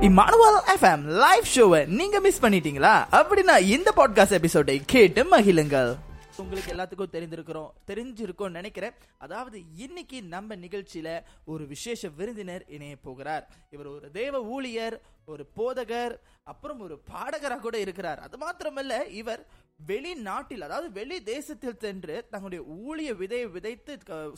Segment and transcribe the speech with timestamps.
[0.00, 3.04] Emmanuel FM live ஷோவை நீங்க miss பண்ணிட்டீங்களா?
[3.12, 5.96] அப்படின்னா இந்த பாட்காஸ்ட் எபிசோடை கேட்டு மகிழுங்கள்.
[6.36, 8.92] உங்களுக்கு எல்லாத்துக்கும் தெரிந்திருக்கிறோம் தெரிஞ்சிருக்கோம் நினைக்கிறேன்.
[9.18, 13.48] அதாவது இன்னைக்கு நம்ம நிகழ்ச்சியில ஒரு விசேஷ விருந்தினர் இணைய போகிறார்.
[13.70, 18.18] இவர் ஒரு தேவ ஊழியர் ஒரு போதகர் அப்புறம் ஒரு பாடகராக கூட இருக்கிறார்.
[18.18, 19.46] அது மாத்திரமல்ல இவர்
[19.86, 23.92] வெளிநாட்டில் அதாவது வெளி தேசத்தில் சென்று தங்களுடைய ஊழிய விதையை விதைத்து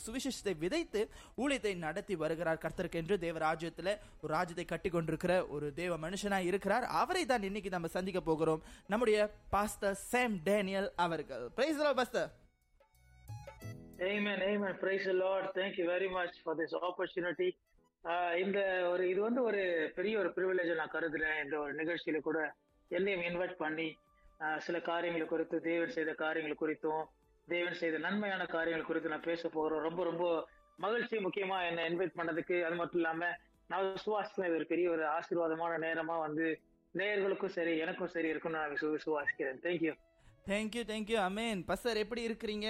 [0.05, 1.01] சுவிசேஷத்தை விதைத்து
[1.37, 7.25] ஊழியத்தை நடத்தி வருகிறார் கர்த்தருக்கு தேவ ராஜ்யத்தில் ஒரு ராஜ்யத்தை கட்டி கொண்டிருக்கிற ஒரு தேவ மனுஷனா இருக்கிறார் அவரை
[7.25, 12.31] தான் இன்னைக்கு நம்ம சந்திக்க போகிறோம் நம்முடைய பாஸ்தர் சேம் டேனியல் அவர்கள் praise pastor
[14.03, 14.75] Amen, amen.
[14.79, 15.43] Praise the Lord.
[15.53, 17.57] Thank you very much for this opportunity.
[18.37, 22.55] இந்த ஒரு இது வந்து ஒரு பெரிய ஒரு ப்ரிவிலேஜ் நான் கருதுறேன் இந்த ஒரு நிகழ்ச்சியில கூட
[22.91, 23.97] என்னையும் இன்வைட் பண்ணி
[24.57, 27.03] சில காரியங்கள் குறித்து தேவன் செய்த காரியங்கள் குறித்தும்
[27.47, 29.81] தேவன் செய்த நன்மையான காரியங்கள் குறித்து நான் பேச போகிறோம்.
[29.81, 31.17] ரொம்ப ரொம்ப மகிழ்ச்சி.
[31.17, 33.29] முக்கியமா என்ன இன்வைட் பண்ணதுக்கு அது மட்டும் இல்லாம
[33.67, 34.55] நான் விசுவாசிக்கிறேன்.
[34.55, 36.59] ஒரு பெரிய ஒரு ஆசீர்வாதமான நேரமா வந்து
[36.95, 39.61] நேயர்களுக்கும் சரி எனக்கும் சரி இருக்கும்னு நான் விசுவாசிக்கிறேன்.
[39.67, 39.93] Thank you
[40.47, 42.67] thank you thank you amen பசர் எப்படி இருக்கிறீங்க?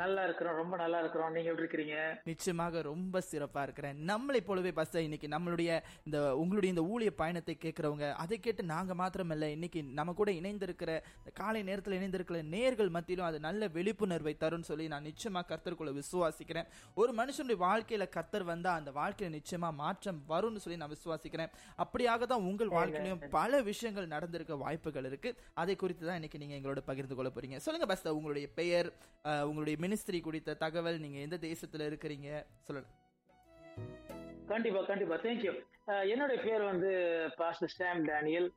[0.00, 1.96] நல்லா இருக்கிறோம் ரொம்ப நல்லா இருக்கிறோம் நீங்க எப்படி இருக்கிறீங்க?
[2.30, 3.96] நிச்சயமாக ரொம்ப சிறப்பா இருக்கிறேன்.
[4.10, 5.70] நம்மளை போலவே பஸ் இன்னைக்கு நம்மளுடைய
[6.06, 10.92] இந்த உங்களுடைய இந்த ஊழிய பயணத்தை கேட்கிறவங்க அதை கேட்டு நாங்க மாத்திரமல்ல இன்னைக்கு நம்ம கூட இணைந்திருக்கிற
[11.40, 16.70] காலை நேரத்தில் இணைந்திருக்கிற நேர்கள் மத்தியிலும் அது நல்ல விழிப்புணர்வை தரும் சொல்லி நான் நிச்சயமா கர்த்தருக்குள்ள விசுவாசிக்கிறேன்.
[17.02, 21.52] ஒரு மனுஷனுடைய வாழ்க்கையில கர்த்தர் வந்தா அந்த வாழ்க்கையில நிச்சயமா மாற்றம் வரும்னு சொல்லி நான் விசுவாசிக்கிறேன்.
[21.84, 25.32] அப்படியாக தான் உங்கள் வாழ்க்கையிலும் பல விஷயங்கள் நடந்திருக்க வாய்ப்புகள் இருக்கு.
[25.62, 27.58] அதை குறித்து தான் இன்னைக்கு நீங்க எங்களோட பகிர்ந்து கொள்ள போறீங்க.
[27.68, 28.90] சொல்லுங்க பஸ் உங்களுடைய பெயர்
[29.50, 32.28] உங்களுடைய மினிஸ்ட்ரி குறித்த தகவல் நீங்க எந்த தேசத்துல இருக்கிறீங்க?
[32.66, 32.98] சொல்லணும்
[34.52, 35.16] கண்டிப்பா கண்டிப்பா.
[35.24, 35.52] தேங்க்யூ
[36.12, 36.90] என்னுடைய பேர் வந்து
[37.40, 38.48] பாஸ்டர் ஸ்டாம் டேனியல்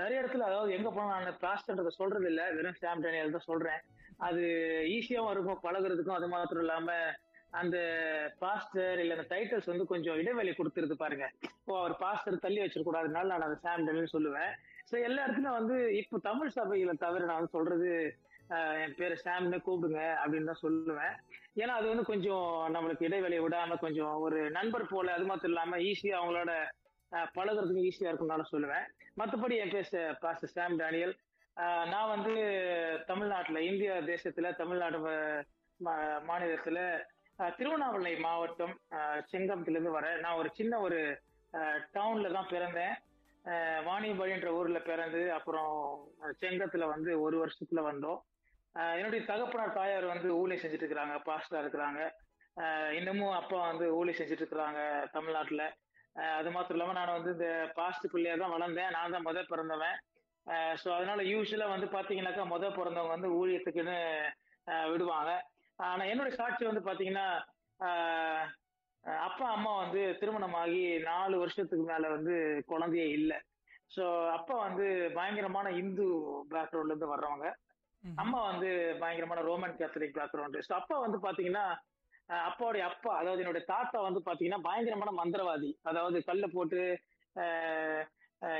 [0.00, 3.80] நிறைய இடத்துல அதாவது எங்க போனா நான் பாஸ்டர்ன்றத சொல்றது இல்ல வெறும் ஸ்டாம் டேனியல் தான் சொல்றேன்.
[4.26, 4.42] அது
[4.96, 6.90] ஈஸியாவும் இருக்கும் பழகுறதுக்கும் அது மாத்திரம் இல்லாம
[7.60, 7.76] அந்த
[8.42, 11.26] பாஸ்டர் இல்ல அந்த டைட்டில்ஸ் வந்து கொஞ்சம் இடைவெளி கொடுத்துருது பாருங்க.
[11.68, 14.52] ஓ அவர் பாஸ்டர் தள்ளி வச்சிருக்கூடாதுனால நான் அந்த சாம் டேனியல் சொல்லுவேன்.
[14.90, 17.90] ஸோ எல்லா இடத்துலயும் வந்து இப்போ தமிழ் சபையில தவிர நான் வந்து சொல்றது
[18.82, 21.14] என் பேர் சாம்னு கூப்பிடுங்க அப்படின்னு தான் சொல்லுவேன்.
[21.62, 26.16] ஏன்னா அது வந்து கொஞ்சம் நம்மளுக்கு இடைவெளியை விடாம கொஞ்சம் ஒரு நண்பர் போல அது மட்டும் இல்லாம ஈஸியா
[26.20, 26.52] அவங்களோட
[27.36, 28.86] பழகிறதுக்கு ஈஸியா இருக்கும்னால சொல்லுவேன்.
[29.20, 31.14] மற்றபடி என் பேர் பாஸ்டர் சாம் டேனியல்.
[31.92, 32.32] நான் வந்து
[33.10, 34.98] தமிழ்நாட்டில் இந்திய தேசத்துல தமிழ்நாடு
[36.28, 36.78] மாநிலத்துல
[37.58, 38.74] திருவண்ணாமலை மாவட்டம்
[39.32, 41.00] செங்கமத்திலேருந்து வரேன் நான் ஒரு சின்ன ஒரு
[41.96, 42.94] டவுன்ல தான் பிறந்தேன்.
[43.88, 45.74] வாணியம்பாடின்ற ஊர்ல பிறந்து அப்புறம்
[46.40, 48.20] செங்கத்துல வந்து ஒரு வருஷத்துல வந்தோம்.
[48.98, 51.14] என்னுடைய தகப்பனார் தாயார் வந்து ஊழி செஞ்சுட்டு இருக்கிறாங்க.
[51.28, 52.00] பாஸ்டா இருக்கிறாங்க
[52.98, 54.80] இன்னமும் அப்பா வந்து ஊழியை செஞ்சுட்டு இருக்கிறாங்க
[55.14, 55.64] தமிழ்நாட்டுல
[56.38, 57.48] அது மாத்திரம் இல்லாம நான் வந்து இந்த
[57.78, 58.92] பாஸ்ட் பிள்ளையா தான் வளர்ந்தேன்.
[58.96, 59.96] நான் தான் முதல் பிறந்தவன்.
[60.82, 63.96] ஸோ அதனால யூஸ்வலா வந்து பாத்தீங்கன்னாக்கா முதல் பிறந்தவங்க வந்து ஊழியத்துக்குன்னு
[64.92, 65.32] விடுவாங்க.
[65.78, 67.26] ஆனா என்னுடைய சாட்சி வந்து பாத்தீங்கன்னா
[69.26, 72.34] அப்பா அம்மா வந்து திருமணமாகி நாலு வருஷத்துக்கு மேல வந்து
[72.70, 73.38] குழந்தையே இல்லை.
[73.96, 74.04] ஸோ
[74.36, 74.86] அப்பா வந்து
[75.18, 76.06] பயங்கரமான இந்து
[76.54, 77.48] பேக்ரவுண்ட்ல இருந்து வர்றவங்க.
[78.22, 78.68] அம்மா வந்து
[79.00, 81.64] பயங்கரமான ரோமன் கேத்தலிக் பேக்ரவுண்ட் அப்பா வந்து பாத்தீங்கன்னா
[82.48, 85.70] அப்பாவுடைய அப்பா அதாவது என்னுடைய தாத்தா வந்து பாத்தீங்கன்னா பயங்கரமான மந்திரவாதி.
[85.82, 86.80] அதாவது கல்ல போட்டு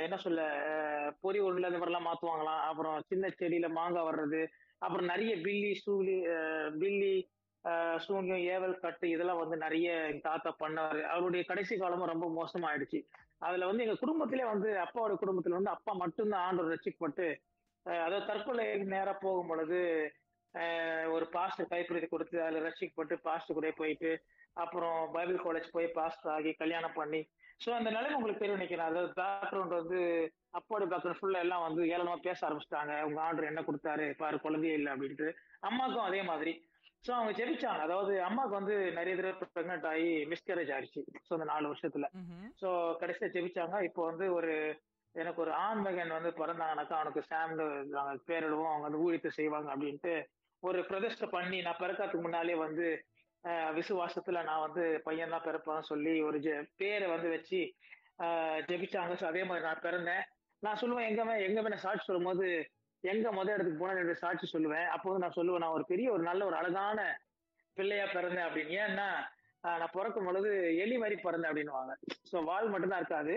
[0.05, 0.41] என்ன சொல்ல
[1.21, 2.61] பொறி ஒண்ணுல இந்த மாதிரிலாம் மாத்துவாங்களாம்.
[2.69, 4.41] அப்புறம் சின்ன செடியில மாங்காய் வர்றது
[4.79, 6.17] அப்புறம் நிறைய பில்லி சூலி
[6.81, 7.15] பில்லி
[8.05, 11.01] சூன்யம் ஏவல் கட்டு இதெல்லாம் வந்து நிறைய எங்க தாத்தா பண்ணாரு.
[11.13, 12.99] அவருடைய கடைசி காலமும் ரொம்ப மோசமாயிடுச்சு.
[13.47, 17.27] அதுல வந்து எங்க குடும்பத்திலே வந்து அப்பாவோட குடும்பத்துல வந்து அப்பா மட்டும்தான் ஆண்டவர் ரசிக்கப்பட்டு
[17.95, 19.79] அதாவது தற்கொலை நேரா போகும் பொழுது
[21.15, 24.11] ஒரு பாஸ்டர் கைப்பிரதி கொடுத்து அதுல ரசிக்கப்பட்டு பாஸ்டர் கூட போயிட்டு
[24.63, 27.21] அப்புறம் பைபிள் காலேஜ் போய் பாஸ்டர் ஆகி கல்யாணம் பண்ணி.
[27.63, 28.89] ஸோ அந்த நிலைமை உங்களுக்கு தெரியும் நினைக்கிறேன்.
[28.91, 29.99] அதாவது பேக்ரவுண்ட் வந்து
[30.57, 32.95] அப்பாவோட பேக்ரவுண்ட் ஃபுல்லா எல்லாம் வந்து ஏளனமா பேச ஆரம்பிச்சிட்டாங்க.
[33.07, 34.05] உங்க ஆர்டர் என்ன கொடுத்தாரு?
[34.21, 35.29] பாரு குழந்தையே இல்லை அப்படின்ட்டு.
[35.69, 36.53] அம்மாக்கும் அதே மாதிரி.
[37.05, 37.81] ஸோ அவங்க ஜெபிச்சாங்க.
[37.87, 41.03] அதாவது அம்மாவுக்கு வந்து நிறைய தடவை ப்ரெக்னென்ட் ஆகி மிஸ்கரேஜ் ஆயிடுச்சு.
[41.27, 42.07] ஸோ அந்த நாலு வருஷத்துல.
[42.61, 42.69] ஸோ
[43.03, 43.77] கடைசியா ஜெபிச்சாங்க.
[43.89, 44.53] இப்போ வந்து ஒரு
[45.21, 47.65] எனக்கு ஒரு ஆண் மகன் வந்து பிறந்தாங்கனாக்கா அவனுக்கு சாம்னு
[47.95, 48.71] நாங்கள் பேரிடுவோம்.
[48.71, 50.13] அவங்க வந்து ஊழியத்தை செய்வாங்க அப்படின்ட்டு
[50.63, 52.87] ஒரு பிரதிஷ்டை பண்ணி நான் பிறக்கிறதுக்கு முன்னாலே வந்து
[53.77, 57.59] விசுவாசத்துல நான் வந்து பையன் தான் பிறப்பான்னு சொல்லி ஒரு ஜெ பேரை வந்து வச்சு
[58.69, 59.13] ஜெபிச்சாங்க.
[59.21, 60.23] ஸோ அதே மாதிரி நான் பிறந்தேன்.
[60.63, 62.47] நான் சொல்லுவேன் எங்கமே எங்கமே நான் சாட்சி சொல்லும் போது
[63.03, 64.87] எங்க முதல் இடத்துக்கு போனேன் என்னுடைய சாட்சி சொல்லுவேன்.
[64.93, 66.99] அப்போ வந்து நான் சொல்லுவேன் நான் ஒரு பெரிய ஒரு நல்ல ஒரு அழகான
[67.77, 68.75] பிள்ளையா பிறந்தேன் அப்படின்னு.
[68.83, 69.07] ஏன்னா
[69.81, 70.51] நான் பிறக்கும் பொழுது
[70.83, 71.93] எலி மாதிரி பிறந்தேன் அப்படின்னுவாங்க.
[72.31, 73.35] ஸோ வால் மட்டும்தான் இருக்காது.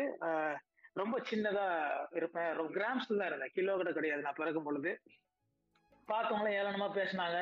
[0.97, 1.67] ரொம்ப சின்னதா
[2.13, 2.55] இருப்பேன்.
[2.55, 3.53] ரொம்ப கிராம்ஸ்ல தான் இருந்தேன்.
[3.53, 4.23] கிலோ கூட கிடையாது.
[4.23, 4.93] நான் பிறக்கும் பொழுது.
[6.09, 7.39] பார்த்தவங்களும் ஏளனமா பேசினாங்க.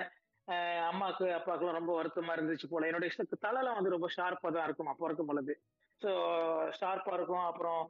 [0.89, 2.87] அம்மாவுக்கு அம்மாக்கு அப்பாவுக்குலாம் ரொம்ப வருத்தமா இருந்துச்சு போல.
[2.87, 5.55] என்னுடைய இஷ்டத்துக்கு தலைலாம் வந்து ரொம்ப ஷார்ப்பா தான் இருக்கும் அப்போ இருக்கும் பொழுது.
[6.03, 6.11] ஸோ
[6.81, 7.45] ஷார்ப்பா இருக்கும்.
[7.45, 7.81] அப்புறம்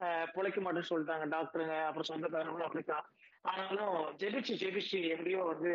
[0.00, 1.84] ஆஹ் பொழைக்க மாட்டேன்னு சொல்லிட்டாங்க டாக்டருங்க.
[1.84, 3.04] அப்புறம் சொந்தக்காரங்களும் அப்படித்தான்.
[3.42, 5.72] ஆனாலும் ஜெபிச்சு ஜெபிச்சு எப்படியோ வந்து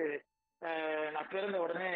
[0.62, 1.90] ஆஹ் நான் பிறந்த உடனே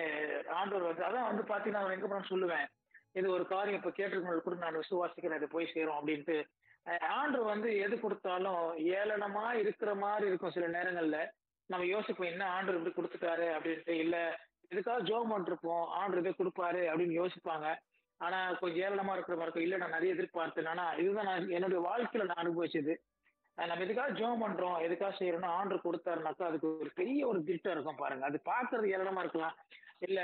[0.54, 2.66] ஆண்டவர் வந்து அதான் வந்து பாத்தீங்கன்னா எங்க போனாலும் சொல்லுவேன்.
[3.12, 5.40] இது ஒரு காரியம் இப்ப கேட்டிருக்கவங்களுக்கு கூட நான் விசுவாசிக்கிறேன்.
[5.40, 6.36] அது போய் சேரும் அப்படின்ட்டு
[7.20, 8.64] ஆண்டு வந்து எது கொடுத்தாலும்
[9.00, 11.18] ஏளனமா இருக்கிற மாதிரி இருக்கும் சில நேரங்கள்ல.
[11.70, 13.48] நம்ம யோசிப்போம் என்ன ஆண்டு இப்படி கொடுத்துட்டாரு?
[13.58, 13.96] அப்படின்ட்டு.
[14.04, 14.18] இல்ல
[14.72, 17.68] இதுக்காக ஜோம் பண்ணிருப்போம் ஆண்டு இதை கொடுப்பாரு அப்படின்னு யோசிப்பாங்க.
[18.18, 19.68] ஆனா கொஞ்சம் ஏளனமா இருக்கிற மாதிரி இருக்கும்.
[19.68, 20.68] இல்ல நான் நிறைய எதிர்பார்த்தேன்.
[20.68, 22.96] ஆனா இதுதான் நான் என்னுடைய வாழ்க்கையில நான் அனுபவிச்சது.
[23.58, 28.26] நம்ம எதுக்காக ஜோம் பண்றோம் எதுக்காக செய்யறோம்னா ஆண்டர் கொடுத்தாருனாக்கா அதுக்கு ஒரு பெரிய ஒரு திட்டம் இருக்கும் பாருங்க.
[28.26, 29.58] அது பாக்குறது ஏளனமா இருக்கலாம்.
[30.00, 30.20] இல்ல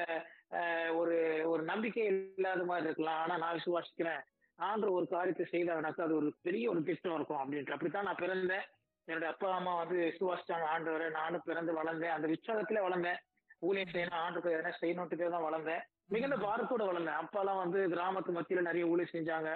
[0.95, 3.19] ஒரு ஒரு நம்பிக்கை இல்லாத மாதிரி இருக்கலாம்.
[3.19, 4.21] ஆனா நான் விசுவாசிக்கிறேன்.
[4.59, 7.75] ஆண்டர் ஒரு காரியத்தை செய்தாருனாக்கா அது ஒரு பெரிய ஒரு திட்டம் இருக்கும் அப்படின்ட்டு.
[7.75, 8.65] அப்படித்தான் நான் பிறந்தேன்.
[9.07, 12.15] என்னோட அப்பா அம்மா வந்து விசுவாசிச்சாங்க ஆண்டவரை நானும் பிறந்து வளர்ந்தேன்.
[12.15, 13.19] அந்த உற்சாகத்திலே வளர்ந்தேன்.
[13.68, 15.83] ஊழியம் செய்யணும் ஆண்டுக்கு எதனா செய்யணும்ட்டு தான் வளர்ந்தேன்.
[16.13, 17.19] மிகுந்த பாரத்தோட வளர்ந்தேன்.
[17.21, 19.51] அப்பாலாம் வந்து கிராமத்து மத்தியில நிறைய ஊழியம் செஞ்சாங்க.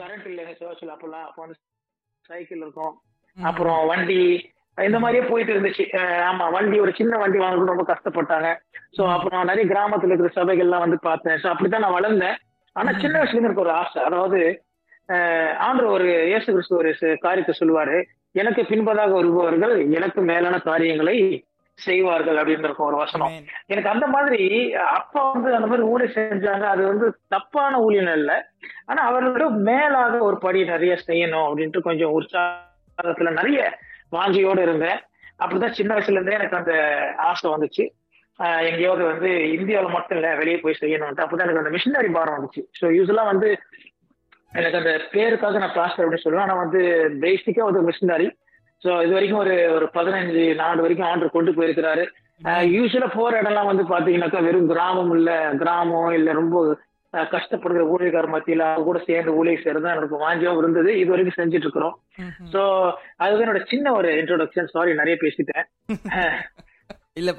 [0.00, 1.56] கரண்ட் இல்லைங்க சோசியல் அப்பெல்லாம் அப்போ வந்து
[2.28, 2.94] சைக்கிள் இருக்கும்.
[3.36, 4.18] அப்புறம் வண்டி
[4.78, 5.84] இந்த மாதிரியே போயிட்டு இருந்துச்சு.
[6.28, 8.48] ஆமா வண்டி ஒரு சின்ன வண்டி வாங்குறது ரொம்ப கஷ்டப்பட்டாங்க.
[8.96, 11.38] சோ அப்புறம் நிறைய கிராமத்துல இருக்கிற சபைகள்லாம் வந்து பார்த்தேன்.
[11.42, 12.38] சோ அப்படித்தான் நான் வளர்ந்தேன்.
[12.76, 13.98] ஆனா சின்ன வயசுல இருந்து எனக்கு ஒரு ஆசை.
[14.08, 14.40] அதாவது
[15.66, 16.90] ஆண்டு ஒரு இயேசு கிறிஸ்து ஒரு
[17.24, 17.96] காரியத்தை சொல்லுவாரு
[18.42, 21.16] எனக்கு பின்பதாக வருபவர்கள் எனக்கு மேலான காரியங்களை
[21.78, 23.32] செய்வார்கள் அப்படின்னு இருக்கும் ஒரு வசனம்.
[23.72, 24.42] எனக்கு அந்த மாதிரி
[24.98, 26.64] அப்பா வந்து அந்த மாதிரி ஊழியம் செஞ்சாங்க.
[26.74, 28.32] அது வந்து தப்பான ஊழியம் இல்ல
[28.90, 33.60] ஆனா அவர்களோட மேலாக ஒரு படி நிறைய செய்யணும் அப்படின்ட்டு கொஞ்சம் உற்சாகத்துல நிறைய
[34.16, 35.00] வாஞ்சியோட இருந்தேன்.
[35.42, 36.74] அப்படிதான் சின்ன வயசுல இருந்தே எனக்கு அந்த
[37.28, 37.86] ஆசை வந்துச்சு.
[38.68, 42.62] எங்கேயாவது வந்து இந்தியாவில் மட்டும் இல்ல வெளியே போய் செய்யணும்ட்டு அப்பதான் எனக்கு அந்த மிஷினரி பாரம் வந்துச்சு.
[42.80, 43.48] ஸோ யூஸ்வலா வந்து
[44.52, 46.46] எனக்கு அந்த பேருக்காக நான் பாஸ்டர் அப்படின்னு சொல்லுவேன்.
[46.46, 46.80] ஆனா வந்து
[47.24, 48.28] பேசிக்கா வந்து மிஷினரி
[48.82, 52.04] ஸோ இது வரைக்கும் ஒரு ஒரு பதினஞ்சு நாடு வரைக்கும் ஆர்டர் கொண்டு போயிருக்கிறாரு.
[52.76, 55.30] யூஸ்வலா போற இடம்லாம் வந்து பாத்தீங்கன்னாக்கா வெறும் கிராமம் இல்ல
[55.62, 56.56] கிராமம் இல்ல ரொம்ப
[57.34, 60.90] கஷ்டப்படுகிற ஊழியக்கார மத்தியில அவங்க கூட சேர்ந்து ஊழியர் தான் எனக்கு வாஞ்சியாவும் இருந்தது.
[61.02, 61.96] இது வரைக்கும் செஞ்சுட்டு இருக்கிறோம்.
[62.52, 62.60] சோ
[63.24, 65.66] அதுதான் என்னோட சின்ன ஒரு இன்ட்ரோடக்ஷன் சாரி நிறைய பேசிட்டேன்.
[67.20, 67.30] இல்ல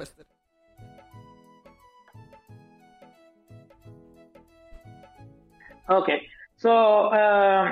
[5.85, 6.15] ஓகே
[6.63, 6.71] ஸோ
[7.17, 7.65] um,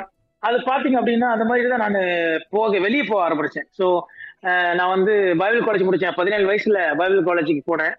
[0.44, 2.00] அது பார்த்தீங்க அப்படின்னா அந்த மாதிரி தான் நான்
[2.56, 3.68] போக வெளியே போக ஆரம்பிச்சேன்.
[3.77, 3.86] ஸோ
[4.77, 7.94] நான் வந்து பைபிள் காலேஜ் முடித்தேன் பதினேழு வயசுல பைபிள் காலேஜுக்கு போனேன்.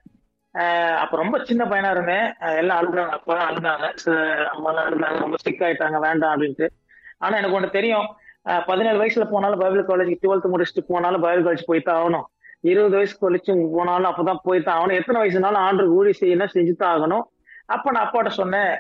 [1.03, 2.27] அப்போ ரொம்ப சின்ன பையனாக இருந்தேன்.
[2.61, 3.17] எல்லாம் அழுதாங்க.
[3.31, 3.87] தான் அழுதாங்க.
[4.53, 5.19] அம்மாலாம் அழுதாங்க.
[5.25, 5.99] ரொம்ப ஸ்டிக் ஆயிட்டாங்க.
[6.07, 6.69] வேண்டாம் அப்படின்ட்டு.
[7.23, 8.07] ஆனால் எனக்கு ஒன்று தெரியும்.
[8.71, 12.27] பதினேழு வயசுல போனாலும் பைபிள் காலேஜ் டுவெல்த் முடிச்சுட்டு போனாலும் பைபிள் காலேஜ் போய் தான் ஆகணும்.
[12.73, 14.99] இருபது வயசு கழிச்சு போனாலும் அப்பதான் போய் தான் ஆகணும்.
[15.01, 17.25] எத்தனை வயசுனாலும் ஆண்டு ஊழி செய்யணும் செஞ்சு தான் ஆகணும்.
[17.75, 18.75] அப்போ நான் அப்பாட்ட சொன்னேன்.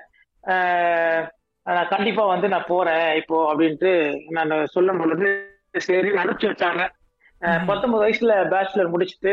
[1.67, 3.93] நான் கண்டிப்பா வந்து நான் போறேன் இப்போ அப்படின்ட்டு
[4.37, 5.29] நான் சொல்லும் பொழுது
[5.87, 6.83] சரி அனுப்பிச்சு வச்சாங்க.
[7.69, 9.33] பத்தொன்பது வயசுல பேச்சுலர் முடிச்சுட்டு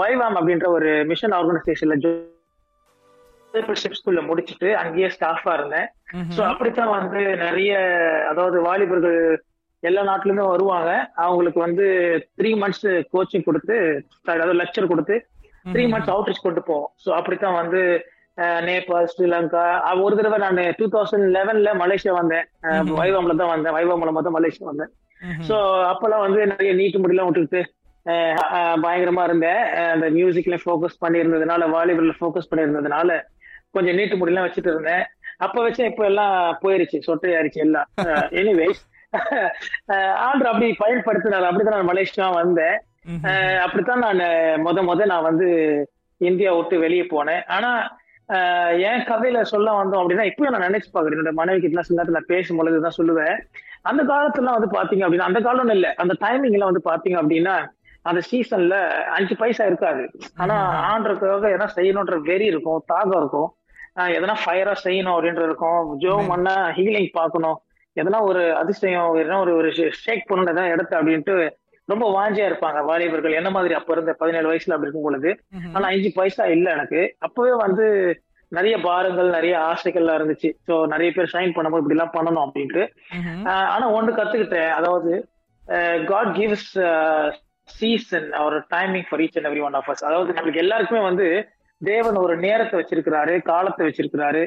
[0.00, 1.96] வைவாம் அப்படின்ற ஒரு மிஷன் ஆர்கனைசேஷன்ல
[3.98, 5.88] ஸ்கூல்ல முடிச்சுட்டு அங்கேயே ஸ்டாஃபா இருந்தேன்.
[6.34, 7.72] சோ அப்படித்தான் வந்து நிறைய
[8.30, 9.18] அதாவது வாலிபர்கள்
[9.82, 10.90] எல்லா நாட்டுல இருந்தும் வருவாங்க
[11.24, 11.86] அவங்களுக்கு வந்து
[12.38, 13.76] த்ரீ மந்த்ஸ் கோச்சிங் கொடுத்து
[14.32, 15.16] அதாவது லெக்சர் கொடுத்து
[15.74, 15.84] த்ரீ.
[15.92, 17.82] மந்த்ஸ் அவுட்ரீச் கொண்டு போவோம் ஸோ அப்படித்தான் வந்து
[18.66, 19.64] நேபாள் ஸ்ரீலங்கா
[20.02, 22.46] ஒரு தடவை நான் டூ தௌசண்ட் லெவன்ல மலேசியா வந்தேன்.
[22.98, 23.74] வைவாம்ல தான் வந்தேன்.
[23.74, 24.90] வைவா மூலமா தான் மலேசியா வந்தேன்.
[25.48, 25.56] ஸோ
[25.90, 27.30] அப்பெல்லாம் வந்து நிறைய நீட்டு முடியெல்லாம்
[28.06, 28.36] அஹ்,
[28.82, 29.62] பயங்கரமா இருந்தேன்.
[29.92, 33.10] அந்த மியூசிக்ல ஃபோக்கஸ் பண்ணியிருந்ததுனால வாலிபர்ல ஃபோக்கஸ் பண்ணியிருந்ததுனால
[33.74, 35.02] கொஞ்சம் நீட்டு முடியெல்லாம் வச்சுட்டு இருந்தேன்.
[35.38, 36.32] அப்ப வச்சு இப்ப எல்லாம்
[36.62, 36.98] போயிருச்சு.
[37.06, 37.88] சொட்டையாயிருச்சு எல்லாம்.
[38.40, 38.80] எனிவேஸ்
[40.24, 41.46] ஆண்டு அப்படி பயன்படுத்தினார்.
[41.48, 42.76] அப்படிதான் நான் மலேசியா வந்தேன்.
[43.64, 44.22] அப்படித்தான் நான்
[44.64, 45.48] முத முத நான் வந்து
[46.20, 47.42] இந்தியா விட்டு வெளியே போனேன்.
[47.48, 47.70] ஆனா
[48.88, 52.32] என் கதையில சொல்ல வந்தோம் அப்படின்னா இப்பயும் நான் நினைச்சு பாக்குறேன் என்னோட மனைவி கிட்ட சில நேரத்துல நான்
[52.34, 53.36] பேசும் பொழுது தான் சொல்லுவேன்.
[53.82, 57.56] அந்த காலத்துல வந்து பாத்தீங்க அப்படின்னா அந்த காலம் இல்ல அந்த டைமிங் எல்லாம் வந்து பாத்தீங்க அப்படின்னா
[58.02, 58.74] அந்த சீசன்ல
[59.06, 60.10] அஞ்சு பைசா இருக்காது.
[60.36, 60.56] ஆனா
[60.92, 63.50] ஆண்டுறதுக்காக எதனா செய்யணுன்ற வெறி இருக்கும் தாகம் இருக்கும்.
[64.18, 65.98] எதனா ஃபயரா செய்யணும் அப்படின்ற இருக்கும்.
[65.98, 67.58] ஜோ மண்ணா ஹீலிங் பார்க்கணும்.
[67.96, 69.70] எதனா ஒரு அதிசயம் எதனா ஒரு ஒரு
[70.04, 71.36] ஷேக் பண்ணணும் எதனா இடத்த அப்படின்ட்டு
[71.92, 73.38] ரொம்ப வாஞ்சியா இருப்பாங்க வாலிபர்கள்.
[73.40, 75.30] என்ன மாதிரி அப்ப இருந்த பதினேழு வயசுல அப்படி இருக்கும் பொழுது.
[75.74, 77.02] ஆனா அஞ்சு பைசா இல்ல எனக்கு.
[77.26, 77.86] அப்பவே வந்து
[78.52, 80.50] நிறைய பாரங்கள் நிறைய ஆசைகள்லாம் இருந்துச்சு.
[80.68, 82.82] ஸோ நிறைய பேர் ஷைன் பண்ணும்போது இப்படி எல்லாம் பண்ணணும் அப்படின்ட்டு.
[83.74, 84.72] ஆனா ஒண்ணு கத்துக்கிட்டேன்.
[84.78, 85.12] அதாவது
[86.10, 86.70] காட் கிவ்ஸ்
[87.68, 91.26] சீசன் ஒரு timing for each and every one of us அதாவது நம்மளுக்கு எல்லாருக்குமே வந்து
[91.80, 94.42] தேவன் ஒரு நேரத்தை வச்சிருக்கிறாரு காலத்தை வச்சிருக்கிறாரு.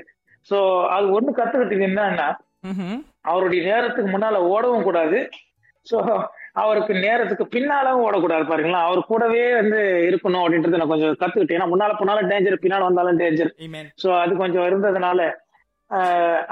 [0.49, 0.57] சோ
[0.95, 2.29] அது ஒண்ணு கத்துக்கிட்டது என்னன்னா.
[3.31, 5.19] அவருடைய நேரத்துக்கு முன்னால ஓடவும் கூடாது.
[5.87, 5.97] சோ
[6.55, 8.81] அவருக்கு நேரத்துக்கு பின்னாலும் ஓடக்கூடாது பாருங்களா.
[8.87, 9.79] அவர் கூடவே வந்து
[10.09, 11.57] இருக்கணும் அப்படின்றத நான் கொஞ்சம் கத்துக்கிட்டேன்.
[11.59, 13.51] ஏன்னா முன்னால போனாலும் டேஞ்சர் பின்னால வந்தாலும் டேஞ்சர்.
[14.03, 15.21] சோ அது கொஞ்சம் இருந்ததுனால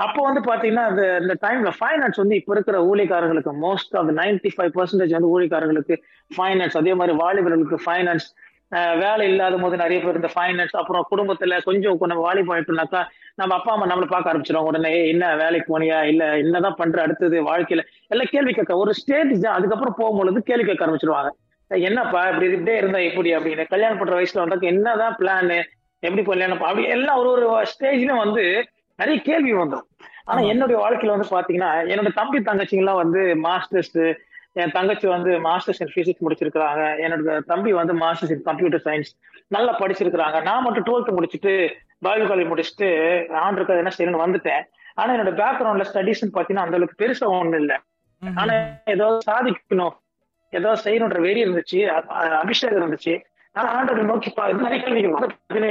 [0.04, 4.74] அப்போ வந்து பாத்தீங்கன்னா இந்த இந்த டைம்ல ஃபைனான்ஸ் வந்து இப்ப இருக்கிற ஊழியக்காரங்களுக்கு most of ninety five
[4.78, 5.96] percentage வந்து ஊழியக்காரங்களுக்கு
[6.32, 8.28] ஃபைனான்ஸ் அதே மாதிரி வாலிபர்களுக்கு ஃபைனான்ஸ்
[8.72, 13.02] வேலை இல்லாத போது நிறைய பேர் இந்த ஃபைனான்ஸ் அப்புறம் குடும்பத்துல கொஞ்சம் நம்ம வாலிபம் ஆயிட்டோம்னாக்கா
[13.36, 15.98] நம்ம அப்பா அம்மா நம்மளை பார்க்க ஆரம்பிச்சிடும் உடனே என்ன வேலைக்கு போனியா?
[16.04, 17.02] இல்ல என்னதான் பண்ற?
[17.02, 19.54] அடுத்தது வாழ்க்கையில எல்லாம் கேள்வி கேட்க ஒரு ஸ்டேஜ் தான்.
[19.54, 21.32] அதுக்கப்புறம் போகும்பொழுது கேள்வி கேட்க ஆரம்பிச்சிருவாங்க.
[21.72, 23.30] என்னப்பா இப்படி இப்படியே இருந்தா எப்படி?
[23.36, 23.66] அப்படின்னு.
[23.68, 25.54] கல்யாணம் பண்ற வயசுல வந்தாக்க என்னதான் பிளான்
[26.04, 28.44] எப்படி கல்யாணம் அப்படி எல்லாம் ஒரு ஒரு ஸ்டேஜ்லயும் வந்து
[29.00, 29.88] நிறைய கேள்வி வந்துடும்
[30.26, 33.98] ஆனா என்னுடைய வாழ்க்கையில வந்து பாத்தீங்கன்னா என்னோட தம்பி தங்கச்சிங்கெல்லாம் வந்து மாஸ்டர்ஸ்
[34.60, 39.12] என் தங்கச்சி வந்து மாஸ்டர்ஸ் இன் பிசிக்ஸ் முடிச்சிருக்காங்க என்னோட தம்பி வந்து மாஸ்டர்ஸ் இன் கம்ப்யூட்டர் சயின்ஸ்
[39.48, 40.42] நல்லா படிச்சிருக்கிறாங்க.
[40.48, 41.54] நான் மட்டும் டுவெல்த் முடிச்சுட்டு
[42.06, 42.88] பைபிள் காலேஜ் முடிச்சுட்டு
[43.44, 44.62] ஆண்டு என்ன செய்யணும்னு வந்துட்டேன்.
[44.96, 47.78] ஆனா என்னோட பேக்ரவுண்ட்ல ஸ்டடிஸ் பாத்தீங்கன்னா அந்த அளவுக்கு பெருசா ஒண்ணு இல்லை.
[48.42, 48.54] ஆனா
[48.94, 49.94] ஏதாவது சாதிக்கணும்.
[50.52, 51.80] ஏதாவது செய்யணுன்ற வெறி இருந்துச்சு.
[52.44, 53.14] அபிஷேகம் இருந்துச்சு.
[53.56, 54.32] ஆனா ஆண்டோட நோக்கி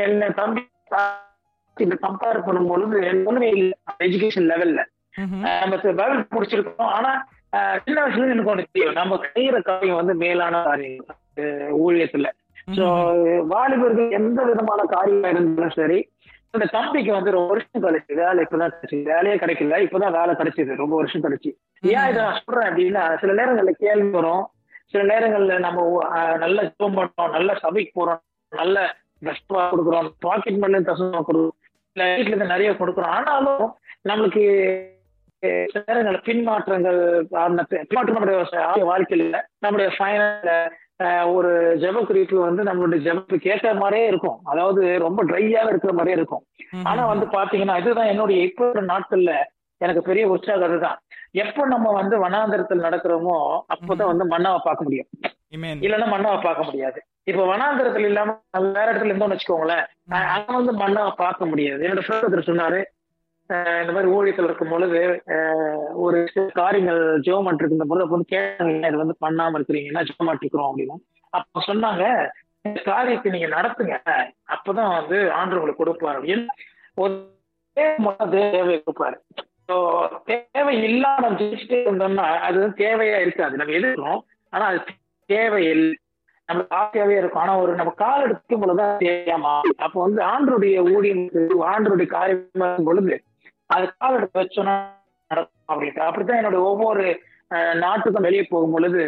[0.06, 0.62] என்ன தம்பி
[2.06, 3.76] கம்பேர் பண்ணும் பொழுது ஒண்ணுமே இல்லை.
[4.06, 4.80] எஜுகேஷன் லெவல்ல
[5.60, 6.90] நம்ம பைபிள் முடிச்சிருக்கோம்.
[6.98, 7.12] ஆனா
[7.84, 8.98] சின்ன வயசுல எனக்கு ஒண்ணு தெரியும்.
[9.00, 11.06] நம்ம செய்யற காரியம் வந்து மேலான காரியம்
[11.84, 12.28] ஊழியத்துல.
[12.76, 12.86] சோ
[13.52, 15.98] வாலிபர்கள் எந்த விதமான காரியம் இருந்தாலும் சரி
[16.54, 18.98] இந்த தம்பிக்கு வந்து ரொம்ப வருஷம் கழிச்சு வேலை இப்பதான் கிடைச்சு.
[19.10, 20.80] வேலையே கிடைக்கல இப்பதான் வேலை கிடைச்சது.
[20.82, 21.50] ரொம்ப வருஷம் கழிச்சு.
[21.92, 24.44] ஏன் இதை நான் சொல்றேன் அப்படின்னா சில நேரங்கள்ல கேள்வி வரும்.
[24.92, 25.80] சில நேரங்கள்ல நம்ம
[26.44, 28.78] நல்ல ஜோம் பண்றோம் நல்ல சபைக்கு போறோம் நல்ல
[29.26, 31.56] பெஸ்டா கொடுக்குறோம் பாக்கெட் மணி தசமா கொடுக்குறோம்.
[31.96, 33.14] வீட்டுல இருந்து நிறைய கொடுக்குறோம்.
[33.18, 33.66] ஆனாலும்
[34.08, 34.44] நம்மளுக்கு
[35.42, 40.48] சில நேரங்கள்ல பின்மாற்றங்கள் பின்மாற்றம் வாழ்க்கையில நம்முடைய ஃபைனல்
[41.34, 41.50] ஒரு
[41.82, 44.38] ஜப குறிப்பு வந்து நம்மளுடைய ஜபப்பு கேட்ட மாதிரியே இருக்கும்.
[44.44, 46.42] அதாவது ரொம்ப ட்ரையாவே இருக்கிற மாதிரியே இருக்கும்.
[46.90, 49.34] ஆனா வந்து பாத்தீங்கன்னா இதுதான் என்னுடைய இப்ப நாட்கள்ல
[49.80, 50.98] எனக்கு பெரிய உற்சாகம் அதுதான்
[51.42, 53.36] எப்ப நம்ம வந்து வனாந்திரத்தில் நடக்கிறோமோ
[53.74, 55.08] அப்பதான் வந்து மன்னாவை பார்க்க முடியும்.
[55.86, 56.98] இல்லைன்னா மன்னாவை பார்க்க முடியாது.
[57.30, 58.34] இப்ப வனாந்திரத்துல இல்லாம
[58.76, 59.84] வேற இடத்துல இருந்தோம்னு வச்சுக்கோங்களேன்
[60.34, 61.80] அங்க வந்து மன்னாவை பார்க்க முடியாது.
[61.86, 62.80] என்னோட ஃப்ரெண்ட் சொன்னாரு
[63.80, 64.98] இந்த மாதிரி ஊழியத்தில் இருக்கும் பொழுது
[66.04, 70.68] ஒரு சில காரியங்கள் ஜோமன் இருந்த பொழுது அப்போ வந்து கேட்டாங்க இது வந்து பண்ணாம இருக்கிறீங்கன்னா ஜோமாட் இருக்கிறோம்
[70.70, 70.96] அப்படின்னா.
[71.38, 72.04] அப்ப சொன்னாங்க
[72.68, 73.94] இந்த காரியத்தை நீங்க நடத்துங்க
[74.54, 76.46] அப்பதான் வந்து ஆண்டு உங்களுக்கு கொடுப்பாரு அப்படின்னு.
[77.02, 77.14] ஒரு
[78.24, 79.16] தேவை கொடுப்பாரு.
[80.30, 83.56] தேவை இல்லாம நம்ம ஜெயிச்சுட்டே இருந்தோம்னா அது வந்து தேவையா இருக்காது.
[83.56, 84.80] நம்ம எதிர்க்கிறோம் ஆனா அது
[85.30, 85.96] தேவை இல்லை.
[86.48, 87.42] நம்மளுக்கு ஆசையாவே இருக்கும்.
[87.42, 89.54] ஆனா ஒரு நம்ம கால் எடுக்கும் பொழுதுதான் தேவையாமா
[89.86, 91.26] அப்ப வந்து ஆண்டருடைய ஊழியம்
[91.72, 93.22] ஆண்டருடைய காரியம் பொழுது
[93.74, 94.74] அது கால் எடுத்து வச்சோன்னா
[95.32, 97.04] நடக்கும் அப்படின்ட்டு அப்படித்தான் என்னோட ஒவ்வொரு
[97.84, 99.02] நாட்டுக்கும் வெளியே போகும் பொழுது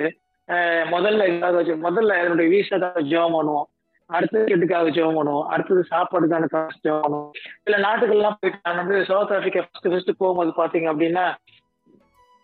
[0.95, 3.69] முதல்ல இதாக முதல்ல என்னுடைய வீசாக்காக ஜெபம் பண்ணுவோம்.
[4.16, 5.47] அடுத்தது கெட்டுக்காக ஜெபம் பண்ணுவோம்.
[5.52, 7.31] அடுத்தது சாப்பாடுக்கான காசு ஜெபம் பண்ணுவோம்.
[7.64, 11.25] சில நாட்டுகள்லாம் போயிட்டு நான் வந்து சவுத் ஆப்பிரிக்கா ஃபர்ஸ்ட் ஃபர்ஸ்ட் போகும்போது பாத்தீங்க அப்படின்னா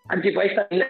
[0.06, 0.88] அஞ்சு பைசா இல்லை.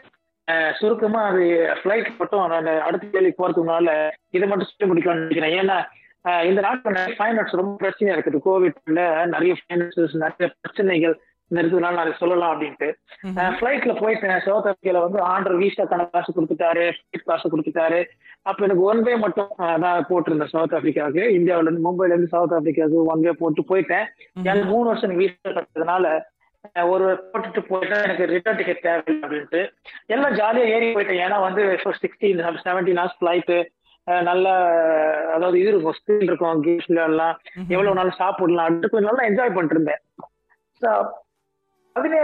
[0.78, 1.44] சுருக்கமா அது
[1.78, 3.96] ஃபிளைட் மட்டும் நான் அடுத்த வேலைக்கு போறதுனால
[4.36, 5.56] இதை மட்டும் சொல்லி முடிக்கணும்னு நினைக்கிறேன்.
[5.60, 5.78] ஏன்னா
[6.48, 8.38] இந்த நாட்டில் ஃபைனான்ஸ் ரொம்ப பிரச்சனையா இருக்குது.
[8.46, 9.00] கோவிட்ல
[9.34, 11.16] நிறைய ஃபைனான்சஸ் நிறைய பிரச்சனைகள்
[11.50, 12.88] இருக்கிறதுனால நான் சொல்லலாம் அப்படின்ட்டு.
[13.58, 14.40] ஃபிளைட்ல போயிட்டேன்.
[14.46, 16.86] சவுத் ஆப்பிரிக்கால வந்து ஆண்டர் வீசாக்கான காசு கொடுத்துட்டாரு
[17.28, 18.00] காசு கொடுத்துட்டாரு.
[18.48, 19.52] அப்ப எனக்கு ஒன் வே மட்டும்
[19.84, 24.08] தான் போட்டிருந்தேன் சவுத் ஆப்பிரிக்காவுக்கு இந்தியாவில இருந்து மும்பைல இருந்து சவுத் ஆப்பிரிக்காவுக்கு ஒன் வே போட்டு போயிட்டேன்.
[24.48, 26.06] எனக்கு மூணு வருஷம் எனக்கு வீசா கட்டுறதுனால
[26.92, 29.60] ஒரு போட்டுட்டு போயிட்டா எனக்கு ரிட்டர்ன் டிக்கெட் தேவையில்லை அப்படின்ட்டு.
[30.14, 31.22] எல்லாம் ஜாலியா ஏறி போயிட்டேன்.
[31.26, 31.62] ஏன்னா வந்து
[32.04, 33.58] சிக்ஸ்டீன் செவன்டீன் ஹவர்ஸ் ஃபிளைட்டு
[34.28, 34.48] நல்ல
[35.34, 37.34] அதாவது இது இருக்கும் ஸ்கிரீன் இருக்கும் கேம்ஸ்ல எல்லாம்.
[37.74, 40.02] எவ்வளவு நாள் சாப்பிடலாம் அடுத்து நல்லா என்ஜாய் பண்ணிட்டு இருந்தேன்
[41.96, 42.20] பதினே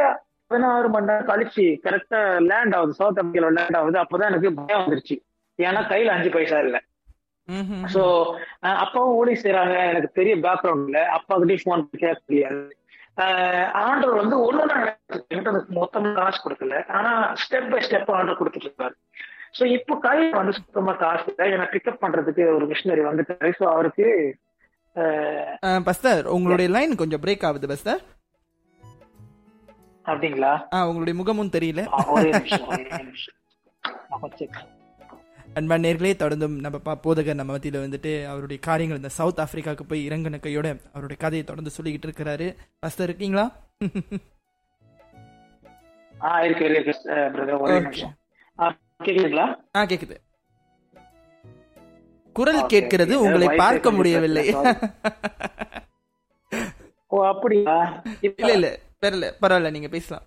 [0.51, 2.19] பதினாறு மணி நேரம் கழிச்சு கரெக்டா
[2.51, 5.17] லேண்ட் ஆகுது சவுத் ஆப்பிரிக்கால லேண்ட் ஆகுது அப்பதான் எனக்கு பயம் வந்துருச்சு.
[5.59, 6.77] ஏன்னா கையில அஞ்சு பைசா இல்ல.
[7.95, 8.03] சோ
[8.83, 11.01] அப்பாவும் ஊழி செய்யறாங்க எனக்கு பெரிய பேக்ரவுண்ட் இல்ல.
[11.17, 12.63] அப்பா கிட்டே போன் கேட்க முடியாது.
[13.83, 14.63] ஆர்டர் வந்து ஒன்னு
[15.81, 16.79] மொத்தமா காசு கொடுக்கல.
[16.99, 17.13] ஆனா
[17.43, 18.97] ஸ்டெப் பை ஸ்டெப் ஆர்டர் கொடுத்துட்டு இருக்காரு.
[19.55, 23.51] ஸோ இப்போ கையில வந்து சுத்தமா காசு என்னை பிக்கப் பண்றதுக்கு ஒரு மிஷினரி வந்துட்டாரு.
[23.59, 24.07] ஸோ அவருக்கு
[25.89, 28.03] பஸ்தர் உங்களுடைய லைன் கொஞ்சம் பிரேக் ஆகுது பஸ்தர்.
[30.07, 30.53] அப்படிங்களா?
[30.91, 31.83] உங்களுடைய முகமும் தெரியல.
[32.15, 33.37] ஒரே நிமிஷம் ஒரே நிமிஷம்.
[35.59, 40.41] அன்பா நேர்களே தொடர்ந்தும் நம்ம போதகர் நம்ம மத்தியில வந்துட்டு அவருடைய காரியங்கள் இந்த சவுத் ஆப்பிரிக்காவுக்கு போய் இறங்கின
[40.47, 42.49] கையோட அவருடைய கதையை தொடர்ந்து சொல்லிக்கிட்டு இருக்கிறாரு.
[42.85, 43.47] பஸ்தர் இருக்கீங்களா?
[46.15, 46.95] ஆ இருக்கு இருக்கு
[47.37, 48.15] பிரதர் ஒரே நிமிஷம்.
[49.07, 49.47] கேக்குதுங்களா?
[49.77, 50.17] ஆ கேக்குது.
[52.37, 54.45] குரல் கேட்கிறது உங்களை பார்க்க முடியவில்லை.
[57.15, 57.77] ஓ அப்படியா?
[58.29, 58.69] இல்ல இல்ல
[59.05, 59.27] தெரியல.
[59.43, 60.25] பரவாயில்ல நீங்க பேசலாம்.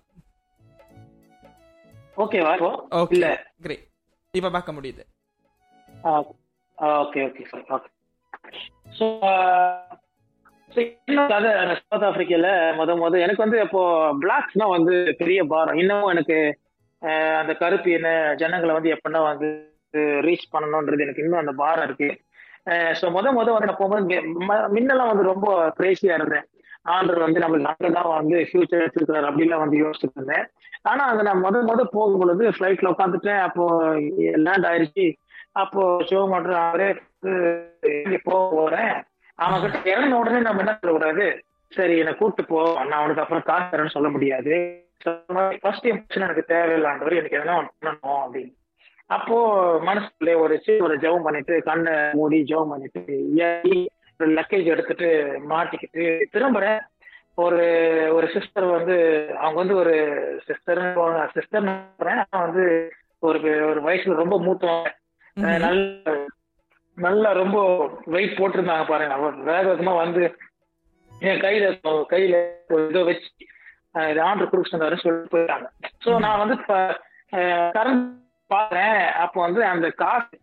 [2.24, 2.52] ஓகேவா
[3.00, 3.28] ஓகே இல்ல.
[3.64, 3.84] கிரேட்
[4.34, 5.02] இப்ப பார்க்க முடியுது.
[7.02, 7.88] Okay okay sir okay.
[8.98, 9.06] So
[11.32, 13.82] கதை சவுத் ஆப்பிரிக்கால முத முத எனக்கு வந்து இப்போ
[14.22, 15.78] பிளாக்ஸ்னா வந்து பெரிய பாரம்.
[15.82, 16.36] இன்னமும் எனக்கு
[17.40, 18.08] அந்த கருப்பு என்ன?
[18.42, 19.48] ஜனங்களை வந்து எப்படின்னா வந்து
[20.26, 22.08] ரீச் பண்ணணுன்றது எனக்கு இன்னும் அந்த பாரம் இருக்கு.
[23.00, 24.16] ஸோ முத முத வந்து நான் போகும்போது
[24.74, 26.46] முன்னெல்லாம் வந்து ரொம்ப கிரேசியா இருந்தேன்.
[26.94, 30.44] ஆண்டர் வந்து நம்ம நல்லதான் வந்து ஃபியூச்சர் வச்சிருக்கிறாரு அப்படிலாம் வந்து யோசிச்சுட்டு இருந்தேன்.
[30.82, 33.64] ஆனா அங்க நான் முத முத போகும் பொழுது ஃப்ளைட்ல உட்காந்துட்டேன் அப்போ
[34.46, 35.06] லேண்ட் ஆயிடுச்சு
[35.62, 36.88] அப்போ ஷோ மாட்டர் அவரே
[38.28, 38.92] போக போறேன்.
[39.38, 41.26] அவன் கிட்ட இறந்த உடனே நம்ம என்ன சொல்லக்கூடாது?
[41.72, 42.60] சரி என்னை கூப்பிட்டு போ.
[42.88, 44.54] நான் அவனுக்கு அப்புறம் காசு தரேன்னு சொல்ல முடியாது.
[45.60, 48.54] ஃபர்ஸ்ட் இம்ப்ரெஷன் எனக்கு தேவையில்லாண்டவர் எனக்கு எதனா பண்ணணும் அப்படின்னு.
[49.06, 49.36] அப்போ
[49.86, 53.90] மனசுக்குள்ளே ஒரு ஒரு ஜெபம் பண்ணிட்டு கண்ணை மூடி ஜெபம் பண்ணிட்டு ஏறி
[54.20, 56.80] ஒரு லக்கேஜ் எடுத்துட்டு மாட்டிக்கிட்டு திரும்புறேன்
[57.34, 57.64] ஒரு
[58.12, 58.96] ஒரு சிஸ்டர் வந்து
[59.36, 59.94] அவங்க வந்து ஒரு
[60.46, 64.90] சிஸ்டர் சிஸ்டர் வந்து ஒரு ஒரு வயசுல ரொம்ப மூத்தவங்க.
[65.58, 66.02] நல்ல
[66.94, 67.58] நல்லா ரொம்ப
[68.06, 69.16] வெயிட் போட்டிருந்தாங்க பாருங்க.
[69.30, 70.34] வேக வேகமா வந்து
[71.20, 72.34] என் கையில கையில
[72.88, 73.46] இதை வச்சு
[73.94, 75.66] இது ஆர்டர் கொடுக்க சொன்னாரு சொல்லிட்டு போயிட்டாங்க.
[76.04, 76.56] ஸோ நான் வந்து
[77.76, 78.04] கரண்ட்
[78.50, 79.00] பாக்குறேன்.
[79.22, 80.36] அப்போ வந்து அந்த காசு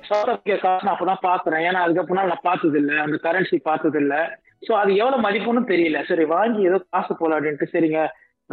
[0.00, 1.62] சவுத் ஆப்பிரிக்கா காசு நான் அப்பதான் பாக்குறேன்.
[1.68, 4.22] ஏன்னா அதுக்கப்புறம் நான் பார்த்தது இல்லை அந்த கரன்சி பார்த்தது இல்லை
[4.66, 5.98] ஸோ அது எவ்வளவு மதிப்புன்னு தெரியல.
[6.10, 8.02] சரி வாங்கி ஏதோ காசு போல அப்படின்ட்டு சரிங்க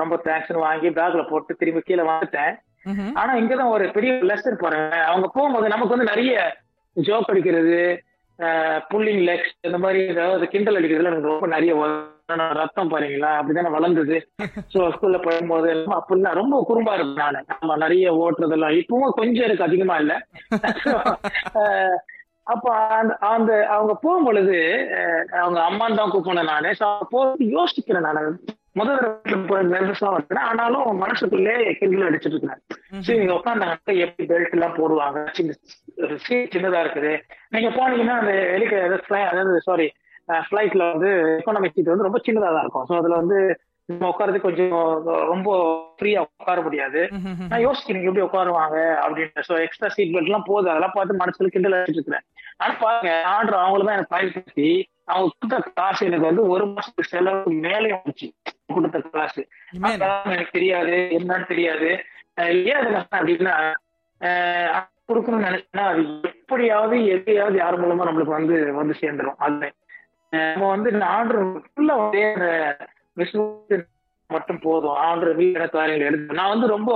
[0.01, 2.53] ரொம்ப தேங்க்ஸ்னு வாங்கி பேக்ல போட்டு திரும்பி கீழே வந்துட்டேன்.
[3.19, 4.99] ஆனா இங்கதான் ஒரு பெரிய லெசன் பாருங்க.
[5.09, 6.33] அவங்க போகும்போது நமக்கு வந்து நிறைய
[6.95, 7.81] ஜோக் அடிக்கிறது
[8.91, 11.73] புல்லிங் லெக்ஸ் இந்த மாதிரி ஏதாவது கிண்டல் அடிக்கிறதுல எனக்கு ரொம்ப நிறைய
[12.59, 14.17] ரத்தம் பாருங்களா அப்படிதானே வளர்ந்தது.
[14.73, 17.49] ஸோ ஸ்கூல்ல போகும்போது அப்படிலாம் ரொம்ப குறும்பா இருப்பேன் நான்.
[17.51, 20.17] நம்ம நிறைய ஓட்டுறதெல்லாம் இப்பவும் கொஞ்சம் எனக்கு அதிகமா இல்லை.
[22.53, 24.57] அப்ப அந்த அந்த அவங்க போகும்பொழுது
[25.41, 26.71] அவங்க அம்மான் தான் கூப்பிடணும் நானு.
[27.13, 28.39] போய் யோசிக்கிறேன் நான்.
[28.79, 28.99] முதல்
[29.71, 32.61] நர்வஸா வந்தேன் ஆனாலும் மனசுக்குள்ளே கிண்டல் அடிச்சிட்டு இருக்கேன்
[33.05, 35.23] சரி நீங்க உட்காந்தாங்க எப்படி பெல்ட் எல்லாம் போடுவாங்க?
[35.37, 35.55] சின்ன
[36.25, 37.11] சீட் சின்னதா இருக்குது.
[37.55, 39.87] நீங்க போனீங்கன்னா அந்த வெளிக்க அதாவது சாரி
[40.45, 41.09] ஃபிளைட்ல வந்து
[41.39, 42.87] எக்கானமிக் சீட் வந்து ரொம்ப சின்னதா தான் இருக்கும்.
[42.89, 43.39] ஸோ அதுல வந்து
[43.89, 44.75] நம்ம உட்காரது கொஞ்சம்
[45.31, 45.49] ரொம்ப
[45.97, 47.01] ஃப்ரீயா உட்கார முடியாது.
[47.49, 49.45] நான் யோசிக்கிறேன் எப்படி உட்காருவாங்க அப்படின்னு.
[49.47, 52.25] ஸோ எக்ஸ்ட்ரா சீட் பெல்ட் எல்லாம் போகுது அதெல்லாம் பார்த்து மனசுல கிண்டல் அடிச்சிட்டு இருக்கிறேன்.
[52.61, 54.69] ஆனா பாருங்க ஆர்டர் அவங்கள தான் எனக்கு பயன்படுத்தி
[55.11, 58.29] அவங்க கொடுத்த காசு எனக்கு வந்து ஒரு மாசத்துக்கு செலவுக்கு மேலே வந்துச்சு
[58.75, 59.43] கொடுத்த காசு.
[60.35, 60.95] எனக்கு தெரியாது.
[61.19, 61.91] என்னன்னு தெரியாது.
[62.73, 63.55] ஏன் அப்படின்னா
[65.09, 69.69] கொடுக்கணும்னு நினைச்சேன்னா அது எப்படியாவது எதையாவது யார் மூலமா நம்மளுக்கு வந்து வந்து சேர்ந்துடும் அது
[70.33, 72.25] நம்ம வந்து ஆர்டர் ஃபுல்லா ஒரே
[74.29, 74.97] மட்டும் போதும்.
[75.07, 76.37] ஆர்டர் வீட்டு காரியங்கள் எடுத்து.
[76.39, 76.91] நான் வந்து ரொம்ப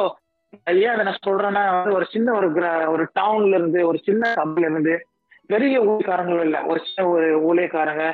[0.71, 2.48] ஐயா அதை நான் சொல்றேன்னா வந்து ஒரு சின்ன ஒரு
[2.93, 4.93] ஒரு டவுன்ல இருந்து ஒரு சின்ன சபையில இருந்து
[5.54, 6.62] பெரிய ஊழியக்காரங்களும் இல்லை.
[6.71, 8.06] ஒரு சின்ன ஒரு ஊழியக்காரங்க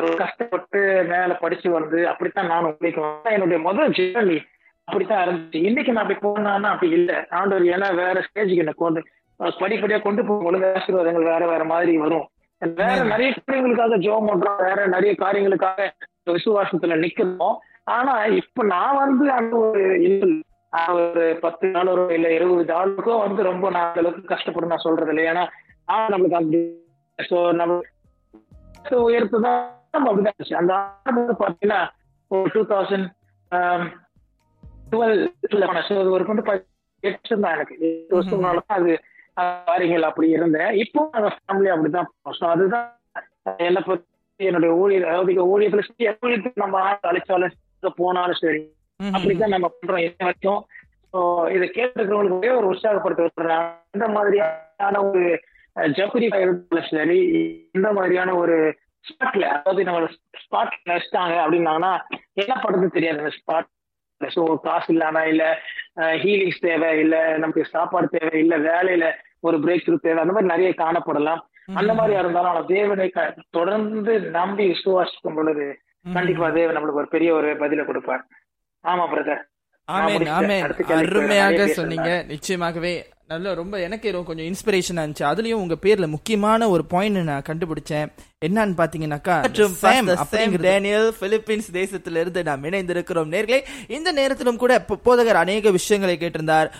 [0.00, 4.38] ஒரு கஷ்டப்பட்டு மேல படிச்சு வந்து அப்படித்தான் நானும் ஊழியக்கு என்னுடைய முதல் ஜேர்னி
[4.88, 5.60] அப்படித்தான் இருந்துச்சு.
[5.68, 7.16] இன்னைக்கு நான் அப்படி போனான்னா அப்படி இல்லை.
[7.38, 9.00] ஆண்டவர் ஏன்னா வேற ஸ்டேஜுக்கு என்ன கொண்டு
[9.62, 12.26] படிப்படியா கொண்டு போகும்போது ஆசீர்வாதங்கள் வேற வேற மாதிரி வரும்.
[12.62, 14.60] வேற நிறைய காரியங்களுக்காக ஜோம் பண்றோம்.
[14.68, 15.80] வேற நிறைய காரியங்களுக்காக
[16.30, 17.56] விசுவாசத்துல நிக்கிறோம்.
[17.96, 19.82] ஆனா இப்ப நான் வந்து அந்த ஒரு
[20.94, 25.24] ஒரு பத்து டாலரோ இல்ல இருபது டாலருக்கோ வந்து ரொம்ப நான் அந்த அளவுக்கு கஷ்டப்படும் நான் சொல்றது இல்லை.
[25.32, 25.44] ஏன்னா
[26.12, 26.60] நம்மளுக்கு அப்படி
[27.18, 27.78] ஸோ நம்ம
[29.06, 29.60] உயர்த்து தான்
[29.92, 31.80] நம்ம அப்படிதான் அந்த பாத்தீங்கன்னா
[32.30, 33.08] ஒரு டூ தௌசண்ட்
[34.92, 36.42] டுவெல் ஒரு கொண்டு
[37.02, 37.74] எட்டு தான் எனக்கு.
[37.80, 38.92] எட்டு வருஷம்னால அது
[39.38, 42.86] காரியங்கள் அப்படி இருந்தேன் இப்போ அந்த ஃபேமிலி அப்படிதான் ஸோ அதுதான்
[43.58, 44.06] என்னை பத்தி
[44.40, 45.84] என்னுடைய ஊழியர் அதாவது ஊழியத்துல
[46.22, 47.56] ஊழியத்துக்கு நம்ம அழைச்சாலும்
[47.96, 48.60] போனாலும் சரி
[49.00, 50.60] அப்படிதான் நம்ம பண்றோம் என்ன வரைக்கும்.
[51.14, 51.18] ஸோ
[51.50, 53.58] இதை கேட்டுக்கிறவங்களுக்கு ஒரே ஒரு உற்சாகப்படுத்த
[53.94, 55.22] இந்த மாதிரியான ஒரு
[55.76, 56.28] ஜப்பரி
[56.90, 57.18] சரி
[57.74, 58.56] இந்த மாதிரியான ஒரு
[59.04, 60.08] ஸ்பாட்ல அதாவது நம்ம
[60.42, 61.92] ஸ்பாட்ல வச்சிட்டாங்க அப்படின்னாங்கன்னா
[62.34, 63.18] என்ன படுறது தெரியாது.
[63.18, 63.68] அந்த ஸ்பாட்
[64.20, 65.44] ஸோ காசு இல்லாம இல்ல
[66.22, 69.06] ஹீலிங்ஸ் தேவை இல்ல நமக்கு சாப்பாடு தேவை இல்ல வேலையில
[69.40, 70.18] ஒரு பிரேக் த்ரூ தேவை.
[70.22, 71.40] அந்த மாதிரி நிறைய காணப்படலாம்.
[71.74, 73.12] அந்த மாதிரி இருந்தாலும் ஆனா தேவனை
[73.50, 75.78] தொடர்ந்து நம்பி விசுவாசிக்கும் பொழுது
[76.12, 78.26] கண்டிப்பா தேவன் நம்மளுக்கு ஒரு பெரிய ஒரு பதில கொடுப்பார்.
[78.84, 79.44] ஆமா பிரதர்
[80.96, 82.24] அருமையாக சொன்னீங்க.
[82.28, 85.24] நிச்சயமாகவே நல்ல ரொம்ப எனக்கு கொஞ்சம் இன்ஸ்பிரேஷனா இருந்துச்சு.
[85.30, 88.10] அதுலயும் உங்க பேர்ல முக்கியமான ஒரு பாயிண்ட் நான் கண்டுபிடிச்சேன்.
[88.46, 89.36] என்னன்னு பாத்தீங்கன்னாக்கா
[90.68, 93.60] டேனியல் பிலிப்பீன்ஸ் தேசத்திலிருந்து இருந்து நாம் இணைந்திருக்கிறோம் நேர்களே.
[93.88, 96.70] இந்த நேரத்திலும் கூட போதகர் அநேக விஷயங்களை கேட்டிருந்தார்.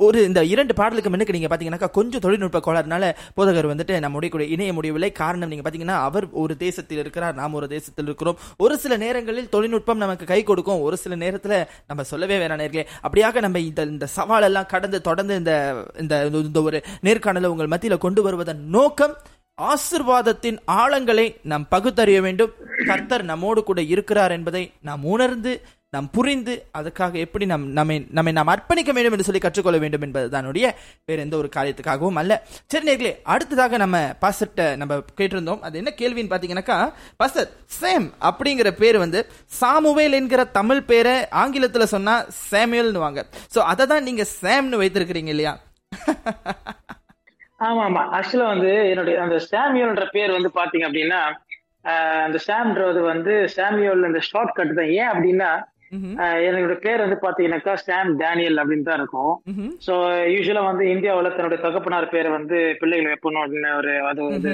[0.00, 3.04] ஒரு இந்த இரண்டு பாடலுக்கு முன்னுக்கு நீங்க பார்த்தீங்கன்னாக்கா கொஞ்சம் தொழில்நுட்ப கோளாறுனால
[3.36, 7.68] போதகர் வந்துட்டு நம்முடைய கூட இணைய முடியவில்லை காரணம் நீங்க பாத்தீங்கன்னா அவர் ஒரு தேசத்தில் இருக்கிறார் நாம் ஒரு
[7.68, 8.38] தேசத்தில் இருக்கிறோம்.
[8.56, 10.80] ஒரு சில நேரங்களில் தொழில்நுட்பம் நமக்கு கை கொடுக்கும்.
[10.80, 12.84] ஒரு சில நேரத்துல நம்ம சொல்லவே வேணாம் நேர்களே.
[13.08, 15.54] அப்படியாக நம்ம இந்த இந்த சவால் எல்லாம் கடந்து தொடர்ந்து இந்த
[15.98, 19.16] இந்த ஒரு நேர்காணலை உங்கள் மத்தியில கொண்டு வருவதன் நோக்கம்
[19.62, 22.52] ஆசிர்வாதத்தின் ஆழங்களை நாம் பகுத்தறிய வேண்டும்.
[22.86, 25.52] கர்த்தர் நம்மோடு கூட இருக்கிறார் என்பதை நாம் உணர்ந்து
[25.96, 30.28] நாம் புரிந்து அதுக்காக எப்படி நம் நம்மை நம்மை நாம் அர்ப்பணிக்க வேண்டும் என்று சொல்லி கற்றுக்கொள்ள வேண்டும் என்பது
[30.34, 30.66] தானுடைய
[31.08, 32.32] வேறு எந்த ஒரு காரியத்துக்காகவும் அல்ல.
[32.72, 35.62] சரி நேர்களே அடுத்ததாக நம்ம பாசர்ட்ட நம்ம கேட்டிருந்தோம்.
[35.66, 36.78] அது என்ன கேள்வின்னு பார்த்தீங்கன்னாக்கா
[37.20, 37.48] பாஸ்டர்
[37.80, 39.20] சேம் அப்படிங்கிற பேர் வந்து
[39.60, 42.14] சாமுவேல் என்கிற தமிழ் பேரை ஆங்கிலத்தில் சொன்னா
[42.50, 43.20] சேமியல்னு வாங்க.
[43.54, 45.54] ஸோ அதை தான் நீங்க சேம்னு வைத்திருக்கிறீங்க இல்லையா?
[47.66, 48.00] ஆமா ஆமா.
[48.16, 51.20] ஆக்சுவலா வந்து என்னுடைய அந்த சாமியோல்ன்ற பேர் வந்து பாத்தீங்க அப்படின்னா
[52.26, 54.90] அந்த சாம்ன்றது வந்து சாமியோல் அந்த ஷார்ட் கட் தான்.
[55.00, 55.50] ஏன் அப்படின்னா
[56.46, 59.32] என்னோட பேர் வந்து பாத்தீங்கன்னாக்கா சாம் டேனியல் அப்படின்னு தான் இருக்கும்
[59.86, 59.94] சோ
[60.34, 64.52] யூஸ்வலா வந்து இந்தியாவில தன்னுடைய தகப்பனார் பேரை வந்து பிள்ளைகள் வைப்பணும் அப்படின்னு ஒரு அது வந்து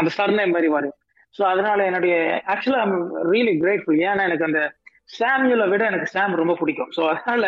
[0.00, 0.96] அந்த சர்ணை மாதிரி வரும்.
[1.34, 2.16] சோ அதனால என்னுடைய
[2.54, 2.98] ஆக்சுவலா ஐம்
[3.32, 4.62] ரியலி கிரேட்ஃபுல் ஏன்னா எனக்கு அந்த
[5.10, 6.92] சாமியூலை விட எனக்கு சாம் ரொம்ப பிடிக்கும்.
[6.96, 7.46] ஸோ அதனால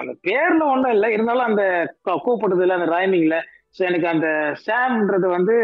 [0.00, 1.08] அந்த பேர்ல ஒன்றும் இல்லை.
[1.16, 1.64] இருந்தாலும் அந்த
[2.24, 3.36] கூப்பிடுறதுல அந்த ரைமிங்ல
[3.76, 4.28] ஸோ எனக்கு அந்த
[4.66, 5.56] சாம்ன்றது வந்து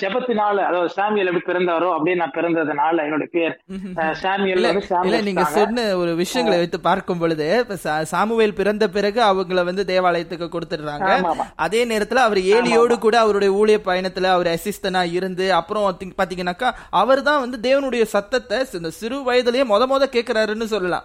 [0.00, 3.54] ஜபத்தினால அதாவது சாமியல் எப்படி பிறந்தாரோ அப்படியே நான் பிறந்ததுனால என்னோட பேர்.
[4.20, 4.60] சாமியல்
[5.04, 7.46] இல்ல நீங்க சொன்ன ஒரு விஷயங்களை வைத்து பார்க்கும் பொழுது
[8.12, 11.08] சாமுவேல் பிறந்த பிறகு அவங்கள வந்து தேவாலயத்துக்கு கொடுத்துடுறாங்க.
[11.66, 15.88] அதே நேரத்துல அவர் ஏலியோடு கூட அவருடைய ஊழிய பயணத்துல அவர் அசிஸ்டனா இருந்து அப்புறம்
[16.20, 16.70] பாத்தீங்கன்னாக்கா
[17.02, 18.40] அவர் தான் வந்து தேவனுடைய சத்தத்தை
[18.78, 21.04] இந்த சிறு வயதுலயே மொத மொத கேட்கிறாருன்னு சொல்லலாம்.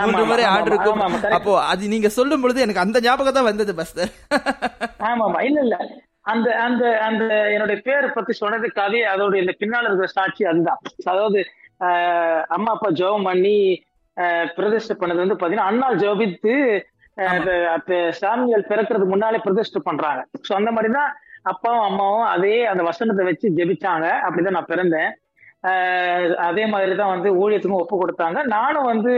[0.00, 1.02] மூன்று முறை ஆர்டர் இருக்கும்.
[1.36, 4.10] அப்போ அது நீங்க சொல்லும் பொழுது எனக்கு அந்த ஞாபகம் தான் வந்தது பஸ்தர்
[5.08, 5.40] ஆமா ஆமா.
[5.48, 5.76] இல்ல இல்ல.
[6.32, 10.80] அந்த அந்த அந்த என்னுடைய பேரை பத்தி சொன்னது கதை அதோட இந்த பின்னால் இருக்கிற சாட்சி அதுதான்.
[11.10, 11.40] அதாவது
[12.56, 13.56] அம்மா அப்பா ஜெபம் பண்ணி
[14.56, 16.54] பிரதிஷ்டை பண்ணது வந்து பாத்தீங்கன்னா அண்ணா ஜோபித்து
[18.20, 20.22] சாமியால் பிறக்கிறதுக்கு முன்னாலே பிரதிஷ்டை பண்றாங்க.
[20.46, 21.12] ஸோ அந்த மாதிரிதான்
[21.52, 24.06] அப்பாவும் அம்மாவும் அதே அந்த வசனத்தை வச்சு ஜெபிச்சாங்க.
[24.26, 25.10] அப்படிதான் நான் பிறந்தேன்.
[26.48, 28.38] அதே மாதிரி தான் வந்து ஊழியத்துக்கும் ஒப்பு கொடுத்தாங்க.
[28.56, 29.12] நானும் வந்து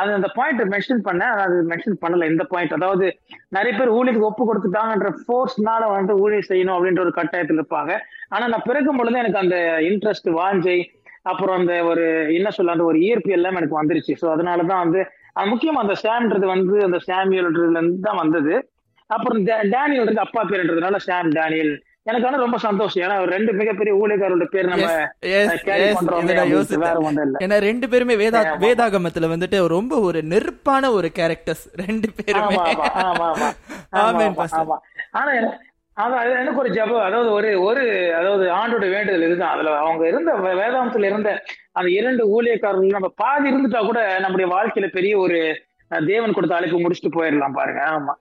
[0.00, 3.06] அது அந்த பாயிண்ட் மென்ஷன் பண்ணேன் அது மென்ஷன் பண்ணல இந்த பாயிண்ட் அதாவது
[3.48, 7.92] நிறைய பேர் ஊழியருக்கு ஒப்பு கொடுத்துட்டாங்கன்ற ஃபோர்ஸ்னால வந்து ஊழியர் செய்யணும் அப்படின்ற ஒரு கட்டாயத்தில் இருப்பாங்க.
[8.28, 10.78] ஆனா நான் பிறக்கும் பொழுது எனக்கு அந்த இன்ட்ரெஸ்ட் வாஞ்சை
[11.22, 12.04] அப்புறம் அந்த ஒரு
[12.38, 14.14] என்ன சொல்ல அந்த ஒரு ஈர்ப்பு எல்லாம் எனக்கு வந்துருச்சு.
[14.20, 15.00] ஸோ அதனாலதான் வந்து
[15.34, 18.54] அது முக்கியமா அந்த சாம்ன்றது வந்து அந்த சாமியல்ன்றதுல இருந்து தான் வந்தது.
[19.10, 19.40] அப்புறம்
[19.74, 21.74] டேனியல்ன்றது அப்பா பேருன்றதுனால சாம் டேனியல்.
[22.06, 23.04] எனக்கு ஆனா ரொம்ப சந்தோஷம்.
[23.04, 24.86] ஏன்னா ரெண்டு மிகப்பெரிய ஊழியக்காரோட பேர் நம்ம
[27.44, 32.56] ஏன்னா ரெண்டு பேருமே வேதா வேதாகமத்துல வந்துட்டு ரொம்ப ஒரு நெருப்பான ஒரு கேரக்டர்ஸ் ரெண்டு பேருமே.
[35.16, 35.52] ஆனா
[35.96, 37.04] அதான் எனக்கு ஒரு ஜபம்.
[37.04, 39.54] அதாவது ஒரு ஒரு அதாவது ஆண்டோட வேண்டுதல் இதுதான்.
[39.54, 41.42] அதுல அவங்க இருந்த வேதாந்தத்துல இருந்த
[41.72, 45.56] அந்த இரண்டு ஊழியக்காரர்கள் நம்ம பாதி இருந்துட்டா கூட நம்முடைய வாழ்க்கையில பெரிய ஒரு
[46.06, 47.80] தேவன் கொடுத்த அழைப்பு முடிச்சுட்டு போயிடலாம் பாருங்க.
[47.94, 48.12] ஆமா.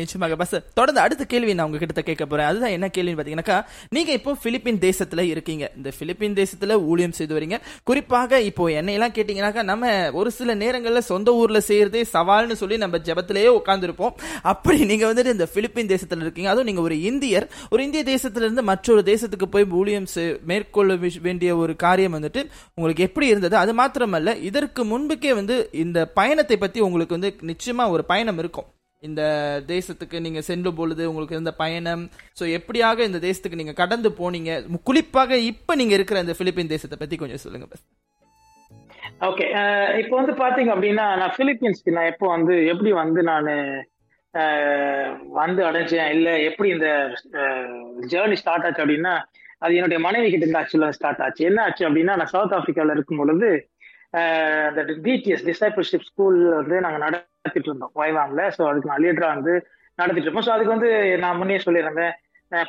[0.00, 0.36] நிச்சயமாக.
[0.36, 2.46] பஸ் தொடர்ந்து அடுத்த கேள்வி நான் உங்ககிட்ட கேட்க போறேன்.
[2.46, 5.64] அதுதான் என்ன கேள்வின்னு பாத்தீங்கன்னாக்கா நீங்க இப்போ பிலிப்பின் தேசத்துல இருக்கீங்க.
[5.76, 7.56] இந்த பிலிப்பின் தேசத்துல ஊழியம் செய்து வரீங்க.
[7.84, 13.50] குறிப்பாக இப்போ என்னையெல்லாம் கேட்டீங்கன்னாக்கா நம்ம ஒரு சில நேரங்கள்ல சொந்த ஊர்ல செய்யறதே சவால்னு சொல்லி நம்ம ஜபத்திலேயே
[13.58, 16.50] உட்காந்துருப்போம் அப்படி நீங்க வந்துட்டு இந்த பிலிப்பின் தேசத்துல இருக்கீங்க.
[16.50, 17.48] அதுவும் நீங்க ஒரு இந்தியர்.
[17.70, 20.06] ஒரு இந்திய தேசத்துல இருந்து மற்றொரு தேசத்துக்கு போய் ஊழியம்
[20.44, 22.40] மேற்கொள்ள வேண்டிய ஒரு காரியம் வந்துட்டு
[22.74, 23.56] உங்களுக்கு எப்படி இருந்தது?
[23.56, 28.67] அது மாத்திரமல்ல இதற்கு முன்புக்கே வந்து இந்த பயணத்தை பத்தி உங்களுக்கு வந்து நிச்சயமா ஒரு பயணம் இருக்கும்.
[29.02, 29.22] இந்த
[29.66, 32.02] தேசத்துக்கு நீங்க சென்று பொழுது உங்களுக்கு இருந்த பயணம்.
[32.38, 34.52] ஸோ எப்படியாக இந்த தேசத்துக்கு நீங்க கடந்து போனீங்க?
[34.88, 37.68] குறிப்பாக இப்ப நீங்க இருக்கிற இந்த பிலிப்பின் தேசத்தை பத்தி கொஞ்சம் சொல்லுங்க
[39.28, 43.48] ஓகே uh, இப்போ வந்து பாத்தீங்க அப்படின்னா நான் பிலிப்பீன்ஸ்க்கு நான் எப்போ வந்து எப்படி வந்து நான்
[44.34, 45.06] uh,
[45.40, 46.10] வந்து அடைஞ்சேன்?
[46.16, 46.88] இல்ல எப்படி இந்த
[47.42, 47.64] uh,
[48.12, 49.14] ஜேர்னி ஸ்டார்ட் ஆச்சு அப்படின்னா
[49.64, 51.48] அது என்னுடைய மனைவி கிட்ட இருந்து ஆக்சுவலா ஸ்டார்ட் ஆச்சு.
[51.50, 53.50] என்ன ஆச்சு அப்படின்னா நான் சவுத் ஆப்பிரிக்காவில் இருக்கும் பொழுது
[54.68, 57.04] அந்த டிடிஎஸ் டிசைபிள்ஷிப் ஸ்கூல் வந்து நாங்கள்
[57.48, 59.54] நடத்திட்டு இருந்தோம் வைவாங்ல ஸோ அதுக்கு நான் லீடரா வந்து
[59.98, 60.90] நடத்திட்டு இருப்போம் ஸோ அதுக்கு வந்து
[61.22, 62.14] நான் முன்னே சொல்லியிருந்தேன்.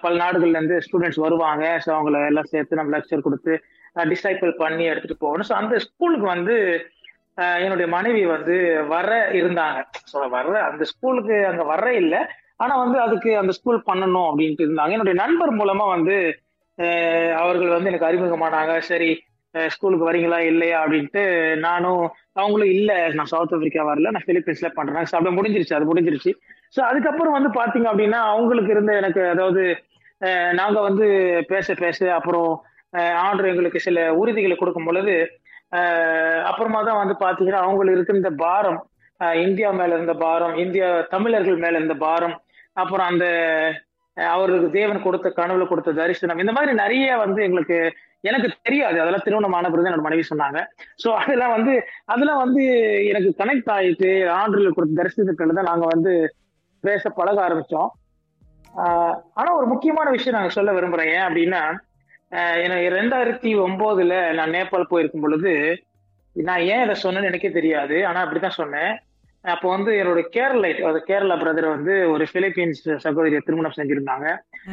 [0.03, 1.65] பல நாடுகள்ல இருந்து ஸ்டூடெண்ட்ஸ் வருவாங்க.
[1.83, 3.53] ஸோ அவங்கள எல்லாம் சேர்த்து நம்ம லெக்சர் கொடுத்து
[4.11, 5.47] டிசைபிள் பண்ணி எடுத்துட்டு போகணும்.
[5.49, 6.55] ஸோ அந்த ஸ்கூலுக்கு வந்து
[7.65, 8.55] என்னுடைய மனைவி வந்து
[8.93, 9.79] வர இருந்தாங்க.
[10.11, 12.21] ஸோ வர்ற அந்த ஸ்கூலுக்கு அங்கே வர இல்லை.
[12.63, 14.95] ஆனா வந்து அதுக்கு அந்த ஸ்கூல் பண்ணணும் அப்படின்ட்டு இருந்தாங்க.
[14.97, 16.17] என்னுடைய நண்பர் மூலமா வந்து
[17.41, 18.73] அவர்கள் வந்து எனக்கு அறிமுகமானாங்க.
[18.91, 19.09] சரி
[19.73, 21.23] ஸ்கூலுக்கு வரீங்களா இல்லையா அப்படின்ட்டு
[21.65, 22.03] நானும்
[22.41, 25.07] அவங்களும் இல்லை நான் சவுத் ஆப்பிரிக்கா வரல நான் பிலிப்பீன்ஸ்ல பண்றேன்.
[25.09, 26.31] ஸோ அப்படியே முடிஞ்சிருச்சு அது முடிஞ்சிருச்சு.
[26.75, 29.63] ஸோ அதுக்கப்புறம் வந்து பாத்தீங்க அப்படின்னா அவங்களுக்கு இருந்த எனக்கு அதாவது
[30.59, 31.05] நாங்க வந்து
[31.51, 32.49] பேச பேச அப்புறம்
[33.23, 35.15] ஆண்டு எங்களுக்கு சில உறுதிகளை கொடுக்கும் பொழுது
[36.49, 38.79] அப்புறமா தான் வந்து பாத்தீங்கன்னா அவங்களுக்கு இருக்க இந்த பாரம்
[39.45, 42.35] இந்தியா மேல இருந்த பாரம் இந்தியா தமிழர்கள் மேல இருந்த பாரம்
[42.73, 43.25] அப்புறம் அந்த
[44.17, 47.77] அவர்களுக்கு தேவன் கொடுத்த கனவுல கொடுத்த தரிசனம் இந்த மாதிரி நிறைய வந்து எங்களுக்கு
[48.23, 48.97] எனக்கு தெரியாது.
[49.01, 50.59] அதெல்லாம் திருமணம் ஆன பிறகு என்னோட மனைவி சொன்னாங்க.
[51.03, 51.73] ஸோ அதெல்லாம் வந்து
[52.13, 52.63] அதெல்லாம் வந்து
[53.11, 56.13] எனக்கு கனெக்ட் ஆயிட்டு ஆண்டுகள் கொடுத்த தரிசனத்துல தான் நாங்க வந்து
[56.83, 57.89] பேச பழக ஆரம்பிச்சோம்.
[59.39, 61.11] ஆனா ஒரு முக்கியமான விஷயம் நாங்க சொல்ல விரும்புறேன்.
[61.17, 61.61] ஏன் அப்படின்னா
[62.65, 65.53] எனக்கு ரெண்டாயிரத்தி ஒன்பதுல நான் நேபாள் போயிருக்கும் பொழுது
[66.35, 67.95] நான் ஏன் இதை சொன்னேன்னு எனக்கே தெரியாது.
[68.09, 68.91] ஆனா அப்படித்தான் சொன்னேன்.
[69.45, 74.27] அப்போ வந்து என்னோட கேரளைட் அது கேரளா பிரதர் வந்து ஒரு பிலிப்பீன்ஸ் சகோதரியை திருமணம் செஞ்சிருந்தாங்க.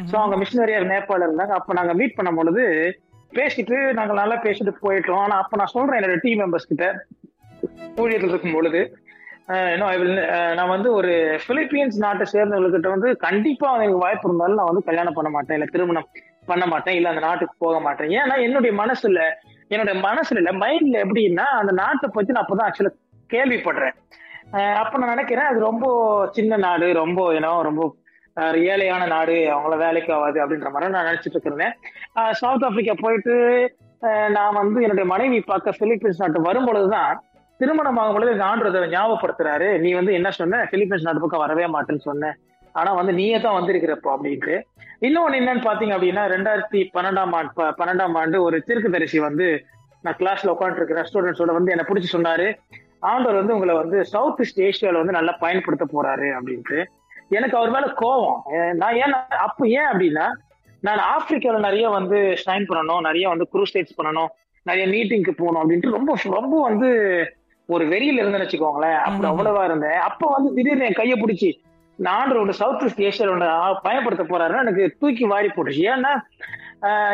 [0.09, 2.63] ஸோ அவங்க மிஷினரியார் நேபாள் இருந்தாங்க அப்போ நாங்க மீட் பண்ணும் பொழுது
[3.37, 5.21] பேசிட்டு நாங்க நல்லா பேசிட்டு போயிட்டோம்.
[5.25, 6.85] ஆனா அப்ப நான் சொல்றேன் என்னோட டீம் மெம்பர்ஸ் கிட்ட.
[8.01, 8.81] ஊழியர்கள் இருக்கும் பொழுது
[10.57, 11.11] நான் வந்து ஒரு
[11.47, 15.57] பிலிப்பீன்ஸ் நாட்டை சேர்ந்தவர்கிட்ட வந்து கண்டிப்பா எனக்கு வாய்ப்பு இருந்தாலும் நான் வந்து கல்யாணம் பண்ண மாட்டேன்.
[15.57, 16.09] இல்ல திருமணம்
[16.49, 16.97] பண்ண மாட்டேன்.
[16.97, 18.11] இல்ல அந்த நாட்டுக்கு போக மாட்டேன்.
[18.19, 19.21] ஏன்னா என்னுடைய மனசுல
[19.73, 22.93] என்னுடைய மனசுல இல்ல மைண்ட்ல எப்படின்னா அந்த நாட்டை பத்தி நான் அப்பதான் ஆக்சுவலா
[23.33, 23.95] கேள்விப்படுறேன்.
[24.81, 25.85] அப்ப நான் நினைக்கிறேன் அது ரொம்ப
[26.35, 27.83] சின்ன நாடு ரொம்ப ஏன்னா ரொம்ப
[28.41, 31.73] ஏழையான நாடு அவங்கள வேலைக்கு ஆகாது அப்படின்ற மாதிரி நான் நினைச்சிட்டு இருக்கிறேன்.
[32.31, 33.75] சவுத் ஆப்பிரிக்கா போயிட்டு
[34.29, 37.15] நான் வந்து என்னுடைய மனைவி பார்க்க பிலிப்பீன்ஸ் நாட்டு வரும்பொழுதுதான்
[37.57, 39.79] திருமணம் ஆகும் பொழுது எங்க ஆண்டு ஞாபகப்படுத்துறாரு.
[39.79, 40.67] நீ வந்து என்ன சொன்ன?
[40.71, 42.37] பிலிப்பீன்ஸ் நாட்டு பக்கம் வரவே மாட்டேன்னு சொன்ன.
[42.71, 44.61] ஆனா வந்து நீயே தான் வந்திருக்கிறப்போ அப்படின்ட்டு.
[45.01, 49.65] இன்னொன்னு என்னன்னு பாத்தீங்க அப்படின்னா ரெண்டாயிரத்தி பன்னெண்டாம் ஆண்டு ப- பன்னெண்டாம் ஆண்டு ஒரு தீர்க்கதரிசி வந்து
[50.01, 52.57] நான் கிளாஸ்ல உட்காந்துட்டு ஸ்டூடெண்ட்ஸோட வந்து என்னை பிடிச்சி சொன்னாரு.
[52.99, 56.85] ஆண்டவர் வந்து உங்களை வந்து சவுத் ஈஸ்ட் ஏஷியால வந்து நல்லா பயன்படுத்த போறாரு அப்படின்ட்டு.
[57.29, 58.73] எனக்கு அவர் மேல கோவம்.
[58.73, 60.27] நான் ஏன் அப்ப ஏன் அப்படின்னா
[60.81, 64.27] நான் ஆப்பிரிக்கால நிறைய வந்து ஷைன் பண்ணணும் நிறைய வந்து குரூசைட்ஸ் பண்ணணும்
[64.63, 66.89] நிறைய மீட்டிங்க்கு போகணும் அப்படின்ட்டு ரொம்ப ரொம்ப வந்து
[67.65, 68.97] ஒரு வெறியில இருந்தேன்னு வச்சுக்கோங்களேன்.
[68.97, 69.31] அப்படி.
[69.31, 69.97] அவ்வளவா இருந்தேன்.
[70.09, 71.49] அப்ப வந்து திடீர்னு என் கையை பிடிச்சி
[71.95, 73.47] நான் ஒன்று சவுத் ஈஸ்ட் ஏஷியால ஒன்று
[73.81, 75.83] பயன்படுத்த போறாருன்னா எனக்கு தூக்கி வாரி போட்டுச்சு.
[75.93, 76.11] ஏன்னா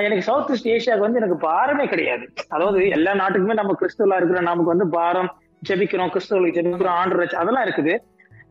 [0.04, 2.34] எனக்கு சவுத் ஈஸ்ட் ஏஷியாவுக்கு வந்து எனக்கு பாரமே கிடையாது.
[2.50, 5.36] அதாவது எல்லா நாட்டுக்குமே நம்ம கிறிஸ்துவலா இருக்கிற நமக்கு வந்து பாரம்
[5.70, 7.94] ஜெபிக்கிறோம் கிறிஸ்துவலுக்கு ஜெபிக்கிறோம் ஆண்டு அதெல்லாம் இருக்குது.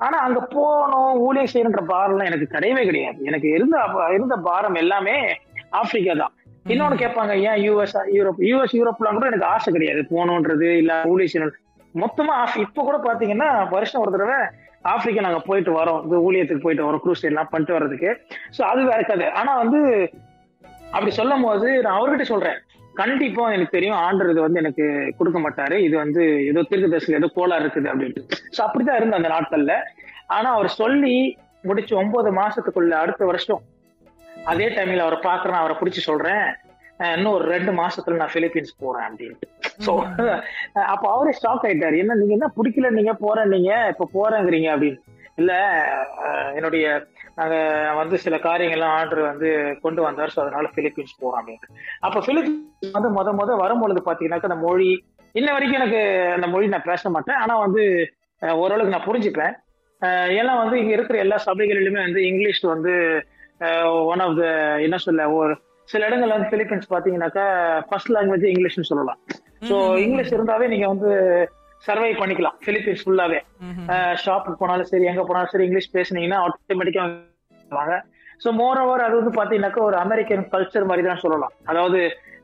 [0.02, 3.16] ஆனா அங்க போகணும் ஊழியம் செய்யணுன்ற பாரம்லாம் எனக்கு கிடையவே கிடையாது.
[3.22, 5.38] எனக்கு இருந்த இருந்த பாரம் எல்லாமே
[5.70, 6.34] ஆப்பிரிக்கா தான்.
[6.68, 10.06] இன்னொன்னு கேட்பாங்க ஏன் யூஎஸ் யூரோப் யூஎஸ் யூரோப்லாம் கூட எனக்கு ஆசை கிடையாது.
[10.10, 11.98] போகணுன்றது இல்ல ஊழியம் செய்யணும்.
[11.98, 14.34] மொத்தமா ஆஃப்- இப்ப கூட பாத்தீங்கன்னா வருஷம் ஒரு தடவை
[14.82, 16.02] ஆப்பிரிக்கா நாங்க போயிட்டு வரோம்.
[16.02, 18.36] இந்த ஊழியத்துக்கு போயிட்டு வரோம் க்ரூஸ் எல்லாம் பண்ணிட்டு வர்றதுக்கு.
[18.58, 19.30] சோ அது வேற கதை.
[19.30, 20.10] ஆனா வந்து
[20.92, 22.58] அப்படி சொல்லும் போது நான் அவர்கிட்ட சொல்றேன்.
[22.94, 23.96] கண்டிப்பா எனக்கு தெரியும்.
[23.96, 25.78] ஆண்டர் இது வந்து எனக்கு கொடுக்க மாட்டாரு.
[25.78, 28.22] இது வந்து ஏதோ திருக்கு தரிசனம் ஏதோ கோலா இருக்குது அப்படின்ட்டு.
[28.58, 29.72] சோ அப்படிதான் இருந்த அந்த நாட்கள்ல.
[30.26, 33.62] ஆனா அவர் சொல்லி முடிச்சு ஒன்பது மாசத்துக்குள்ள அடுத்த வருஷம்
[34.44, 36.54] அதே டைம்ல அவரை பாக்குறேன் அவரை பிடிச்சி சொல்றேன்.
[36.98, 39.48] இன்னும் ஒரு ரெண்டு மாசத்துல நான் பிலிப்பீன்ஸ் போறேன் அப்படின்ட்டு.
[39.86, 39.92] சோ
[40.72, 41.98] அப்ப அவரே ஸ்டாக் ஆயிட்டாரு.
[41.98, 43.94] என்ன நீங்க என்ன பிடிக்கல நீங்க போறேன் நீங்க.
[43.98, 45.00] இப்ப போறேங்கிறீங்க அப்படின்னு.
[45.36, 45.52] இல்ல
[46.26, 47.06] அஹ் என்னுடைய
[47.38, 47.56] நாங்க
[48.00, 49.48] வந்து சில காரியங்கள்லாம் ஆர்டர் வந்து
[49.84, 50.32] கொண்டு வந்தார்.
[50.34, 54.90] ஸோ அதனால பிலிப்பீன்ஸ் போறோம் அப்படின்ட்டு அப்ப பிலிப்பீன்ஸ் வந்து முத முத வரும்பொழுது பாத்தீங்கன்னாக்கா அந்த மொழி
[55.34, 56.00] இன்ன வரைக்கும் எனக்கு
[56.36, 57.38] அந்த மொழி நான் பேச மாட்டேன்.
[57.42, 57.82] ஆனா வந்து
[58.62, 59.54] ஓரளவுக்கு நான் புரிஞ்சுப்பேன்
[60.38, 62.94] ஏன்னா வந்து இங்க இருக்கிற எல்லா சபைகளிலுமே வந்து இங்கிலீஷ் வந்து
[64.12, 64.46] ஒன் ஆஃப் த
[64.86, 65.52] என்ன சொல்ல ஒரு
[65.88, 67.44] சில இடங்கள்ல வந்து பிலிப்பீன்ஸ் பாத்தீங்கன்னாக்கா
[67.88, 69.18] ஃபர்ஸ்ட் லாங்குவேஜ் இங்கிலீஷ்னு சொல்லலாம்.
[69.68, 71.10] ஸோ இங்கிலீஷ் இருந்தாவே நீங்க வந்து
[71.86, 72.56] சர்வை பண்ணிக்கலாம்.
[72.66, 73.38] பிலிப்பீன்ஸ் ஃபுல்லாவே
[74.24, 77.04] ஷாப்புக்கு போனாலும் சரி எங்க போனாலும் சரி இங்கிலீஷ் பேசுனீங்கன்னா ஆட்டோமேட்டிக்கா
[77.78, 77.94] வாங்க.
[78.42, 81.54] ஸோ மோர் ஓவர் அது வந்து பாத்தீங்கன்னாக்கா ஒரு அமெரிக்கன் கல்ச்சர் மாதிரி தான் சொல்லலாம்.
[81.72, 82.00] அதாவது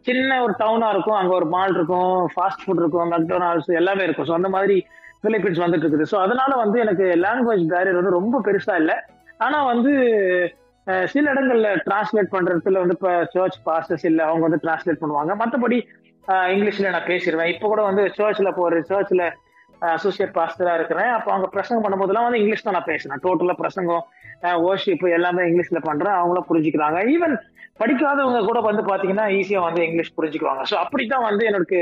[0.08, 4.28] சின்ன ஒரு டவுனா இருக்கும் அங்க ஒரு மால் இருக்கும் ஃபாஸ்ட் ஃபுட் இருக்கும் மெக்டோனால்ட்ஸ் எல்லாமே இருக்கும்.
[4.28, 4.76] ஸோ அந்த மாதிரி
[5.24, 8.96] பிலிப்பீன்ஸ் வந்துட்டு இருக்குது ஸோ அதனால வந்து எனக்கு லாங்குவேஜ் பேரியர் வந்து ரொம்ப பெருசா இல்லை.
[9.46, 9.92] ஆனா வந்து
[11.12, 15.32] சில இடங்கள்ல டிரான்ஸ்லேட் பண்றதுல வந்து இப்போ சர்ச் பாஸ்டர்ஸ் இல்லை அவங்க வந்து டிரான்ஸ்லேட் பண்ணுவாங்க.
[15.42, 15.78] மற்றபடி
[16.52, 19.24] இங்கிலீஷ்ல நான் பேசிடுவேன் இப்போ கூட வந்து சர்ச்சில் போற சர்ச்சில்
[19.94, 21.10] அசோசியேட் பாஸ்டரா இருக்கிறேன்.
[21.16, 24.04] அப்போ அவங்க பிரசங்கம் பண்ணும்போதெல்லாம் வந்து இங்கிலீஷ் தான் நான் பேசுறேன் டோட்டலா பிரசங்கம்
[24.68, 26.16] ஓர்ஷிப் எல்லாமே இங்கிலீஷ்ல பண்றேன்.
[26.20, 26.98] அவங்களும் புரிஞ்சுக்கிறாங்க.
[27.14, 27.34] ஈவன்
[27.80, 30.62] படிக்காதவங்க கூட வந்து பாத்தீங்கன்னா ஈஸியா வந்து இங்கிலீஷ் புரிஞ்சுக்குவாங்க.
[30.70, 31.80] ஸோ அப்படித்தான் வந்து எனக்கு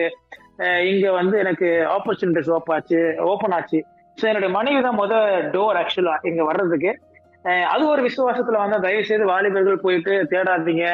[0.90, 3.80] இங்க வந்து எனக்கு ஆப்பர்ச்சுனிட்டிஸ் ஓப் ஆச்சு ஓப்பன் ஆச்சு.
[4.18, 5.14] ஸோ என்னுடைய மனைவி தான் முத
[5.54, 6.92] டோர் ஆக்சுவலா இங்க வர்றதுக்கு.
[7.72, 10.86] அது ஒரு விசுவாசத்துல வந்து தயவு செய்து வாலிபர்கள் போயிட்டு தேடாதீங்க.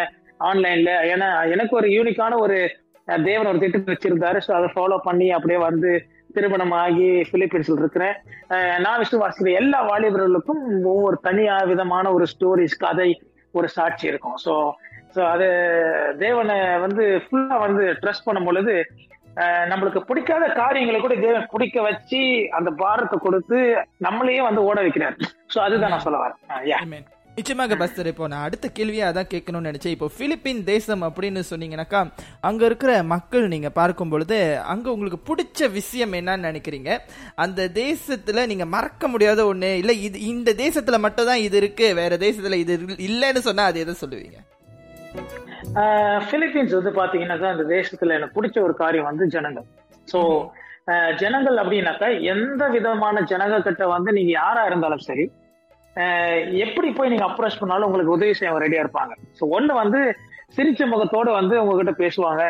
[0.49, 2.57] ஆன்லைன்ல ஏன்னா எனக்கு ஒரு யூனிக்கான ஒரு
[3.09, 4.38] தேவன் ஒரு திட்டம் வச்சிருந்தாரு.
[4.47, 5.91] ஸோ அதை ஃபாலோ பண்ணி அப்படியே வந்து
[6.37, 8.15] திருமணம் ஆகி பிலிப்பீன்ஸில் இருக்கிறேன்.
[8.51, 10.62] நான் நான் விசுவாசிக்கிற எல்லா வாலிபர்களுக்கும்
[10.93, 13.11] ஒவ்வொரு தனியா விதமான ஒரு ஸ்டோரிஸ் கதை
[13.59, 14.37] ஒரு சாட்சி இருக்கும்.
[14.45, 14.55] ஸோ
[15.15, 15.47] ஸோ அது
[16.25, 18.75] தேவனை வந்து ஃபுல்லா வந்து ட்ரஸ்ட் பண்ணும் பொழுது
[19.71, 22.21] நம்மளுக்கு பிடிக்காத காரியங்களை கூட தேவன் பிடிக்க வச்சு
[22.59, 23.59] அந்த பாரத்தை கொடுத்து
[24.07, 25.17] நம்மளையே வந்து ஓட வைக்கிறார்.
[25.55, 26.41] ஸோ அதுதான் நான் சொல்ல வரேன்.
[26.73, 26.79] யா
[27.37, 29.95] நிச்சயமாக பஸ்தர் இப்போ நான் அடுத்த கேள்வியா அதான் கேட்கணும்னு நினைச்சேன்.
[29.95, 32.01] இப்போ பிலிப்பின் தேசம் அப்படின்னு சொன்னீங்கன்னாக்கா
[32.40, 34.38] அங்க இருக்கிற மக்கள் நீங்க பார்க்கும் பொழுது
[34.73, 36.90] அங்க உங்களுக்கு பிடிச்ச விஷயம் என்னன்னு நினைக்கிறீங்க?
[37.37, 42.16] அந்த தேசத்துல நீங்க மறக்க முடியாத ஒண்ணு இல்ல இது இந்த தேசத்துல மட்டும் தான் இது இருக்கு வேற
[42.23, 44.38] தேசத்துல இது இல்ல- இல்லைன்னு சொன்னா அது எதை சொல்லுவீங்க?
[46.31, 49.66] பிலிப்பீன்ஸ் வந்து பாத்தீங்கன்னாக்கா அந்த தேசத்துல எனக்கு பிடிச்ச ஒரு காரியம் வந்து ஜனங்கள்.
[50.09, 50.21] ஸோ
[51.18, 55.25] ஜனங்கள் அப்படின்னாக்கா எந்த விதமான ஜனங்க கிட்ட வந்து நீங்க யாரா இருந்தாலும் சரி
[56.64, 59.12] எப்படி போய் நீங்க அப்ரோச் பண்ணாலும் உங்களுக்கு உதவி செய்ய ரெடியா இருப்பாங்க.
[59.38, 60.00] ஸோ ஒன்று வந்து
[60.57, 62.42] சிரிச்ச முகத்தோட வந்து உங்ககிட்ட பேசுவாங்க.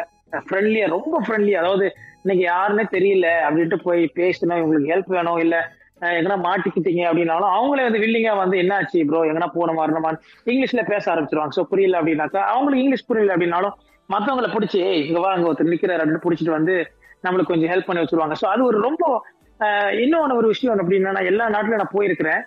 [0.47, 1.87] ஃப்ரெண்ட்லியா ரொம்ப ஃப்ரெண்ட்லி அதாவது
[2.25, 5.57] இன்னைக்கு யாருன்னே தெரியல அப்படின்ட்டு போய் பேசினா உங்களுக்கு ஹெல்ப் வேணும் இல்ல
[6.03, 10.11] எங்கன்னா எங்கனா மாட்டிக்கிட்டீங்க அப்படின்னாலும் அவங்களே வந்து வில்லிங்கா வந்து என்னாச்சு ப்ரோ எங்கன்னா போன வரணுமா
[10.47, 11.55] இங்கிலீஷ்ல பேச ஆரம்பிச்சிருவாங்க.
[11.59, 13.75] ஸோ புரியல அப்படின்னாக்கா அவங்களுக்கு இங்கிலீஷ் புரியல அப்படின்னாலும்
[14.09, 16.75] மத்தவங்கள பிடிச்சி "ஏய், இங்க வா அங்க ஒருத்தர் நிக்கிறாரு அப்படின்னு பிடிச்சிட்டு வந்து
[17.25, 18.37] நம்மளுக்கு கொஞ்சம் ஹெல்ப் பண்ணி வச்சிருவாங்க.
[18.41, 19.05] ஸோ அது ஒரு ரொம்ப
[19.97, 22.41] இன்னொன்று ஒரு விஷயம் அப்படின்னா எல்லா நாட்டிலும் நான் போயிருக்கிறேன்.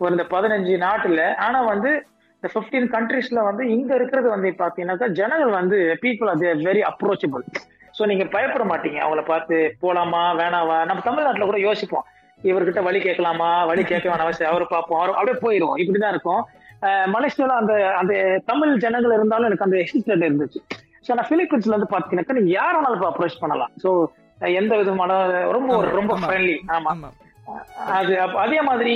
[0.00, 1.90] ஒரு இந்த பதினஞ்சு நாட்டுல ஆனா வந்து
[2.36, 7.44] இந்த 15 கண்ட்ரீஸ்ல வந்து இங்க இருக்கிறது வந்து பாத்தீங்கன்னாக்கா ஜனங்கள் வந்து பீப்புள் அது வெரி அப்ரோச்சபிள்
[7.98, 8.98] ஸோ நீங்க பயப்பட மாட்டீங்க.
[8.98, 10.22] அவங்கள பார்த்து போலாமா?
[10.36, 10.84] வேணாவா?
[10.84, 12.04] நம்ம தமிழ்நாட்டுல கூட யோசிப்போம்.
[12.44, 13.64] இவர்கிட்ட வழி கேட்கலாமா?
[13.64, 14.48] வழி கேட்க வேணாம்.
[14.50, 15.00] அவரை பார்ப்போம்.
[15.00, 16.40] அவர் அப்படியே போயிடும் இப்படிதான் இருக்கும்.
[16.82, 18.14] அஹ் மலேசியால அந்த அந்த
[18.46, 20.60] தமிழ் ஜனங்கள் இருந்தாலும் எனக்கு அந்த எக்ஸிஸ்டன்ட் இருந்துச்சு.
[21.06, 23.72] ஸோ நான் பிலிப்பீன்ஸ்ல வந்து பாத்தீங்கன்னாக்கா நீங்க யார் வேணாலும் அப்ரோச் பண்ணலாம்.
[23.82, 23.90] ஸோ
[24.56, 25.12] எந்த விதமான
[25.50, 26.16] ரொம்ப ரொம்ப.
[26.16, 26.92] ஃப்ரெண்ட்லி ஆமா.
[27.92, 28.94] அது அதே மாதிரி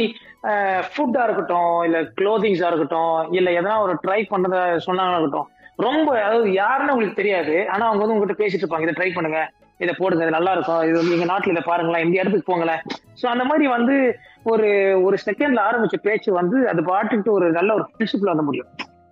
[0.87, 4.57] ஃபுட்டா இருக்கட்டும் இல்ல க்ளோதிங்ஸா இருக்கட்டும் இல்ல எதனா ஒரு ட்ரை பண்றத
[4.87, 5.49] சொன்னாங்களா இருக்கட்டும்.
[5.77, 7.69] ரொம்ப அதாவது யாருன்னு உங்களுக்கு தெரியாது.
[7.69, 9.51] ஆனா அவங்க வந்து உங்ககிட்ட பேசிட்டு இருப்பாங்க இதை ட்ரை பண்ணுங்க.
[9.79, 10.25] இதை போடுங்க.
[10.25, 10.83] இது நல்லா இருக்கும்.
[10.83, 12.05] இது வந்து எங்க நாட்டுல இதை பாருங்களேன்.
[12.05, 12.83] இந்த இடத்துக்கு போங்களேன்.
[13.23, 14.69] சோ அந்த மாதிரி வந்து ஒரு
[15.03, 18.69] ஒரு செகண்ட்ல ஆரம்பிச்ச பேச்சு வந்து அது பாட்டுக்கிட்டு ஒரு நல்ல ஒரு ஃப்ரெண்ட்ஷிப்ல வந்து முடியும்.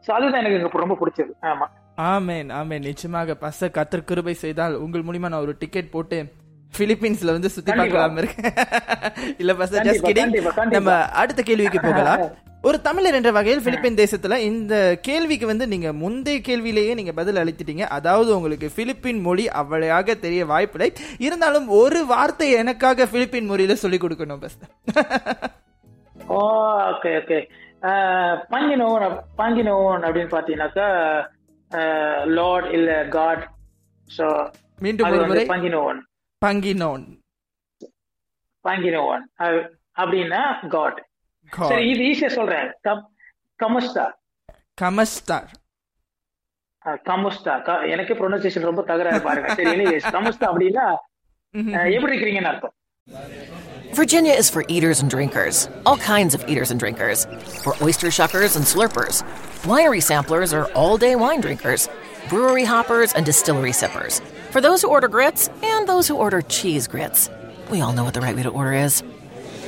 [0.07, 1.33] சோ அதுதான் எனக்கு எனக்கு ரொம்ப பிடிச்சது.
[1.43, 1.67] ஆமா.
[1.99, 2.81] ஆமேன் ஆமேன்.
[2.81, 3.37] நிச்சயமாக.
[3.41, 6.19] பச கத்தர் கிருபை செய்தால் உங்கள் மூலியமா நான் ஒரு டிக்கெட் போட்டு
[6.79, 7.73] பிலிப்பீன்ஸ்ல வந்து சுத்தி.
[7.81, 8.51] பார்க்கலாம் இருக்கேன்
[9.43, 10.33] இல்ல கண்டிப்பா, ஜஸ்ட் கிடிங்.
[10.77, 10.91] நம்ம
[11.23, 12.25] அடுத்த கேள்விக்கு போகலாம்.
[12.69, 14.75] ஒரு தமிழர் என்ற வகையில் பிலிப்பீன் தேசத்துல இந்த
[15.09, 17.85] கேள்விக்கு வந்து நீங்க முந்தைய கேள்வியிலேயே நீங்க பதில் அளித்துட்டீங்க.
[17.97, 20.89] அதாவது உங்களுக்கு பிலிப்பின் மொழி அவ்வளையாக தெரிய வாய்ப்பில்லை.
[21.27, 24.59] இருந்தாலும் ஒரு வார்த்தை எனக்காக பிலிப்பின் மொழியில சொல்லி கொடுக்கணும் பஸ்
[26.39, 27.39] ஓகே ஓகே
[28.53, 29.05] பங்கினோன்
[29.41, 30.89] பங்கினோன் அப்படின்னு பாத்தீங்கன்னாக்கா
[32.39, 33.45] லார்ட் இல்ல காட்
[34.09, 34.27] சோ
[34.85, 35.45] மீண்டும் ஒரு முறை.
[35.53, 35.99] பங்கினோன்.
[36.44, 37.06] பங்கினோன்
[38.66, 39.68] பங்கினோன் அது-
[39.98, 41.00] அப்படின்னா காட்
[41.52, 41.70] God.
[41.70, 43.06] சரி இது ஈஸியா சொல்றேன் கம்-
[43.60, 44.06] கமுஸ்தா
[44.78, 45.48] கமஸ்தார்
[46.86, 50.86] அஹ், கமுஸ்தா க- எனக்கு ப்ரொனன்சியேஷன் ரொம்ப தகராறு பாருங்க சரி எனிவேஸ் கமுஸ்தா அப்படின்னா
[51.74, 52.76] அஹ், எப்படி இருக்கிறீங்கன்னு அர்த்தம்
[53.94, 57.20] Virginia is for eaters and drinkers, all kinds of eaters and drinkers.
[57.64, 59.16] For oyster shuckers and slurpers.
[59.64, 61.84] Winery samplers are all day wine drinkers.
[62.30, 64.16] Brewery hoppers and distillery sippers.
[64.55, 67.29] For those who order grits and those who order cheese grits.
[67.73, 69.03] We all know what the right way to order is.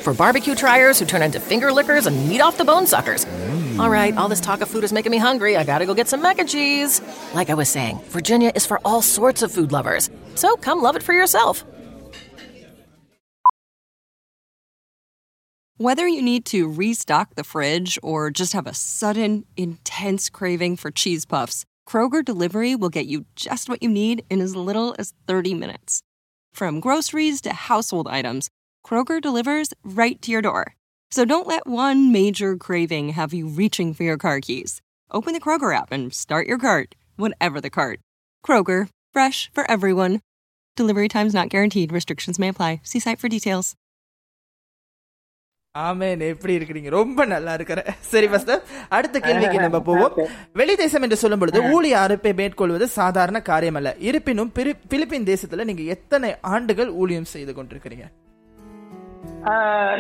[0.05, 3.25] For barbecue triers who turn into finger lickers and meat off the bone suckers.
[3.25, 3.81] Mm.
[3.81, 5.57] All right, all this talk of food is making me hungry.
[5.57, 7.03] I gotta go get some mac and cheese.
[7.35, 10.09] Like I was saying, Virginia is for all sorts of food lovers.
[10.37, 11.65] So come love it for yourself.
[15.79, 20.93] Whether you need to restock the fridge or just have a sudden, intense craving for
[20.93, 25.15] cheese puffs, Kroger Delivery will get you just what you need in as little as
[25.29, 26.03] 30 minutes.
[26.53, 28.49] From groceries to household items,
[28.85, 30.75] Kroger delivers right to your door.
[31.11, 34.83] So don't let one major craving have you reaching for your car keys.
[35.13, 38.01] Open the Kroger app and start your cart, whatever the cart.
[38.45, 40.21] Kroger, fresh for everyone.
[40.77, 41.93] Delivery times not guaranteed.
[41.93, 42.81] Restrictions may apply.
[42.83, 43.77] See site for details.
[45.85, 46.21] ஆமேன்.
[46.33, 46.91] எப்படி இருக்கிறீங்க?
[46.99, 47.81] ரொம்ப நல்லா இருக்கிற
[48.13, 48.53] சரி first
[48.99, 50.15] அடுத்த கேள்விக்கு நம்ம போவோம்.
[50.61, 54.53] வெளி தேசம் என்று சொல்லும் பொழுது ஊழிய அறுப்பை மேற்கொள்வது சாதாரண காரியம் அல்ல இருப்பினும்
[54.93, 58.07] பிலிப்பின் தேசத்துல நீங்க எத்தனை ஆண்டுகள் ஊழியம் செய்து கொண்டிருக்கிறீங்க?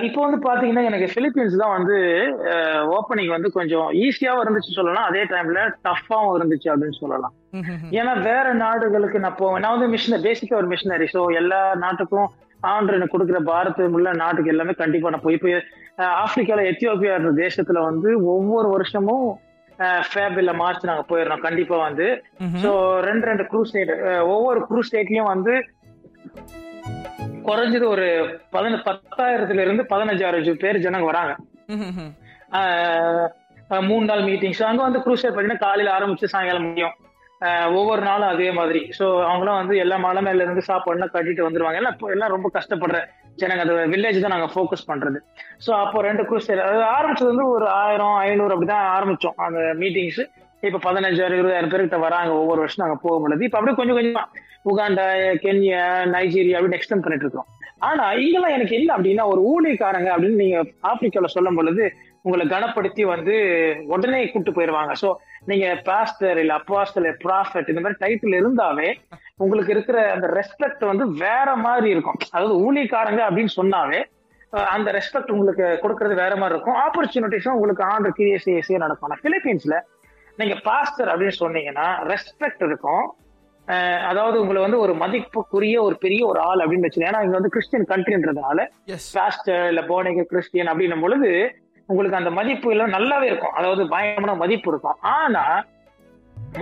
[0.06, 1.96] இப்போ வந்து பாத்தீங்கன்னா எனக்கு பிலிப்பீன்ஸ் தான் வந்து
[2.96, 5.06] ஓப்பனிங் வந்து கொஞ்சம் ஈஸியாவும் இருந்துச்சு சொல்லலாம்.
[5.10, 7.34] அதே டைம்ல டஃப்பாவும் இருந்துச்சு அப்படின்னு சொல்லலாம்.
[7.98, 9.62] ஏன்னா வேற நாடுகளுக்கு நான் போவேன்.
[9.64, 12.28] நான் வந்து மிஷினரி பேசிக்கா ஒரு மிஷினரி ஸோ எல்லா நாட்டுக்கும்
[12.68, 15.38] ஆண்டு எனக்கு கொடுக்குற பாரத் உள்ள நாட்டுக்கு எல்லாமே கண்டிப்பா நான் போய்
[15.98, 19.26] ஆஹ் ஆப்பிரிக்கால எத்தியோப்பியா இருந்த தேசத்துல வந்து ஒவ்வொரு வருஷமும்
[20.08, 22.06] ஃபேப் இல்ல மார்ச் நாங்க போயிடுறோம் கண்டிப்பா வந்து.
[22.62, 23.92] ஸோ ரெண்டு ரெண்டு க்ரூ ஸ்டேட்
[24.34, 25.54] ஒவ்வொரு க்ரூ ஸ்டேட்லயும் வந்து
[27.44, 28.06] குறைஞ்சது ஒரு
[28.52, 31.34] பதின பத்தாயிரத்துல இருந்து பதினஞ்சாயிரம் பேர் ஜனங்க வராங்க.
[33.88, 36.94] மூணு நாள் மீட்டிங்ஸ் அங்க வந்து குரூசர் பார்த்தீங்கன்னா காலையில ஆரம்பிச்சு சாயங்காலம் முடியும்.
[37.78, 38.80] ஒவ்வொரு நாளும் அதே மாதிரி.
[38.98, 41.80] ஸோ அவங்களாம் வந்து எல்லா மலை மேல இருந்து சாப்பாடுலாம் கட்டிட்டு வந்துருவாங்க.
[41.80, 43.00] எல்லாம் இப்போ எல்லாம் ரொம்ப கஷ்டப்படுற
[43.42, 43.64] ஜனங்க.
[43.66, 45.18] அந்த வில்லேஜ் தான் நாங்க ஃபோக்கஸ் பண்றது.
[45.66, 49.36] ஸோ அப்போ ரெண்டு குரூசர் அது ஆரம்பிச்சது வந்து ஒரு ஆயிரம் ஐநூறு அப்படிதான் ஆரம்பிச்சோம்.
[49.46, 50.22] அந்த மீட்டிங்ஸ்
[50.62, 52.30] இப்ப பதினஞ்சாயிரம் இருபதாயிரம் பேர்கிட்ட வராங்க.
[52.42, 53.44] ஒவ்வொரு வருஷம் நாங்க போக முடியாது.
[53.44, 54.24] இப்ப அப்படியே கொஞ்சம் கொஞ்சமா
[54.70, 55.06] உகாண்டா
[55.44, 60.58] கென்யா நைஜீரியா அப்படின்னு எக்ஸ்டெண்ட் பண்ணிட்டு இருக்கோம் ஆனா இங்கெல்லாம் எனக்கு இல்லை அப்படின்னா ஒரு ஊழியக்காரங்க அப்படின்னு நீங்க
[60.90, 61.84] ஆப்பிரிக்கால சொல்லும் பொழுது
[62.26, 63.34] உங்களை கனப்படுத்தி வந்து
[63.94, 64.92] உடனே கூட்டு போயிருவாங்க.
[65.02, 65.08] சோ
[65.50, 68.88] நீங்க பாஸ்டர் இல்ல அப்பாஸ்டர் ப்ராஃபட் இந்த மாதிரி டைட்டில் இருந்தாவே
[69.44, 72.20] உங்களுக்கு இருக்கிற அந்த ரெஸ்பெக்ட் வந்து வேற மாதிரி இருக்கும்.
[72.34, 74.00] அதாவது ஊழியக்காரங்க அப்படின்னு சொன்னாவே
[74.76, 76.78] அந்த ரெஸ்பெக்ட் உங்களுக்கு கொடுக்கறது வேற மாதிரி இருக்கும்.
[76.86, 79.08] ஆப்பர்ச்சுனிட்டிஸும் உங்களுக்கு ஆண்டு கிரியசியஸே நடக்கும்.
[79.08, 79.76] ஆனா பிலிப்பீன்ஸ்ல
[80.40, 83.06] நீங்க பாஸ்டர் அப்படின்னு சொன்னீங்கன்னா ரெஸ்பெக்ட் இருக்கும்.
[84.10, 87.12] அதாவது உங்களை வந்து ஒரு மதிப்புக்குரிய ஒரு பெரிய ஒரு ஆள் அப்படின்னு வச்சுக்கோங்க.
[87.12, 88.66] ஏன்னா இங்க வந்து கிறிஸ்டியன் கண்ட்ரின்றதுனால
[89.14, 91.30] பாஸ்டர் இல்ல போனேக கிறிஸ்டியன் அப்படின்னும் பொழுது
[91.90, 93.56] உங்களுக்கு அந்த மதிப்பு எல்லாம் நல்லாவே இருக்கும்.
[93.58, 94.98] அதாவது பயங்கரமான மதிப்பு இருக்கும்.
[95.16, 95.42] ஆனா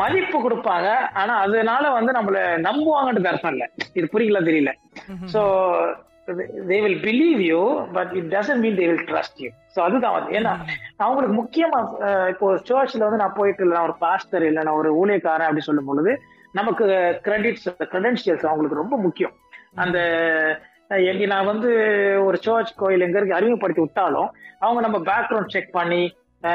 [0.01, 0.89] மதிப்பு கொடுப்பாங்க.
[1.21, 3.65] ஆனா அதனால வந்து நம்மள நம்புவாங்கன்றது அர்த்தம் இல்ல.
[3.99, 4.73] இது புரியல தெரியல?
[5.35, 5.43] So
[6.71, 7.63] they will believe you
[7.97, 10.53] but it doesn't mean they will trust you so அதுதான் வந்து ஏன்னா
[11.05, 11.81] அவங்களுக்கு முக்கியமா
[12.33, 16.15] இப்போ சர்ச்ல வந்து நான் போயிட்டு இல்லை ஒரு பாஸ்டர் இல்லை நான் ஒரு ஊழியக்காரன் அப்படி சொல்லும் பொழுது
[16.61, 16.87] நமக்கு
[17.27, 19.35] கிரெடிட்ஸ் கிரெடென்ஷியல்ஸ் அவங்களுக்கு ரொம்ப முக்கியம்.
[19.83, 19.99] அந்த
[20.91, 21.71] எங்க நான் வந்து
[22.27, 24.29] ஒரு சர்ச் கோயில் எங்க இருக்கு அறிமுகப்படுத்தி விட்டாலும்
[24.59, 26.03] அவங்க நம்ம பேக்ரவுண்ட் செக் பண்ணி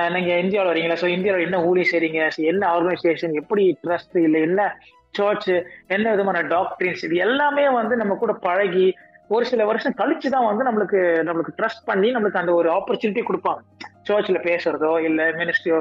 [0.10, 0.98] நீங்க இந்தியாவில் வரீங்களா?
[1.02, 2.30] ஸோ இந்தியாவில் என்ன ஊழி செய்றீங்க?
[2.38, 4.78] என்ன ஆர்கனைசேஷன் எப்படி ட்ரஸ்ட் இல்லை என்ன
[5.18, 5.50] சர்ச்
[5.88, 8.94] என்ன விதமான டாக்டரின்ஸ் இது எல்லாமே வந்து நம்ம கூட பழகி
[9.28, 13.62] ஒரு சில வருஷம் கழிச்சு தான் வந்து நம்மளுக்கு நம்மளுக்கு ட்ரஸ்ட் பண்ணி நம்மளுக்கு அந்த ஒரு ஆப்பர்ச்சுனிட்டி கொடுப்பாங்க.
[14.02, 15.80] சர்ச்சில் பேசுறதோ இல்லை மினிஸ்ட்ரியோ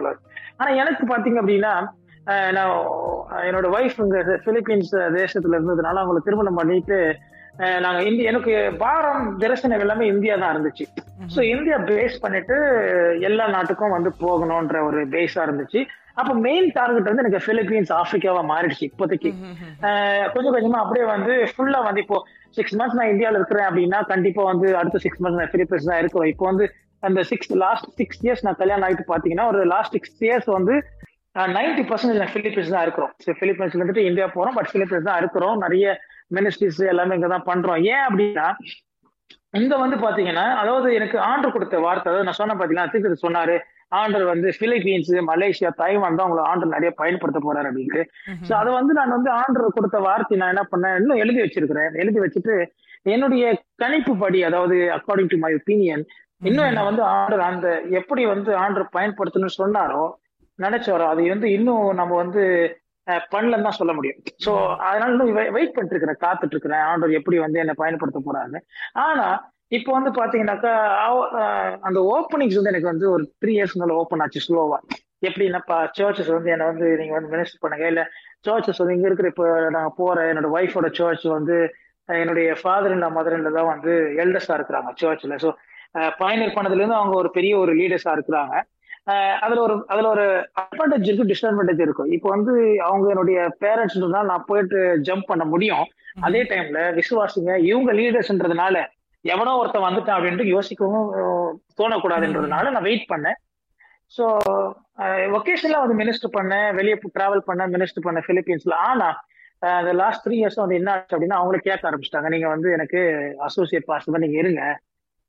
[0.58, 1.74] ஆனா எனக்கு பாத்தீங்க அப்படின்னா
[2.52, 2.72] நான்
[3.48, 6.98] என்னோட ஒய்ஃப் இங்க பிலிப்பீன்ஸ் தேசத்துல இருந்ததுனால அவங்களை திருமணம் பண்ணிட்டு
[7.84, 8.52] நாங்க இந்திய எனக்கு
[8.82, 10.84] பாரம் தரிசனம் எல்லாமே இந்தியா தான் இருந்துச்சு.
[11.34, 12.56] ஸோ இந்தியா பேஸ் பண்ணிட்டு
[13.28, 15.80] எல்லா நாட்டுக்கும் வந்து போகணும்ன்ற ஒரு பேஸா இருந்துச்சு.
[16.20, 19.30] அப்ப மெயின் டார்கெட் வந்து எனக்கு பிலிப்பீன்ஸ் ஆப்பிரிக்காவா மாறிடுச்சு இப்போதைக்கு.
[20.34, 22.18] கொஞ்சம் கொஞ்சமா அப்படியே வந்து ஃபுல்லா வந்து இப்போ
[22.58, 26.30] சிக்ஸ் மந்த்ஸ் நான் இந்தியாவில் இருக்கிறேன் அப்படின்னா கண்டிப்பா வந்து அடுத்த சிக்ஸ் மந்த்ஸ் நான் பிலிப்பீன்ஸ் தான் இருக்கிறோம்.
[26.34, 26.66] இப்போ வந்து
[27.08, 30.76] அந்த சிக்ஸ் லாஸ்ட் சிக்ஸ் இயர்ஸ் நான் கல்யாணம் ஆகிட்டு பாத்தீங்கன்னா ஒரு லாஸ்ட் சிக்ஸ் இயர்ஸ் வந்து
[31.56, 33.12] நைன்டி பர்சன்டேஜ் நான் பிலிப்பீன்ஸ் தான் இருக்கிறோம்.
[33.42, 35.56] பிலிப்பீன்ஸ்ல வந்துட்டு இந்தியா போறோம் பட் பிலிப்பீன்ஸ் தான் இருக்கிறோம்.
[35.66, 35.86] நிறைய
[36.30, 37.80] மினிஸ்ட்ரிஸ் எல்லாமே இங்க தான் பண்றோம்.
[37.94, 38.46] ஏன் அப்படின்னா
[39.58, 43.56] இங்க வந்து பாத்தீங்கன்னா அதாவது எனக்கு ஆண்டர் கொடுத்த வார்த்தை அதாவது நான் சொன்ன பாத்தீங்கன்னா தீர்க்கதரிசி சொன்னாரு
[43.98, 48.02] ஆண்டர் வந்து பிலிப்பீன்ஸ் மலேசியா தைவான் தான் உங்களை ஆண்டர் நிறைய பயன்படுத்த போறாரு அப்படின்ட்டு.
[48.48, 51.90] சோ அதை வந்து நான் வந்து ஆண்டர் கொடுத்த வார்த்தை நான் என்ன பண்ணேன் இன்னும் எழுதி வச்சிருக்கிறேன்.
[52.02, 52.56] எழுதி வச்சுட்டு
[53.12, 53.44] என்னுடைய
[53.82, 56.02] கணிப்பு படி அதாவது அக்கார்டிங் டு மை ஒப்பீனியன்
[56.42, 57.68] இன்னும் என்ன வந்து ஆண்டர் அந்த
[58.00, 60.02] எப்படி வந்து ஆண்டர் பயன்படுத்தணும்னு சொன்னாரோ
[60.58, 62.42] நினைச்சாரோ அது வந்து இன்னும் நம்ம வந்து
[63.32, 64.18] பண்ணலன்னு தான் சொல்ல முடியும்.
[64.44, 64.52] சோ
[64.88, 68.58] அதனால இன்னும் வெயிட் பண்ணிட்டு இருக்கிறேன் காத்துட்டு இருக்கிறேன் ஆண்டர் எப்படி வந்து என்ன பயன்படுத்த போறாங்க
[69.06, 69.26] ஆனா
[69.78, 70.72] இப்போ வந்து பாத்தீங்கன்னாக்கா
[71.88, 74.78] அந்த ஓப்பனிங்ஸ் வந்து எனக்கு வந்து ஒரு த்ரீ இயர்ஸ் மேல ஓப்பன் ஆச்சு ஸ்லோவா
[75.28, 77.86] எப்படின்னாப்பா சர்ச்சஸ் வந்து என்ன வந்து நீங்க வந்து மினிஸ்டர் பண்ணுங்க.
[77.92, 78.02] இல்ல
[78.46, 79.46] சர்ச்சஸ் வந்து இங்க இருக்கிற இப்போ
[79.76, 81.56] நாங்க போற என்னோட ஒய்ஃபோட சர்ச் வந்து
[82.08, 83.92] என்னுடைய ஃபாதர் இல்ல மதர் இல்ல தான் வந்து
[84.24, 85.50] எல்டர்ஸா இருக்கிறாங்க சர்ச்ல ஸோ
[86.22, 88.54] பயனர் பண்ணதுல இருந்து அவங்க ஒரு பெரிய ஒரு லீடர்ஸா இருக்கிறாங்க.
[89.44, 90.24] அதுல ஒரு அதுல ஒரு
[90.62, 92.10] அட்வான்டேஜ் இருக்கு டிஸ்அட்வான்டேஜ் இருக்கும்.
[92.16, 92.54] இப்போ வந்து
[92.86, 94.78] அவங்க என்னுடைய பேரண்ட்ஸ்ன்றதுனால நான் போயிட்டு
[95.08, 95.86] ஜம்ப் பண்ண முடியும்.
[96.26, 98.76] அதே டைம்ல விசுவாசிங்க இவங்க லீடர்ஸ்ன்றதுனால
[99.24, 101.08] எவனோ ஒருத்தன் வந்துட்டான் அப்படின்ட்டு யோசிக்கவும்
[101.78, 103.38] தோணக்கூடாதுன்றதுனால நான் வெயிட் பண்ணேன்.
[104.16, 104.24] ஸோ
[105.38, 109.08] ஒகேஷன்ல வந்து மினிஸ்டர் பண்ணேன் வெளியே டிராவல் பண்ணேன் மினிஸ்டர் பண்ணேன் பிலிப்பீன்ஸ்ல ஆனா
[109.78, 112.28] அந்த லாஸ்ட் த்ரீ இயர்ஸ் வந்து என்ன ஆச்சு அப்படின்னா அவங்களே கேட்க ஆரம்பிச்சிட்டாங்க.
[112.34, 113.00] நீங்க வந்து எனக்கு
[113.48, 114.62] அசோசியேட் பாஸ்டர் நீங்க இருங்க.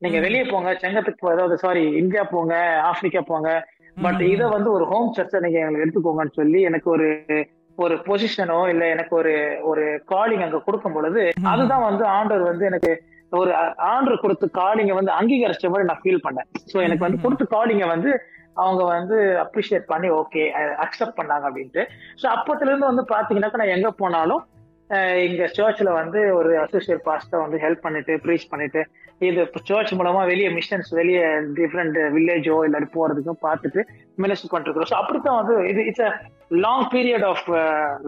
[0.02, 2.54] நீங்க வெளியே போங்க செங்கத்துக்கு அதாவது சாரி இந்தியா போங்க
[2.90, 3.50] ஆப்பிரிக்கா போங்க.
[3.98, 7.08] பட் இத வந்து ஒரு ஹோம் சர்ச்சை நீங்க எங்களுக்கு எடுத்துக்கோங்கன்னு சொல்லி எனக்கு ஒரு
[7.78, 11.22] ஒரு பொசிஷனோ இல்ல எனக்கு ஒரு ஒரு காலிங் அங்க கொடுக்கும் பொழுது
[11.52, 12.92] அதுதான் வந்து ஆண்டர் வந்து எனக்கு
[13.32, 13.52] ஒரு
[13.94, 16.48] ஆண்டர் கொடுத்த காலிங்க வந்து அங்கீகரிச்ச மாதிரி நான் ஃபீல் பண்ணேன்.
[16.72, 18.12] சோ எனக்கு வந்து கொடுத்த காலிங்க வந்து
[18.56, 20.44] அவங்க வந்து அப்ரிஷியேட் பண்ணி ஓகே
[20.86, 21.84] அக்செப்ட் பண்ணாங்க அப்படின்ட்டு.
[22.22, 24.42] ஸோ அப்பத்துல இருந்து வந்து பாத்தீங்கன்னாக்கா நான் எங்க போனாலும்
[25.26, 28.82] இங்க சர்ச்ல வந்து ஒரு அசோசியேட் பாஸ்டர் வந்து ஹெல்ப் பண்ணிட்டு ப்ரீச் பண்ணிட்டு
[29.20, 31.24] இது சர்ச் மூலமா வெளியே மிஷன்ஸ் வெளியே
[31.60, 33.82] டிஃப்ரெண்ட் வில்லேஜோ இல்லாட்டி போறதுக்கும் பார்த்துட்டு
[34.18, 36.14] மினிஸ்டர் பண்ணிருக்கிறோம் ஸோ அப்படித்தான் வந்து இது it's a
[36.50, 37.46] long period of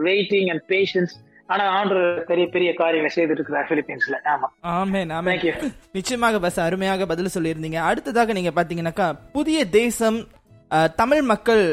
[0.08, 1.14] waiting and patience
[1.46, 4.16] ஆனா ஆண்டு பெரிய பெரிய காரியங்களை செய்துட்டு இருக்கிறார் பிலிப்பீன்ஸ்ல.
[4.34, 4.48] ஆமா.
[5.24, 5.54] Thank you.
[5.92, 7.74] நிச்சயமாக பஸ் அருமையாக பதில் சொல்லியிருந்தீங்க.
[7.74, 10.18] அடுத்ததாக நீங்க பாத்தீங்கன்னாக்கா புதிய தேசம்
[10.96, 11.64] தமிழ் மக்கள்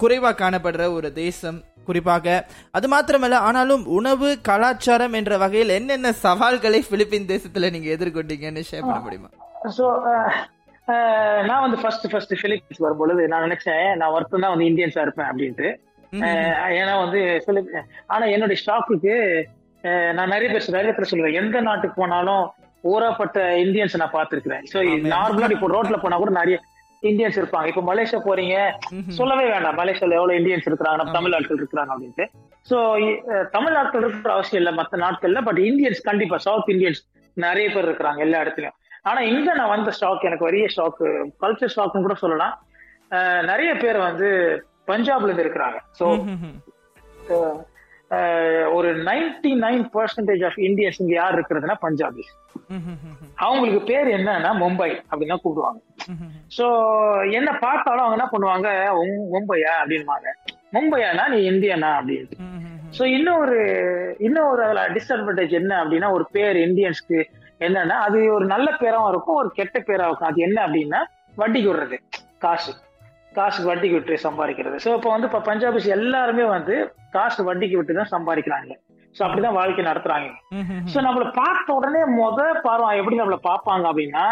[0.00, 1.58] குறைவா காணப்படுற ஒரு தேசம்
[1.88, 2.36] குறிப்பாக
[2.72, 9.00] அது மாத்திரமல்ல ஆனாலும் உணவு கலாச்சாரம் என்ற வகையில் என்னென்ன சவால்களை பிலிப்பீன் தேசத்துல நீங்க எதிர்கொண்டீங்கன்னு ஷேர் பண்ண
[9.00, 9.30] முடியுமா?
[9.76, 9.84] ஸோ
[11.48, 15.68] நான் வந்து ஃபர்ஸ்ட் ஃபர்ஸ்ட் பிலிப்பீன்ஸ் வரும்பொழுது நான் நினைச்சேன் நான் ஒருத்தன் தான் வந்து இந்தியன்ஸா இருப்பேன் அப்படின்ட்டு.
[16.22, 17.72] அஹ் ஏன்னா வந்து பிலிப்
[18.06, 19.14] ஆனா என்னுடைய ஸ்டாக்குக்கு
[20.14, 22.44] நான் நிறைய பேர் நிறைய பேர் சொல்லுவேன் எந்த நாட்டுக்கு போனாலும்
[22.84, 24.64] ஊறப்பட்ட இந்தியன்ஸ் நான் பார்த்திருக்கிறேன்.
[24.72, 24.78] ஸோ
[25.12, 26.56] நார்மலா இப்போ ரோட்ல போனா கூட நிறைய
[27.10, 27.66] இந்தியன்ஸ் இருப்பாங்க.
[27.70, 28.56] இப்போ மலேசியா போறீங்க.
[29.18, 29.78] சொல்லவே வேண்டாம்.
[29.80, 32.26] மலேசியால எவ்வளவு இந்தியன்ஸ் இருக்கிறாங்க தமிழ் ஆட்கள் இருக்கிறாங்க அப்படின்ட்டு.
[32.70, 32.76] ஸோ
[33.56, 35.42] தமிழ் ஆட்கள் இருக்கிற அவசியம் இல்லை மற்ற நாட்கள்ல.
[35.48, 37.02] பட் இந்தியன்ஸ் கண்டிப்பா சவுத் இந்தியன்ஸ்
[37.46, 38.76] நிறைய பேர் இருக்கிறாங்க எல்லா இடத்துலயும்.
[39.08, 41.02] ஆனா இங்க நான் வந்த ஸ்டாக் எனக்கு பெரிய ஸ்டாக்
[41.44, 42.54] கல்ச்சர் ஸ்டாக்னு கூட சொல்லலாம்.
[43.50, 44.28] நிறைய பேர் வந்து
[44.90, 45.78] பஞ்சாப்ல இருந்து இருக்கிறாங்க.
[45.98, 46.06] ஸோ
[48.72, 52.30] ஒரு ninety nine percentage of Indians இங்க யார் இருக்கிறதுனா பஞ்சாபிஸ்
[53.34, 55.80] அவங்களுக்கு பேர் என்னன்னா மும்பை அப்படின்னு கூப்பிடுவாங்க.
[56.56, 56.66] சோ
[57.30, 58.68] என்ன பார்த்தாலும் அவங்க என்ன பண்ணுவாங்க?
[59.34, 59.72] மும்பையா?
[59.82, 60.28] அப்படின்வாங்க
[60.76, 61.90] மும்பையானா நீ இந்தியனா?
[61.98, 62.38] அப்படின்னு.
[62.98, 63.58] சோ இன்னொரு
[64.18, 67.20] இன்னொரு அதுல டிஸ்அட்வான்டேஜ் என்ன அப்படின்னா ஒரு பேர் இந்தியன்ஸ்க்கு
[67.60, 70.30] என்னன்னா அது ஒரு நல்ல பேராவும் இருக்கும் ஒரு கெட்ட பேராவும் இருக்கும்.
[70.30, 71.00] அது என்ன அப்படின்னா
[71.36, 71.98] வட்டிக்கு விடுறது
[72.38, 72.72] காசு.
[73.38, 74.76] காசுக்கு வட்டிக்கு விட்டு சம்பாதிக்கிறது.
[74.84, 76.74] சோ இப்போ வந்து இப்போ பஞ்சாபிஸ் எல்லாருமே வந்து
[77.16, 78.72] காசு வட்டிக்கு விட்டு தான் சம்பாதிக்கிறாங்க.
[79.16, 80.28] சோ அப்படிதான் வாழ்க்கை நடத்துறாங்க.
[80.92, 84.26] சோ நம்மள பார்த்த உடனே முத பார்வை எப்படி நம்மள பார்ப்பாங்க அப்படின்னா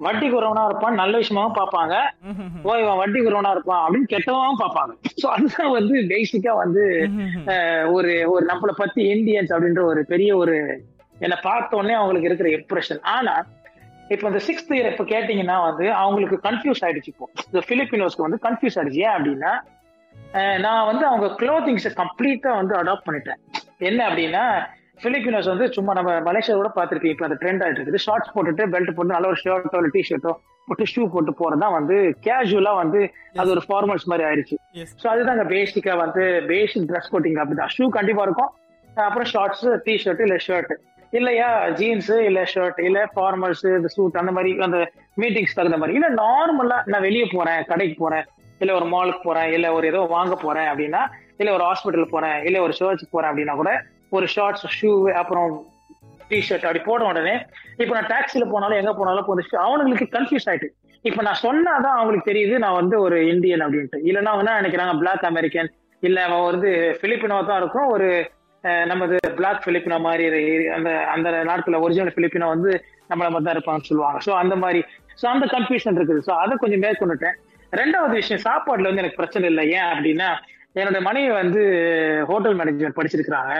[0.00, 1.94] வட்டி குறவனா இருப்பான் நல்ல விஷயமாவும் பார்ப்பாங்க.
[2.66, 4.92] ஓ இவன் வட்டி குறவனா இருப்பான் அப்படின்னு கெட்டவாவும் பார்ப்பாங்க.
[5.20, 6.84] சோ அதுதான் வந்து பேசிக்கா வந்து
[7.96, 10.56] ஒரு ஒரு நம்மளை பத்தி இந்தியன்ஸ் அப்படின்ற ஒரு பெரிய ஒரு
[11.24, 13.34] என்னை பார்த்த உடனே அவங்களுக்கு இருக்கிற இம்ப்ரெஷன் ஆனா
[14.12, 17.26] இப்ப இந்த சிக்ஸ்த் இயர் இப்ப கேட்டீங்கன்னா வந்து அவங்களுக்கு கன்ஃபியூஸ் ஆயிடுச்சு இப்போ.
[17.48, 19.02] இந்த பிலிப்பினோஸ்க்கு வந்து கன்ஃபியூஸ் ஆயிடுச்சு.
[19.06, 19.52] ஏன் அப்படின்னா
[20.64, 23.40] நான் வந்து அவங்க க்ளோத்திங்ஸை கம்ப்ளீட்டா வந்து அடாப்ட் பண்ணிட்டேன்.
[23.88, 24.44] என்ன அப்படின்னா
[25.04, 28.02] பிலிப்பினோஸ் வந்து சும்மா நம்ம மலேசியாவோட பார்த்துருக்கீங்க இப்போ அந்த ட்ரெண்ட் ஆயிட்டு இருக்குது.
[28.06, 30.32] ஷார்ட்ஸ் போட்டுட்டு பெல்ட் போட்டு நல்ல ஒரு ஷர்ட்டோ இல்லை டிஷர்ட்டோ
[30.68, 31.96] போட்டு ஷூ போட்டு போறதா வந்து
[32.26, 33.00] கேஷுவலா வந்து
[33.40, 34.56] அது ஒரு ஃபார்மல்ஸ் மாதிரி ஆயிடுச்சு.
[35.02, 37.72] ஸோ அதுதான் பேசிக்கா வந்து பேசிக் ட்ரெஸ் கோட்டிங் அப்படிதான்.
[37.76, 38.52] ஷூ கண்டிப்பா இருக்கும்.
[39.08, 40.72] அப்புறம் ஷார்ட்ஸ் டிஷர்ட் இல்ல ஷர்ட்
[41.14, 41.68] இல்லையா?
[41.70, 44.90] ஜீன்ஸ் இல்ல ஷர்ட் இல்ல ஃபார்மல்ஸ் இந்த சூட் அந்த மாதிரி அந்த
[45.20, 45.94] மீட்டிங்ஸ் தகுந்த மாதிரி.
[45.94, 48.24] இல்ல நார்மலா நான் வெளியே போறேன் கடைக்கு போறேன்
[48.58, 51.02] இல்ல ஒரு மாலுக்கு போறேன் இல்ல ஒரு ஏதோ வாங்க போறேன் அப்படின்னா
[51.36, 55.66] இல்ல ஒரு ஹாஸ்பிட்டல் போறேன் இல்ல ஒரு சர்ச்சுக்கு போறேன் அப்படின்னா கூட ஒரு ஷார்ட்ஸ் ஷூ அப்புறம்
[56.30, 57.34] டிஷர்ட் அப்படி போட உடனே
[57.76, 60.68] இப்ப நான் டாக்ஸில போனாலும் எங்க போனாலும் கொஞ்சம் அவனுங்களுக்கு கன்ஃபியூஸ் ஆயிட்டு.
[61.02, 63.98] இப்ப நான் சொன்னாதான் அவங்களுக்கு தெரியுது நான் வந்து ஒரு இந்தியன் அப்படின்ட்டு.
[64.04, 64.98] இல்லைன்னா அவங்க நினைக்கிறாங்க?
[64.98, 65.68] பிளாக் அமெரிக்கன்
[66.00, 66.70] இல்ல அவன் வந்து
[67.02, 68.08] பிலிப்பினோ தான் இருக்கும் ஒரு
[68.90, 70.26] நமது பிளாக் பிலிப்பினோ மாதிரி
[70.76, 72.70] அந்த அந்த நாட்டுல ஒரிஜினல் பிலிப்பினோ வந்து
[73.10, 74.18] நம்மள மாதிரி தான் இருப்பாங்கன்னு சொல்லுவாங்க.
[74.26, 74.80] ஸோ அந்த மாதிரி
[75.20, 76.22] ஸோ அந்த கன்ஃபியூஷன் இருக்குது.
[76.28, 77.36] ஸோ அதை கொஞ்சம் மேற்கொண்டுட்டேன்.
[77.72, 79.64] ரெண்டாவது விஷயம் சாப்பாடுல வந்து எனக்கு பிரச்சனை இல்லை.
[79.78, 80.28] ஏன் அப்படின்னா
[80.78, 81.60] என்னோட மனைவி வந்து
[82.30, 83.54] ஹோட்டல் மேனேஜ்மெண்ட் படிச்சிருக்கிறாங்க.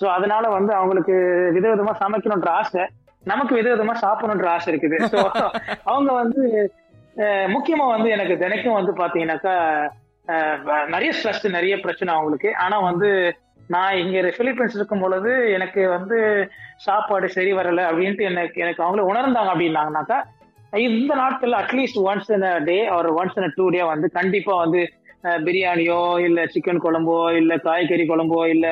[0.00, 1.14] ஸோ அதனால வந்து அவங்களுக்கு
[1.56, 2.82] விதவிதமா சமைக்கணுன்ற ஆசை
[3.32, 4.98] நமக்கு விதவிதமா சாப்பிடணுன்ற ஆசை இருக்குது.
[5.12, 5.18] ஸோ
[5.90, 6.42] அவங்க வந்து
[7.54, 9.54] முக்கியமா வந்து எனக்கு தினைக்கும் வந்து பாத்தீங்கன்னாக்கா
[10.94, 12.50] நிறைய ஸ்ட்ரெஸ் நிறைய பிரச்சனை அவங்களுக்கு.
[12.64, 13.08] ஆனா வந்து
[13.74, 16.16] நான் இங்க பிலிப்பைன்ஸ் இருக்கும் பொழுது எனக்கு வந்து
[16.86, 20.18] சாப்பாடு சரி வரல அப்படின்ட்டு எனக்கு எனக்கு அவங்கள உணர்ந்தாங்க அப்படின்னாங்கனாக்கா
[20.86, 24.80] இந்த நாட்கள்ல அட்லீஸ்ட் ஒன்ஸ் இன் டே ஒரு ஒன்ஸ் இன் டூ டே வந்து கண்டிப்பா வந்து
[25.46, 28.66] பிரியாணியோ இல்ல சிக்கன் குழம்போ இல்ல காய்கறி குழம்போ இல்ல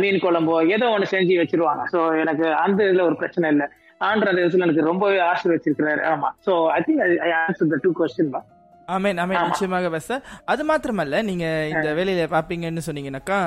[0.00, 1.82] மீன் குழம்போ ஏதோ ஒண்ணு செஞ்சு வச்சிருவாங்க.
[1.92, 3.66] சோ எனக்கு அந்த இதுல ஒரு பிரச்சனை இல்லை.
[4.00, 8.34] ஆண்ட அந்த எனக்கு ரொம்பவே ஆசை வச்சிருக்கிறாரு ஆமா so I think I answer the two question
[8.36, 8.46] தான்
[8.94, 9.38] ஆமேன் ஆமேன்.
[9.38, 9.46] ஆமா.
[9.48, 10.10] நிச்சயமாக பஸ்
[10.52, 13.38] அது மாத்திரமல்ல நீங்க இந்த வேலையில பாப்பீங்கன்னு சொன்னீங்கன்னாக்கா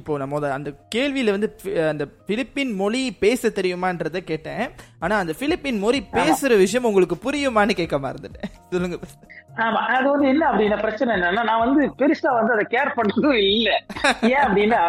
[0.00, 1.48] இப்போ நம்ம அந்த கேள்வியில வந்து
[1.92, 4.64] அந்த பிலிப்பின் மொழி பேச தெரியுமான்றத கேட்டேன்.
[5.04, 8.50] ஆனா அந்த பிலிப்பின் மொழி பேசுற விஷயம் உங்களுக்கு புரியுமான்னு கேட்க மறந்துட்டேன்.
[8.74, 8.98] சொல்லுங்க.
[9.66, 13.70] ஆமா அது வந்து என்ன அப்படின்னா பிரச்சனை என்னன்னா நான் வந்து பெருசா வந்து அதை கேர் பண்றதும் இல்ல.
[14.32, 14.82] ஏன் அப்படின்னா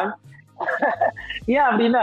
[1.53, 2.01] ஏன் அப்படின்னா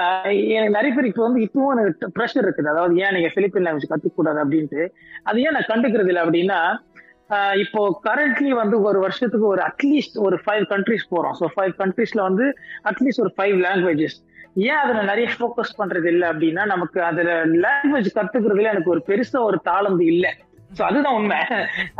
[0.54, 2.70] எனக்கு நிறைய பேர் இப்போ வந்து இப்பவும் எனக்கு ப்ரெஷர் இருக்குது.
[2.72, 4.82] அதாவது ஏன் நீங்க பிலிப்பின் லாங்குவேஜ் கத்துக்கூடாது அப்படின்ட்டு.
[5.28, 6.58] அது ஏன் நான் கண்டுக்கிறது இல்லை அப்படின்னா
[7.62, 11.34] இப்போ கரண்ட்லி வந்து ஒரு வருஷத்துக்கு ஒரு அட்லீஸ்ட் ஒரு ஃபைவ் கண்ட்ரிஸ் போறோம்.
[11.40, 12.44] ஸோ ஃபைவ் கண்ட்ரீஸ்ல வந்து
[12.90, 14.18] அட்லீஸ்ட் ஒரு ஃபைவ் லாங்குவேஜஸ்
[14.68, 17.32] ஏன் அதுல நிறைய ஃபோக்கஸ் பண்றது இல்லை அப்படின்னா நமக்கு அதுல
[17.64, 20.30] லாங்குவேஜ் கத்துக்கிறதுல எனக்கு ஒரு பெருசா ஒரு தாளந்து இல்லை.
[20.76, 21.40] ஸோ அதுதான் உண்மை.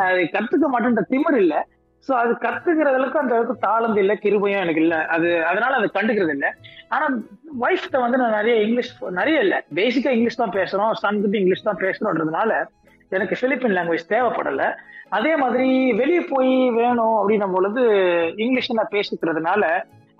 [0.07, 1.61] அது கத்துக்க மாட்டேன்ற திமிர் இல்லை.
[2.09, 4.99] ஸோ அது கத்துக்கிற அளவுக்கு அந்த அளவுக்கு தாளந்து இல்லை கிருபையும் எனக்கு இல்லை.
[5.14, 6.51] அது அதனால அதை கண்டுக்கிறது இல்லை.
[6.89, 7.07] ஆனா
[7.66, 9.59] ஒய்ஃப்ட வந்து நான் நிறைய இங்கிலீஷ் நிறைய இல்லை.
[9.74, 10.93] பேசிக்கா இங்கிலீஷ் தான் பேசுறோம்.
[11.03, 12.53] சன் கிட்ட இங்கிலீஷ் தான் பேசுறோன்றதுனால
[13.17, 14.65] எனக்கு பிலிப்பின் லாங்குவேஜ் தேவைப்படல.
[15.17, 15.69] அதே மாதிரி
[16.01, 17.83] வெளியே போய் வேணும் அப்படின்னும் பொழுது
[18.45, 19.65] இங்கிலீஷ் நான் பேசிக்கிறதுனால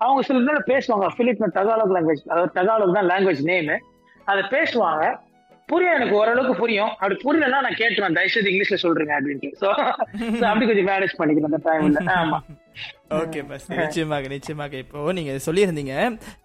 [0.03, 1.07] அவங்க சில நேரம் பேசுவாங்க.
[1.17, 3.75] பிலிப்பின் தகாலக் லாங்குவேஜ் அதாவது தகாலக் தான் லாங்குவேஜ் நேமு
[4.31, 5.03] அதை பேசுவாங்க.
[5.69, 6.91] புரியும் எனக்கு ஓரளவுக்கு புரியும்.
[6.99, 9.49] அப்படி புரியலன்னா நான் கேட்டுவேன் தயவுசெய்து இங்கிலீஷ்ல சொல்றீங்க அப்படின்ட்டு.
[9.61, 9.67] ஸோ
[10.49, 12.37] அப்படி கொஞ்சம் மேனேஜ் பண்ணிக்கிறேன் அந்த டைம்ல ஆமா.
[13.19, 14.73] ஓகே பஸ் நிச்சயமாக நிச்சயமாக.
[14.83, 15.93] இப்போ நீங்க சொல்லியிருந்தீங்க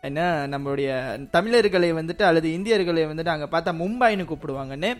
[0.08, 0.20] என்ன
[0.54, 0.90] நம்மளுடைய
[1.36, 4.92] தமிழர்களை வந்துட்டு அல்லது இந்தியர்களை வந்துட்டு அங்க பார்த்தா மும்பைன்னு கூப்பிடுவாங்கன்னு.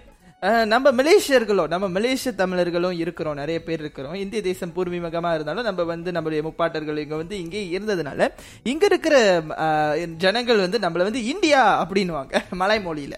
[0.72, 4.16] நம்ம மலேசியர்களோ நம்ம மலேசிய தமிழர்களும் இருக்கிறோம் நிறைய பேர் இருக்கிறோம்.
[4.22, 8.28] இந்திய தேசம் பூர்வீகமா இருந்தாலும் நம்ம வந்து நம்மளுடைய முப்பாட்டர்கள் இங்க வந்து இங்கே இருந்ததுனால
[8.72, 9.14] இங்க இருக்கிற
[10.24, 13.16] ஜனங்கள் வந்து நம்மள வந்து இந்தியா அப்படின்னுவாங்க மலை மொழியில.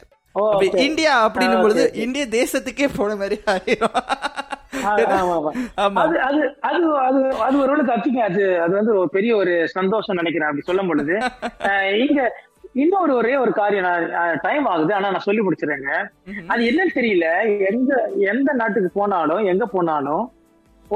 [0.87, 1.85] இந்தியா அப்படின்னும் பொழுது.
[2.05, 3.99] இந்திய தேசத்துக்கே போன மாதிரி ஆயிரும்.
[7.49, 11.14] அது ஒரு தப்பிங்க அது அது வந்து ஒரு பெரிய ஒரு சந்தோஷம் நினைக்கிறேன் அப்படி சொல்லும் பொழுது.
[12.05, 12.20] இங்க
[12.83, 14.93] இன்னொரு ஒரே ஒரு காரியம் நான் டைம் ஆகுது.
[14.97, 15.91] ஆனா நான் சொல்லி முடிச்சிடுறேங்க.
[16.53, 17.27] அது என்னன்னு தெரியல.
[17.70, 17.91] எங்க
[18.33, 20.24] எந்த நாட்டுக்கு போனாலும் எங்க போனாலும்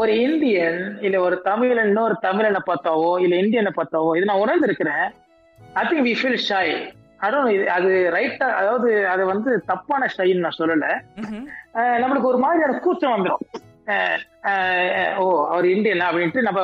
[0.00, 5.06] ஒரு இந்தியன் இல்ல ஒரு தமிழன் இன்னொரு தமிழனை பார்த்தாவோ இல்ல இந்தியனை பார்த்தாவோ இது நான் உணர்ந்திருக்கிறேன்.
[5.80, 6.66] I think we feel shy
[7.26, 10.86] அதான் அது ரைட்டா அதாவது அது வந்து தப்பான ஷைன்னு நான் சொல்லல.
[12.02, 13.44] நம்மளுக்கு ஒரு மாதிரியான கூச்சம் வந்துடும்
[15.22, 16.60] ஓ அவர் இந்தியன் அப்படின்ட்டு நம்ம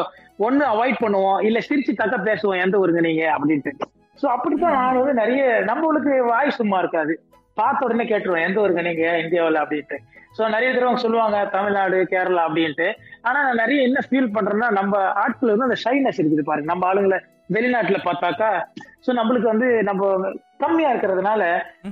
[0.46, 3.24] ஒண்ணு அவாய்ட் பண்ணுவோம் இல்ல சிரிச்சு தக்க பேசுவோம் எந்த ஊருங்க நீங்க?
[3.36, 3.72] அப்படின்ட்டு.
[4.20, 7.14] சோ அப்படித்தான் நான் வந்து நிறைய நம்மளுக்கு வாய் சும்மா இருக்காது.
[7.60, 9.04] பார்த்த உடனே கேட்டுருவோம் எந்த ஊருங்க நீங்க?
[9.24, 9.62] இந்தியாவில்?
[9.62, 9.96] அப்படின்ட்டு.
[10.36, 12.88] சோ நிறைய தடவை சொல்லுவாங்க தமிழ்நாடு கேரளா அப்படின்ட்டு.
[13.26, 16.70] ஆனா நான் நிறைய என்ன ஃபீல் பண்றேன்னா நம்ம ஆட்கள் வந்து அந்த ஷைனஸ் இருக்குது பாருங்க.
[16.72, 17.18] நம்ம ஆளுங்களை
[17.54, 18.50] வெளிநாட்டுல பார்த்தாக்கா
[19.04, 20.30] சோ நம்மளுக்கு வந்து நம்ம
[20.62, 21.42] கம்மியா இருக்கிறதுனால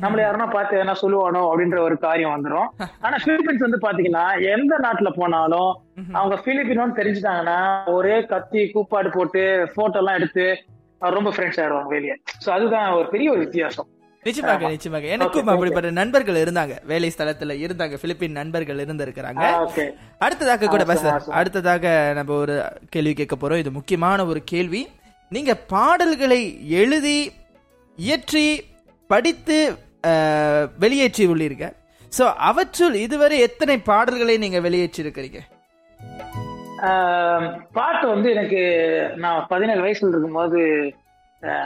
[0.03, 2.69] நம்மள யாருன்னா பார்த்து எதனா சொல்லுவானோ அப்படின்ற ஒரு காரியம் வந்துரும்.
[3.01, 5.73] ஆனா பிலிப்பைன்ஸ் வந்து பாத்தீங்கன்னா எந்த நாட்டுல போனாலும்
[6.19, 7.59] அவங்க பிலிப்பினோன்னு தெரிஞ்சுட்டாங்கன்னா
[7.97, 9.45] ஒரே கத்தி கூப்பாடு போட்டு
[9.75, 10.47] போட்டோ எல்லாம் எடுத்து
[11.17, 12.17] ரொம்ப ஃப்ரெண்ட்ஸ் ஆயிடுவாங்க வெளியே.
[12.45, 13.89] சோ அதுதான் ஒரு பெரிய ஒரு வித்தியாசம்.
[14.27, 15.07] நிச்சயமாக நிச்சயமாக.
[15.15, 16.75] எனக்கும் அப்படிப்பட்ட நண்பர்கள் இருந்தாங்க.
[16.91, 17.95] வேலை ஸ்தலத்துல இருந்தாங்க.
[18.03, 19.47] பிலிப்பின் நண்பர்கள் இருந்திருக்கிறாங்க.
[20.27, 21.13] அடுத்ததாக கூட பேச.
[21.41, 22.55] அடுத்ததாக நம்ம ஒரு
[22.97, 23.63] கேள்வி கேட்க போறோம்.
[23.65, 24.83] இது முக்கியமான ஒரு கேள்வி.
[25.37, 26.43] நீங்க பாடல்களை
[26.83, 27.19] எழுதி
[27.99, 28.47] இயற்றி
[29.13, 29.59] படித்து
[30.85, 31.75] வெளியேற்றி உள்ளீர்கள்.
[32.19, 35.41] சோ அவற்றுள் இதுவரை எத்தனை பாடல்களை நீங்க வெளியேற்றி இருக்கிறீங்க
[37.79, 38.61] பாட்டு வந்து எனக்கு
[39.17, 40.61] நான் பதினேழு வயசுல இருக்கும்போது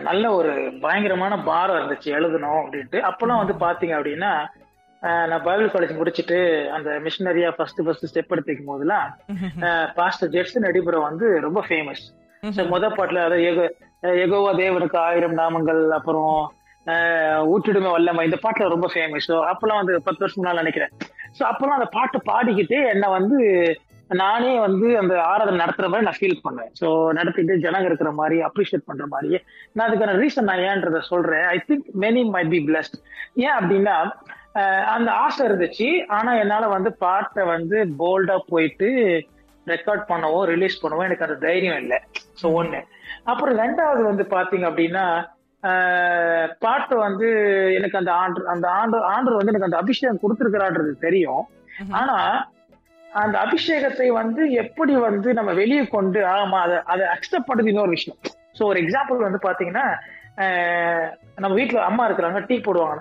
[0.06, 0.52] நல்ல ஒரு
[0.84, 2.98] பயங்கரமான பாரம் இருந்துச்சு எழுதணும் அப்படின்ட்டு.
[3.08, 4.32] அப்பெல்லாம் வந்து பாத்தீங்க அப்படின்னா
[5.30, 6.38] நான் பைபிள் காலேஜ் முடிச்சுட்டு
[6.76, 9.08] அந்த மிஷினரியா ஃபர்ஸ்ட் ஃபர்ஸ்ட் ஸ்டெப் எடுத்துக்கும் போதெல்லாம்
[9.98, 12.02] பாஸ்டர் ஜெட்சன் அடிபுரம் வந்து ரொம்ப ஃபேமஸ்
[12.72, 13.66] முத பாட்டுல அதாவது எகோ
[14.24, 16.32] எகோவா தேவனுக்கு ஆயிரம் நாமங்கள் அப்புறம்
[17.52, 20.92] ஊற்றிடுமே வல்லமை இந்த பாட்டுல ரொம்ப ஃபேமஸ் ஸோ அப்பெல்லாம் வந்து பத்து வருஷம் முன்னால நினைக்கிறேன்.
[21.38, 23.38] ஸோ அப்பெல்லாம் அந்த பாட்டு பாடிக்கிட்டு என்னை வந்து
[24.22, 26.72] நானே வந்து அந்த ஆராதனை நடத்துற மாதிரி நான் ஃபீல் பண்ணுவேன்.
[26.80, 26.88] ஸோ
[27.18, 29.30] நடத்திட்டு ஜனங்க இருக்கிற மாதிரி அப்ரிஷியேட் பண்ற மாதிரி.
[29.74, 31.46] நான் அதுக்கான ரீசன் நான் ஏன்றத சொல்றேன்.
[31.54, 32.98] I think many might be blessed
[33.44, 33.96] ஏன் அப்படின்னா
[34.96, 35.88] அந்த ஆசை இருந்துச்சு.
[36.18, 38.88] ஆனா என்னால வந்து பாட்டை வந்து போல்டா போயிட்டு
[39.66, 41.98] ரெக்கார்ட் பண்ணவோ ரிலீஸ் பண்ணவோ எனக்கு அந்த தைரியம் இல்லை.
[42.40, 42.80] ஸோ ஒண்ணு.
[43.32, 45.06] அப்புறம் ரெண்டாவது வந்து பாத்தீங்க அப்படின்னா
[46.64, 47.28] பாட்டு வந்து
[47.76, 51.42] எனக்கு அந்த ஆண்டு அந்த ஆண்டு ஆண்டு வந்து எனக்கு அந்த அபிஷேகம் கொடுத்துருக்கிறான்றது தெரியும்.
[52.00, 52.16] ஆனா
[53.22, 58.18] அந்த அபிஷேகத்தை வந்து எப்படி வந்து நம்ம வெளியே கொண்டு ஆமா அதை அதை அக்செப்ட் பண்றது இன்னொரு விஷயம்.
[58.58, 59.86] ஸோ ஒரு எக்ஸாம்பிள் வந்து பாத்தீங்கன்னா
[61.42, 63.00] நம்ம வீட்டுல அம்மா இருக்கிறாங்க டீ போடுவாங்க.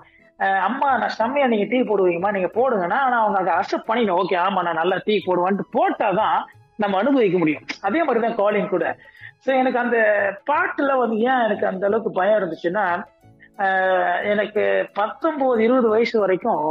[0.68, 4.64] அம்மா நான் செம்மையா நீங்க டீ போடுவீங்கம்மா நீங்க போடுங்கன்னா ஆனா அவங்க அதை அக்செப்ட் பண்ணிக்கணும் ஓகே ஆமா
[4.68, 6.38] நான் நல்லா டீ போடுவேன்ட்டு போட்டாதான்
[6.84, 7.64] நம்ம அனுபவிக்க முடியும்.
[7.82, 8.88] அதே மாதிரி தான் காலிங் கூட.
[9.46, 9.98] ஸோ எனக்கு அந்த
[10.52, 12.86] பாட்டுல வந்து ஏன் எனக்கு அந்த அளவுக்கு பயம் இருந்துச்சுன்னா
[14.34, 16.66] எனக்கு பத்தொன்பது இருபது வயசு வரைக்கும்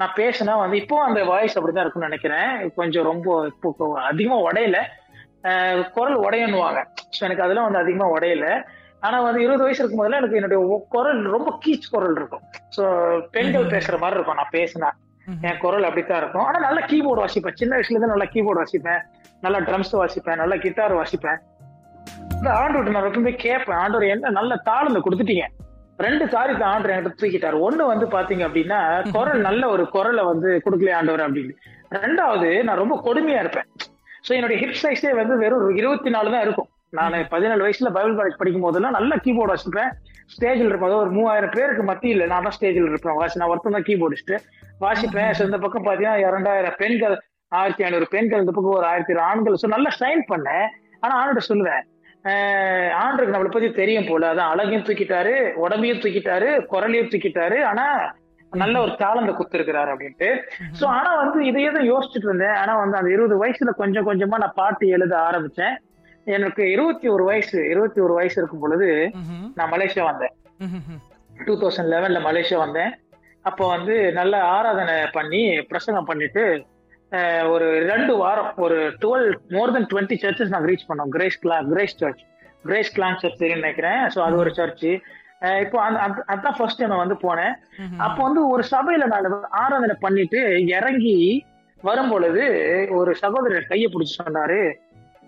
[0.00, 2.50] நான் பேசினா வந்து இப்போ அந்த வாய்ஸ் அப்படிதான் இருக்கும்னு நினைக்கிறேன்.
[2.78, 4.80] கொஞ்சம் ரொம்ப இப்போ அதிகமா உடையல.
[5.96, 6.80] குரல் உடையன்னுவாங்க.
[7.16, 8.46] ஸோ எனக்கு அதெல்லாம் வந்து அதிகமா உடையல.
[9.06, 10.60] ஆனா வந்து இருபது வயசு இருக்கும் போதுல எனக்கு என்னுடைய
[10.94, 12.44] குரல் ரொம்ப கீச் குரல் இருக்கும்.
[12.76, 12.84] ஸோ
[13.34, 14.88] பெண்கள் பேசுற மாதிரி இருக்கும் நான் பேசினா.
[15.48, 16.46] என் குரல் அப்படித்தான் இருக்கும்.
[16.48, 17.58] ஆனா நல்லா கீபோர்டு வாசிப்பேன்.
[17.60, 19.00] சின்ன வயசுல இருந்து நல்லா கீபோர்டு வாசிப்பேன்.
[19.44, 20.40] நல்லா ட்ரம்ஸ் வாசிப்பேன்.
[20.42, 21.38] நல்லா கிட்டார் வாசிப்பேன்.
[22.36, 23.78] இந்த ஆண்டோட நான் எப்பவுமே கேட்பேன்.
[23.84, 25.46] ஆண்டோர் என்ன நல்ல தாளந்த கொடுத்துட்டீங்க.
[26.04, 27.56] ரெண்டு காரியத்தை ஆண்டவர் என்கிட்ட தூக்கிட்டாரு.
[27.66, 28.78] ஒண்ணு வந்து பாத்தீங்க அப்படின்னா
[29.16, 31.54] குரல் நல்ல ஒரு குரலை வந்து கொடுக்கல ஆண்டவர் அப்படின்னு.
[32.04, 33.68] ரெண்டாவது நான் ரொம்ப கொடுமையா இருப்பேன்.
[34.26, 36.68] சோ என்னுடைய ஹிப் சைஸே வந்து வெறும் இருபத்தி நாலு தான் இருக்கும்.
[36.98, 39.90] நான் பதினேழு வயசுல பைபிள் காலேஜ் படிக்கும் போதெல்லாம் நல்ல கீபோர்டு வச்சிருப்பேன்.
[40.34, 43.16] ஸ்டேஜில் இருப்பேன் ஒரு மூவாயிரம் பேருக்கு மத்தியில் நான் தான் ஸ்டேஜில் இருப்பேன்.
[43.20, 44.32] வாசி நான் ஒருத்தம் தான் கீபோர்டிஸ்ட்
[44.84, 45.32] வாசிப்பேன்.
[45.38, 47.16] ஸோ இந்த பக்கம் பாத்தீங்கன்னா இரண்டாயிரம் பெண்கள்
[47.52, 49.58] ஆயிரத்தி ஐநூறு பெண்கள் இந்த பக்கம் ஒரு ஆயிரத்தி ஆண்கள்.
[49.62, 50.66] ஸோ நல்லா ஷைன் பண்ணேன்.
[51.02, 51.82] ஆனா ஆண்கிட்ட சொல்லுவேன்
[53.00, 54.30] ஆண்டருக்கு நம்மளை பத்தி தெரியும் போல.
[54.32, 57.58] அதான் அழகையும் தூக்கிட்டாரு உடம்பையும் தூக்கிட்டாரு குரலையும் தூக்கிட்டாரு.
[57.70, 57.86] ஆனா
[58.52, 60.28] நல்ல ஒரு தாளந்த குத்துருக்கிறாரு அப்படின்ட்டு.
[60.80, 62.56] சோ ஆனா வந்து இதையே தான் யோசிச்சுட்டு இருந்தேன்.
[62.62, 65.74] ஆனா வந்து அந்த இருபது வயசுல கொஞ்சம் கொஞ்சமா நான் பாட்டு எழுத ஆரம்பிச்சேன்.
[66.36, 68.88] எனக்கு இருபத்தி ஒரு வயசு இருபத்தி ஒரு வயசு இருக்கும் பொழுது
[69.58, 70.34] நான் மலேசியா வந்தேன்.
[71.46, 72.92] டூ தௌசண்ட் லெவன்ல மலேசியா வந்தேன்.
[73.48, 76.44] அப்போ வந்து நல்ல ஆராதனை பண்ணி பிரசங்கம் பண்ணிட்டு
[77.54, 81.10] ஒரு ரெண்டு வாரம் ஒரு twelve more than twenty churches நாங்கள் ரீச் பண்ணோம்.
[81.16, 82.22] கிரேஸ் கிளா Grace church
[82.68, 84.02] Grace clan church நினைக்கிறேன்.
[84.14, 84.92] ஸோ அது ஒரு சர்ச்சு
[85.64, 87.54] இப்போ அந்த அதான் ஃபர்ஸ்ட் டைம் வந்து போனேன்.
[88.06, 89.26] அப்போ வந்து ஒரு சபையில நான்
[89.62, 90.40] ஆராதனை பண்ணிட்டு
[90.76, 91.18] இறங்கி
[91.82, 92.44] வரும் பொழுது
[92.98, 94.60] ஒரு சகோதரர் கையை பிடிச்சி சொன்னாரு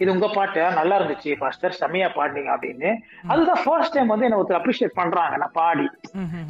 [0.02, 2.90] இது உங்க பாட்டு நல்லா இருந்துச்சு பாஸ்டர் செமையா பாடுனீங்க அப்படின்னு.
[3.32, 5.86] அதுதான் ஃபர்ஸ்ட் டைம் வந்து என்ன ஒருத்தர் அப்ரிஷியேட் பண்றாங்க நான் பாடி.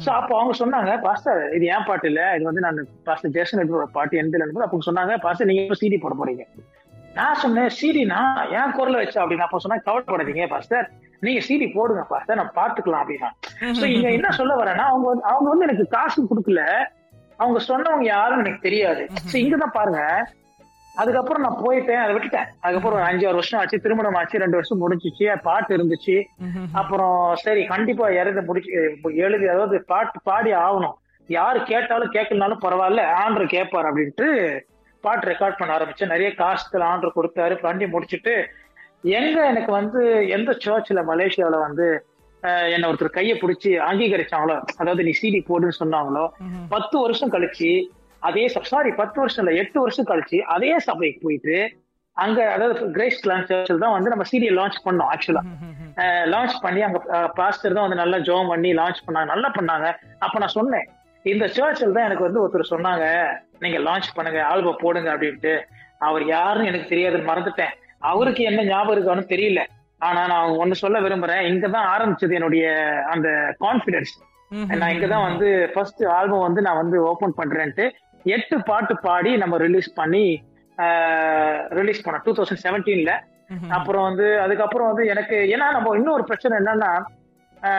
[0.05, 2.21] சோ அப்போ அவங்க சொன்னாங்க பாஸ்டர் இது ஏன் பாட்டு இல்ல?
[2.35, 5.99] இது வந்து நான் பாஸ்டர் ஜேசன் எடுக்கிற பாட்டு எந்த இல்லைன்னு அப்போ சொன்னாங்க பாஸ்டர் நீங்க இப்போ சிடி
[6.05, 6.45] போட போறீங்க?
[7.17, 8.19] நான் சொன்னேன் சிடினா
[8.59, 9.21] ஏன் குரல வச்சா?
[9.23, 9.47] அப்படின்னு.
[9.47, 10.87] அப்போ சொன்னா கவலைப்படாதீங்க பாஸ்டர்.
[11.25, 12.39] நீங்க சிடி போடுங்க பாஸ்டர்.
[12.41, 13.29] நான் பாத்துக்கலாம் அப்படின்னா.
[13.79, 16.63] சோ இங்க என்ன சொல்ல வரேன்னா அவங்க வந்து அவங்க வந்து எனக்கு காசு கொடுக்கல.
[17.39, 19.03] அவங்க சொன்னவங்க யாருன்னு எனக்கு தெரியாது.
[19.31, 20.01] சோ இங்கதான் பாருங்க
[21.01, 22.47] அதுக்கப்புறம் நான் போயிட்டேன் அதை விட்டுட்டேன்.
[22.63, 23.81] அதுக்கப்புறம் அஞ்சு ஆறு வருஷம் ஆச்சு.
[23.83, 26.15] திருமணம் ஆச்சு ரெண்டு வருஷம் முடிஞ்சிச்சு பாட்டு இருந்துச்சு.
[26.81, 28.71] அப்புறம் சரி கண்டிப்பா இறந்து முடிச்சு
[29.25, 30.97] எழுதி அதாவது பாட்டு பாடி ஆகணும்.
[31.29, 34.27] யாரு கேட்டாலும் கேட்கலனாலும் பரவாயில்ல ஆண்டர் கேட்பார் அப்படின்ட்டு
[35.03, 36.13] பாட்டு ரெக்கார்ட் பண்ண ஆரம்பிச்சேன்.
[36.13, 37.57] நிறைய காசுகள் ஆண்டர் கொடுத்தாரு.
[37.65, 38.35] பண்ணி முடிச்சுட்டு
[39.17, 40.01] எங்க எனக்கு வந்து
[40.37, 41.85] எந்த சர்ச்சில் மலேசியால வந்து
[42.73, 46.25] என்னை ஒருத்தர் கையை பிடிச்சி அங்கீகரிச்சாங்களோ அதாவது நீ சிடி போடுன்னு சொன்னாங்களோ
[46.73, 47.69] பத்து வருஷம் கழிச்சு
[48.27, 51.57] அதே சாரி பத்து வருஷம் இல்ல எட்டு வருஷம் கழிச்சு அதே சபைக்கு போயிட்டு
[52.17, 55.43] அங்க அதாவது கிரேஸ் சர்ச்சில் தான் வந்து நம்ம சீடியை லான்ச் பண்ணோம் ஆக்சுவலா
[56.33, 56.99] லான்ச் பண்ணி அங்க
[57.39, 59.87] பாஸ்டர் தான் வந்து நல்லா ஜோம் பண்ணி லான்ச் பண்ணாங்க நல்லா பண்ணாங்க.
[60.25, 60.87] அப்ப நான் சொன்னேன்
[61.25, 63.05] இந்த சர்ச்சில் தான் எனக்கு வந்து ஒருத்தர் சொன்னாங்க
[63.63, 65.53] நீங்க லான்ச் பண்ணுங்க ஆல்பம் போடுங்க அப்படின்ட்டு.
[66.07, 67.73] அவர் யாருன்னு எனக்கு தெரியாதுன்னு மறந்துட்டேன்.
[68.11, 69.61] அவருக்கு என்ன ஞாபகம் இருக்கான்னு தெரியல.
[70.01, 72.65] ஆனா நான் ஒண்ணு சொல்ல விரும்புறேன் இங்கதான் ஆரம்பிச்சது என்னுடைய
[73.13, 73.29] அந்த
[73.63, 74.13] கான்பிடன்ஸ்
[74.79, 77.85] நான் இங்கதான் வந்து ஃபர்ஸ்ட் ஆல்பம் வந்து நான் வந்து ஓபன் பண்றேன்ட்டு
[78.35, 80.25] எட்டு பாட்டு பாடி நம்ம ரிலீஸ் பண்ணி
[81.79, 82.23] ரிலீஸ் பண்ணோம்.
[82.25, 83.13] டூ தௌசண்ட் செவன்டீன்ல
[83.77, 86.91] அப்புறம் வந்து அதுக்கப்புறம் வந்து எனக்கு ஏன்னா நம்ம இன்னொரு பிரச்சனை என்னன்னா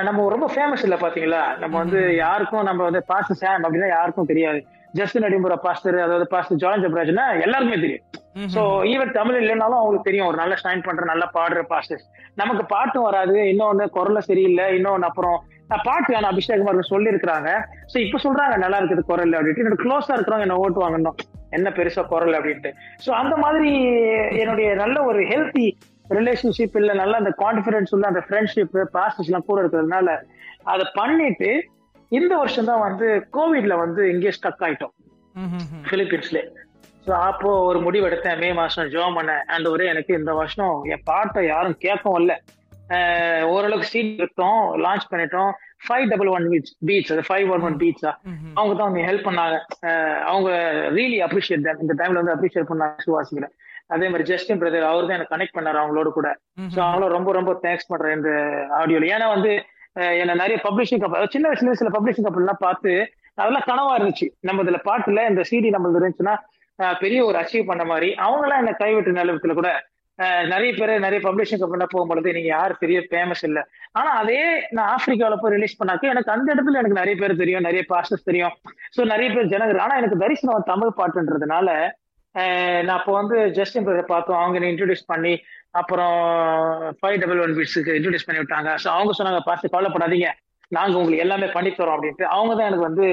[0.06, 4.60] நம்ம ரொம்ப ஃபேமஸ் இல்ல பாத்தீங்களா நம்ம வந்து யாருக்கும் நம்ம வந்து பாஸ்டர் சாம் அப்படின்னா யாருக்கும் தெரியாது.
[4.98, 8.04] ஜஸ்ட் நடிமுறை பாஸ்டர் அதாவது பாஸ்டர் ஜான் ஜப்ராஜ்னா எல்லாருக்குமே தெரியும்.
[8.54, 8.62] சோ
[8.92, 10.28] ஈவன் தமிழ் இல்லைனாலும் அவங்களுக்கு தெரியும்.
[10.30, 12.06] ஒரு நல்ல ஸ்டைன் பண்ற நல்லா பாடுற பாஸ்டர்ஸ்
[12.40, 13.36] நமக்கு பாட்டும் வராது.
[13.52, 14.66] இன்னொன்னு குரல சரியில்லை.
[14.78, 15.38] இன்னொன்னு அப்புறம்
[15.70, 17.50] நான் பாட்டு வேணும் அபிஷேகம் இருக்கு சொல்லி இருக்கிறாங்க
[17.92, 19.62] சோ இப்ப சொல்றாங்க நல்லா இருக்குது குரல் அப்படின்ட்டு.
[19.64, 21.18] என்னோட க்ளோஸா இருக்கிறவங்க என்ன ஓட்டு வாங்கணும்?
[21.56, 22.70] என்ன பெருசா குரல் அப்படின்ட்டு.
[23.04, 23.70] சோ அந்த மாதிரி
[24.42, 25.66] என்னுடைய நல்ல ஒரு ஹெல்த்தி
[26.18, 28.78] ரிலேஷன்ஷிப் இல்ல நல்ல அந்த கான்பிடன்ஸ் உள்ள அந்த ஃப்ரெண்ட்ஷிப்
[29.26, 30.16] எல்லாம் கூட இருக்கிறதுனால
[30.72, 31.50] அதை பண்ணிட்டு
[32.18, 34.94] இந்த வருஷம் தான் வந்து கோவிட்ல வந்து இங்கே ஸ்டக் ஆயிட்டோம்.
[35.90, 36.40] பிலிப்பீன்ஸ்ல
[37.04, 39.44] ஸோ அப்போ ஒரு முடிவு எடுத்தேன் மே மாசம் ஜோம் பண்ணேன்.
[39.54, 42.36] அண்ட் ஒரே எனக்கு இந்த வருஷம் என் பாட்டை யாரும் கேட்கவும் இல்லை.
[43.54, 45.50] ஓரளவுக்கு சீட் எடுத்தோம் லான்ச் பண்ணிட்டோம்.
[45.86, 48.10] Five double one beach beach அது ஃபைவ் ஒன் ஒன் பீச்சா
[48.58, 49.56] அவங்க தான் வந்து ஹெல்ப் பண்ணாங்க.
[50.30, 50.48] அவங்க
[50.96, 53.54] ரியலி அப்ரிஷியேட் இந்த டைம்ல வந்து அப்ரிஷியேட் பண்ணாங்க சுவாசிக்கிறேன்
[53.94, 56.28] அதே மாதிரி ஜஸ்டின் பிரதர் அவர் தான் எனக்கு கனெக்ட் பண்ணாரு அவங்களோட கூட.
[56.74, 58.32] ஸோ அவங்களும் ரொம்ப ரொம்ப தேங்க்ஸ் பண்றேன் இந்த
[58.80, 59.52] ஆடியோல ஏன்னா வந்து
[60.22, 62.92] என்ன நிறைய பப்ளிஷிங் கப்பல் சின்ன வயசுல சில பப்ளிஷிங் கப்பல்லாம் பார்த்து
[63.40, 64.26] அதெல்லாம் கனவா இருந்துச்சு.
[64.48, 66.34] நம்ம இதுல பாட்டுல இந்த சிடி நம்ம இருந்துச்சுன்னா
[67.02, 69.70] பெரிய ஒரு அச்சீவ் பண்ண மாதிரி அவங்க எல்லாம் என்ன கைவிட்டு நிலவரத்துல கூட
[70.52, 73.62] நிறைய பேர் நிறைய பப்ளிஷிங் கம்பெனில போகும்பொழுது நீங்க யார் பெரிய ஃபேமஸ் இல்லை.
[73.98, 74.40] ஆனா அதே
[74.76, 78.54] நான் ஆப்பிரிக்காவில போய் ரிலீஸ் பண்ணாக்க எனக்கு அந்த இடத்துல எனக்கு நிறைய பேர் தெரியும் நிறைய பாஸ்டர்ஸ் தெரியும்.
[78.96, 81.68] ஸோ நிறைய பேர் ஜனங்கள் ஆனா எனக்கு தரிசனம் தமிழ் பாட்டுன்றதுனால
[82.86, 84.40] நான் அப்போ வந்து ஜஸ்டின் பிரதர் பார்த்தோம்.
[84.42, 85.34] அவங்க இன்ட்ரடியூஸ் பண்ணி
[85.80, 86.18] அப்புறம்
[86.98, 88.70] ஃபைவ் டபுள் ஒன் பீட்ஸுக்கு இன்ட்ரடியூஸ் பண்ணி விட்டாங்க.
[88.82, 90.28] ஸோ அவங்க சொன்னாங்க பார்த்து கவலைப்படாதீங்க.
[90.76, 92.26] நாங்கள் உங்களுக்கு எல்லாமே பண்ணி தரோம் அப்படின்ட்டு.
[92.36, 93.06] அவங்க தான் எனக்கு வந்து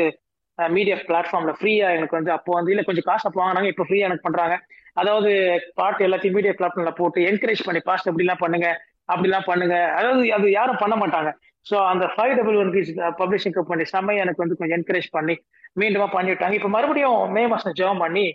[0.57, 4.25] மீடியா பிளாட்ஃபார்ம்ல ஃப்ரீயா எனக்கு வந்து அப்போ வந்து இல்லை கொஞ்சம் காசு அப்போ வாங்கினாங்க இப்போ ஃப்ரீயா எனக்கு
[4.27, 4.55] பண்றாங்க.
[5.01, 5.31] அதாவது
[5.79, 8.69] பாட்டு எல்லாத்தையும் மீடியா பிளாட்ஃபார்ம்ல போட்டு என்கரேஜ் பண்ணி பாஸ்ட் அப்படிலாம் பண்ணுங்க
[9.13, 9.75] அப்படிலாம் பண்ணுங்க.
[9.97, 11.29] அதாவது அது யாரும் பண்ண மாட்டாங்க.
[11.69, 12.91] ஸோ அந்த five double one peace
[13.21, 15.35] publishing company செம்மையை எனக்கு வந்து கொஞ்சம் என்கரேஜ் பண்ணி
[15.81, 18.25] மீண்டுமா பண்ணிவிட்டாங்க இப்போ மறுபடியும் மே மாசம் ஜெபம் பண்ணி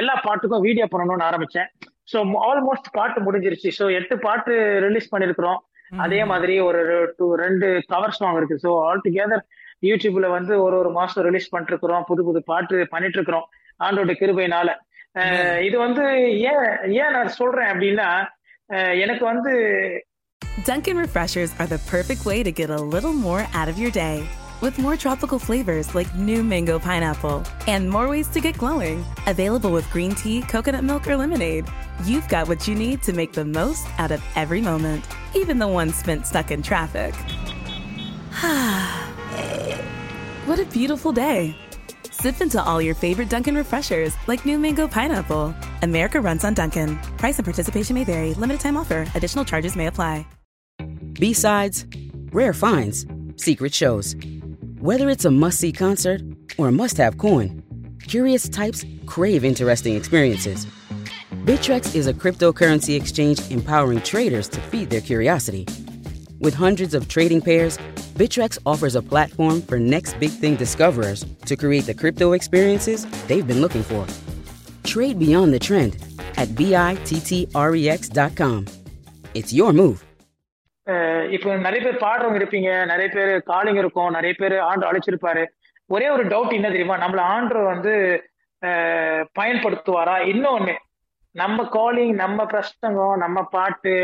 [0.00, 1.68] எல்லா பாட்டுக்கும் வீடியோ பண்ணணும்னு ஆரம்பிச்சேன்.
[2.12, 2.18] ஸோ
[2.48, 3.70] ஆல்மோஸ்ட் பாட்டு முடிஞ்சிருச்சு.
[3.78, 4.52] ஸோ எட்டு பாட்டு
[4.86, 5.60] ரிலீஸ் பண்ணிருக்கிறோம்.
[6.04, 6.80] அதே மாதிரி ஒரு
[7.18, 8.56] டூ ரெண்டு கவர் சாங் இருக்கு.
[8.64, 9.42] ஸோ ஆல் டுகெதர்
[9.88, 13.46] யூடியூப்ல வந்து ஒரு ஒரு மாசம் ரிலீஸ் பண்ணிட்டு இருக்கிறோம் புது புது பாட்டு பண்ணிட்டு இருக்கிறோம்.
[13.86, 14.70] ஆண்டோட கிருபைனால
[15.67, 16.05] இது வந்து
[16.51, 16.63] ஏன்
[17.03, 18.09] ஏன் நான் சொல்றேன் அப்படின்னா
[19.05, 19.53] எனக்கு வந்து
[20.67, 24.17] Dunkin' Refreshers are the perfect way to get a little more out of your day.
[24.61, 29.71] With more tropical flavors like new mango pineapple and more ways to get glowing, available
[29.77, 31.65] with green tea, coconut milk, or lemonade,
[32.05, 35.03] you've got what you need to make the most out of every moment,
[35.35, 37.13] even the ones spent stuck in traffic.
[40.47, 41.55] what a beautiful day!
[42.20, 45.54] Sip into all your favorite Dunkin' refreshers like new mango pineapple.
[45.80, 46.98] America runs on Dunkin'.
[47.16, 48.34] Price and participation may vary.
[48.34, 49.06] Limited time offer.
[49.14, 50.26] Additional charges may apply.
[51.14, 51.86] B-sides,
[52.30, 53.06] rare finds,
[53.36, 54.14] secret shows.
[54.80, 56.20] Whether it's a must-see concert
[56.58, 57.62] or a must-have coin,
[58.06, 60.66] curious types crave interesting experiences.
[61.44, 65.64] Bittrex is a cryptocurrency exchange empowering traders to feed their curiosity.
[66.39, 67.77] With hundreds of trading pairs,
[68.19, 73.47] Bittrex offers a platform for next big thing discoverers to create the crypto experiences they've
[73.47, 74.03] been looking for.
[74.83, 75.93] Trade beyond the trend
[76.37, 78.57] at bittrex.com.
[79.33, 79.97] It's your move.
[81.31, 85.43] இப்போ நிறைய பேர் பாடுறவங்க இருப்பீங்க நிறைய பேர் calling இருக்கும் நிறைய பேர் ஆண்டு அழைச்சிருப்பாரு
[85.85, 87.93] ஒரே ஒரு டவுட் என்ன தெரியுமா நம்மள ஆண்டு வந்து
[89.39, 90.75] பயன்படுத்துவாரா இன்னொன்னு
[91.35, 93.95] நம்ம காலிங் நம்ம பிரசங்கம் நம்ம பாட்டு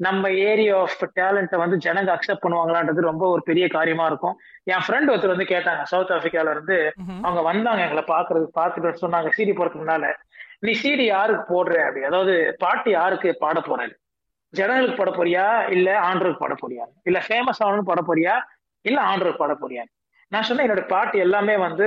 [0.00, 4.36] நம்ம ஏரியா ஆஃப் டேலண்ட்டை வந்து ஜனங்க அக்செப்ட் பண்ணுவாங்களான்றது ரொம்ப ஒரு பெரிய காரியமா இருக்கும்.
[4.72, 6.76] என் ஃப்ரெண்ட் ஒருத்தர் வந்து கேட்டாங்க சவுத் ஆப்பிரிக்கால இருந்து
[7.22, 10.12] அவங்க வந்தாங்க எங்களை பாக்குறது பார்த்துட்டு சொன்னாங்க சீடி போறதுக்கு முன்னால
[10.60, 12.04] நீ சீடி யாருக்கு போடுற அப்படி?
[12.04, 13.94] அதாவது பாட்டு யாருக்கு பாட போறாரு
[14.52, 15.44] ஜனங்களுக்கு பாட போறியா?
[15.68, 16.84] இல்ல ஆண்டருக்கு பாட போறியா?
[17.02, 18.34] இல்ல ஃபேமஸ் ஆகணும்னு பாட போறியா?
[18.84, 19.82] இல்ல ஆண்டருக்கு பாட போறியா?
[20.32, 21.86] நான் சொன்னேன் என்னோட பாட்டு எல்லாமே வந்து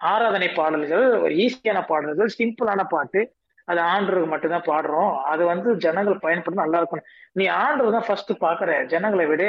[0.00, 3.20] ஆராதனை பாடல்கள் ஒரு ஈஸியான பாடல்கள் சிம்பிளான பாட்டு.
[3.68, 5.12] அது ஆண்டருக்கு மட்டும்தான் பாடுறோம்.
[5.22, 7.02] அது வந்து ஜனங்கள் பயன்படுத்த நல்லா இருக்கும்
[7.32, 8.70] நீ ஆண்டர் தான் ஃபர்ஸ்ட் பாக்குற.
[8.86, 9.42] ஜனங்களை விட.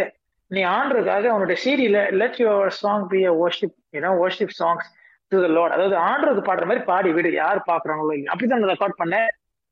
[0.51, 4.88] நீ ஆண்டருக்காக அவனுடைய சீரியல let your song be a worship you know worship songs
[5.32, 7.32] to the Lord அதாவது ஆண்டருக்கு பாடுற மாதிரி பாடி விடு.
[7.34, 8.13] யார் பாக்குறாங்களோ.
[8.13, 9.30] இல்லை அப்படிதான் ரெக்கார்ட் பண்ணேன்.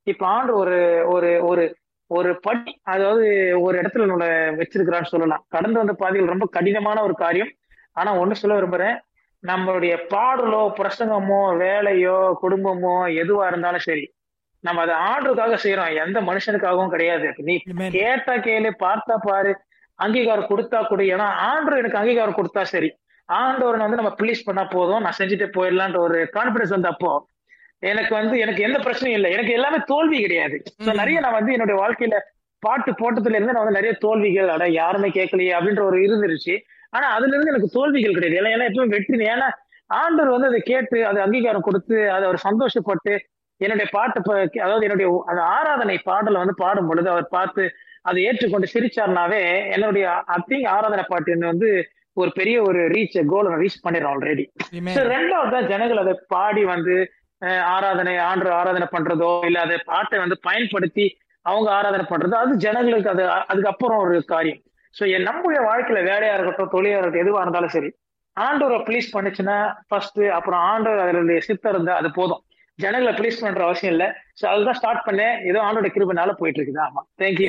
[0.08, 1.64] இப்ப ஆண்டு ஒரு ஒரு ஒரு
[2.12, 3.26] ஒரு படி அதாவது
[3.62, 4.28] ஒரு இடத்துல நம்மள
[4.60, 5.44] வச்சிருக்கிறான்னு சொல்லலாம்.
[5.50, 7.52] கடந்து வந்த பாதையில் ரொம்ப கடினமான ஒரு காரியம்.
[7.94, 8.98] ஆனா ஒண்ணு சொல்ல விரும்புறேன்.
[9.44, 14.06] நம்மளுடைய பாடலோ பிரசங்கமோ வேலையோ குடும்பமோ எதுவா இருந்தாலும் சரி
[14.68, 15.92] நம்ம அதை ஆர்டருக்காக செய்யறோம்.
[16.04, 17.28] எந்த மனுஷனுக்காகவும் கிடையாது.
[17.48, 17.56] நீ
[17.98, 19.54] கேட்டா கேளு பார்த்தா பாரு.
[20.00, 21.04] அங்கீகாரம் கொடுத்தா கொடு.
[21.14, 22.90] ஏன்னா ஆண்டர் எனக்கு அங்கீகாரம் கொடுத்தா சரி.
[23.30, 25.02] ஆண்டவரனை வந்து நம்ம ப்ளீஸ் பண்ணா போதும்.
[25.06, 27.12] நான் செஞ்சுட்டு போயிடலான்ற ஒரு கான்பிடன்ஸ் வந்து அப்போ
[27.92, 29.30] எனக்கு வந்து எனக்கு எந்த பிரச்சனையும் இல்லை.
[29.36, 30.58] எனக்கு எல்லாமே தோல்வி கிடையாது.
[30.86, 32.18] ஸோ நிறைய நான் வந்து என்னுடைய வாழ்க்கையில
[32.64, 36.56] பாட்டு போட்டதுல இருந்து நான் வந்து நிறைய தோல்விகள் அட யாருமே கேட்கலையே அப்படின்ற ஒரு இருந்துருச்சு.
[36.96, 38.40] ஆனா அதுல இருந்து எனக்கு தோல்விகள் கிடையாது.
[38.42, 39.20] ஏன்னா ஏன்னா எப்பவும் வெற்றி.
[39.34, 39.50] ஏன்னா
[40.00, 43.14] ஆண்டவர் வந்து அதை கேட்டு அதை அங்கீகாரம் கொடுத்து அதை அவர் சந்தோஷப்பட்டு
[43.62, 44.20] என்னுடைய பாட்டு
[44.66, 47.64] அதாவது என்னுடைய அந்த ஆராதனை பாடலை வந்து பாடும் பொழுது அவர் பார்த்து
[48.02, 49.44] அதை ஏற்றுக்கொண்டு சிரிச்சார்னாவே
[49.76, 51.70] என்னுடைய அத்திங் ஆராதனை பாட்டு வந்து
[52.18, 54.46] ஒரு பெரிய ஒரு ரீச் கோலை ரீச் பண்ணிடுறோம் ஆல்ரெடி
[55.14, 56.96] ரெண்டாவது தான் ஜனங்கள் அதை பாடி வந்து
[57.74, 61.06] ஆராதனை ஆண்டு ஆராதனை பண்றதோ இல்ல அதை பாட்டை வந்து பயன்படுத்தி
[61.46, 64.62] அவங்க ஆராதனை பண்றதோ அது ஜனங்களுக்கு அது அதுக்கப்புறம் ஒரு காரியம்.
[64.96, 67.90] ஸோ என் நம்முடைய வாழ்க்கையில வேலையா இருக்கட்டும் தொழிலா இருக்கட்டும் எதுவா இருந்தாலும் சரி
[68.38, 72.42] ஆண்டவரை ப்ளீஸ் பண்ணுச்சுன்னா ஃபர்ஸ்ட் அப்புறம் ஆண்டவர் அதனுடைய சித்தம் இருந்தா அது போதும்.
[72.80, 74.27] ஜனங்களை ப்ளீஸ் பண்ற அவசியம் இல்ல.
[74.40, 75.36] சோ அதுதான் ஸ்டார்ட் பண்ணேன்.
[75.50, 77.46] ஏதோ ஆண்டோட கிருபனால போயிட்டு இருக்குது ஆமா தேங்க்யூ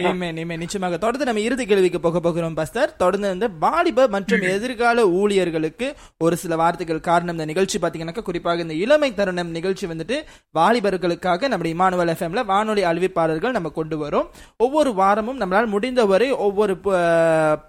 [0.63, 0.99] நிச்சயமாக.
[1.03, 5.87] தொடர்ந்து நம்ம இறுதி கேள்விக்கு போக போகிறோம் பஸ்தர் தொடர்ந்து வந்து வாலிப மற்றும் எதிர்கால ஊழியர்களுக்கு
[6.25, 7.37] ஒரு சில வார்த்தைகள் காரணம்.
[7.37, 10.19] இந்த நிகழ்ச்சி பாத்தீங்கன்னாக்கா குறிப்பாக இந்த இளமை தருணம் நிகழ்ச்சி வந்துட்டு
[10.59, 14.31] வாலிபர்களுக்காக நம்ம இமானுவல் எஃப்எம்ல வானொலி அறிவிப்பாளர்கள் நம்ம கொண்டு வரும்.
[14.67, 16.77] ஒவ்வொரு வாரமும் நம்மளால் முடிந்தவரை ஒவ்வொரு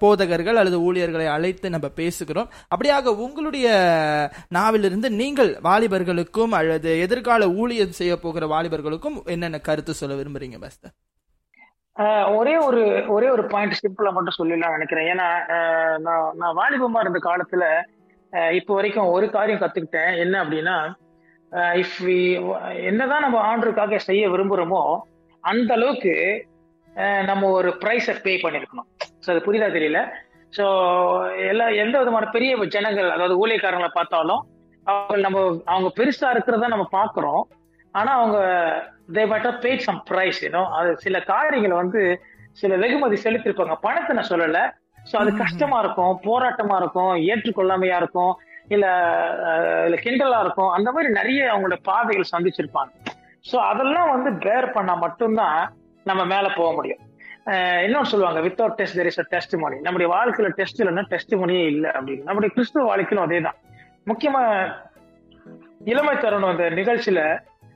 [0.05, 2.49] போதகர்கள் அல்லது ஊழியர்களை அழைத்து நம்ம பேசுகிறோம்.
[2.75, 3.67] அப்படியாக உங்களுடைய
[4.59, 10.95] நாவிலிருந்து நீங்கள் வாலிபர்களுக்கும் அல்லது எதிர்கால ஊழியர் செய்ய போகிற வாலிபர்களுக்கும் எல்லாத்துக்கும் என்னென்ன கருத்து சொல்ல விரும்புறீங்க பாஸ்தர்
[12.39, 12.81] ஒரே ஒரு
[13.13, 15.07] ஒரே ஒரு பாயிண்ட் சிம்பிளா மட்டும் சொல்லிடலாம் நினைக்கிறேன்.
[15.13, 15.27] ஏன்னா
[16.05, 17.63] நான் நான் வாலிபமா இருந்த காலத்துல
[18.59, 20.11] இப்போ வரைக்கும் ஒரு காரியம் கத்துக்கிட்டேன்.
[20.23, 20.75] என்ன அப்படின்னா
[21.81, 21.97] இஃப்
[22.89, 24.81] என்னதான் நம்ம ஆண்டருக்காக செய்ய விரும்புறோமோ
[25.43, 26.15] அந்த அளவுக்கு
[27.29, 28.87] நம்ம ஒரு ப்ரைஸை பே பண்ணிருக்கணும்.
[29.23, 29.99] ஸோ அது புரியுதா தெரியல?
[30.57, 30.65] ஸோ
[31.51, 34.41] எல்லா எந்த விதமான பெரிய ஜனங்கள் அதாவது ஊழியக்காரங்களை பார்த்தாலும்
[34.87, 35.39] அவங்க நம்ம
[35.73, 37.43] அவங்க பெருசா இருக்கிறத நம்ம பார்க்குறோம்.
[37.99, 38.39] ஆனா அவங்க
[39.15, 42.01] they but bad some price ஏனோ அது சில காரியங்களை வந்து
[42.57, 43.75] சில வெகுமதி செலுத்திருப்பாங்க.
[43.83, 44.59] பணத்தை நான் சொல்லல.
[45.09, 48.31] ஸோ அது கஷ்டமா இருக்கும் போராட்டமா இருக்கும் ஏற்றுக்கொள்ளாமையா இருக்கும்
[48.69, 48.85] இல்ல
[49.85, 50.71] இல்ல கிண்டலா இருக்கும்.
[50.75, 52.91] அந்த மாதிரி நிறைய அவங்களோட பாதைகள் சந்திச்சிருப்பாங்க.
[53.45, 55.59] ஸோ அதெல்லாம் வந்து பேர் பண்ணா மட்டும்தான்
[56.05, 57.01] நம்ம மேல போக முடியும்.
[57.51, 59.27] அஹ், இன்னொன்னு சொல்லுவாங்க without test there is a
[59.57, 62.23] testimony நம்முடைய வாழ்க்கையில டெஸ்ட் இல்லைன்னா டெஸ்ட் மணியே இல்லை அப்படின்னு.
[62.23, 63.57] நம்முடைய கிறிஸ்துவ வாழ்க்கையிலும் அதே தான்
[64.07, 64.41] முக்கியமா
[65.87, 67.21] இளமை தருணம் அந்த நிகழ்ச்சியில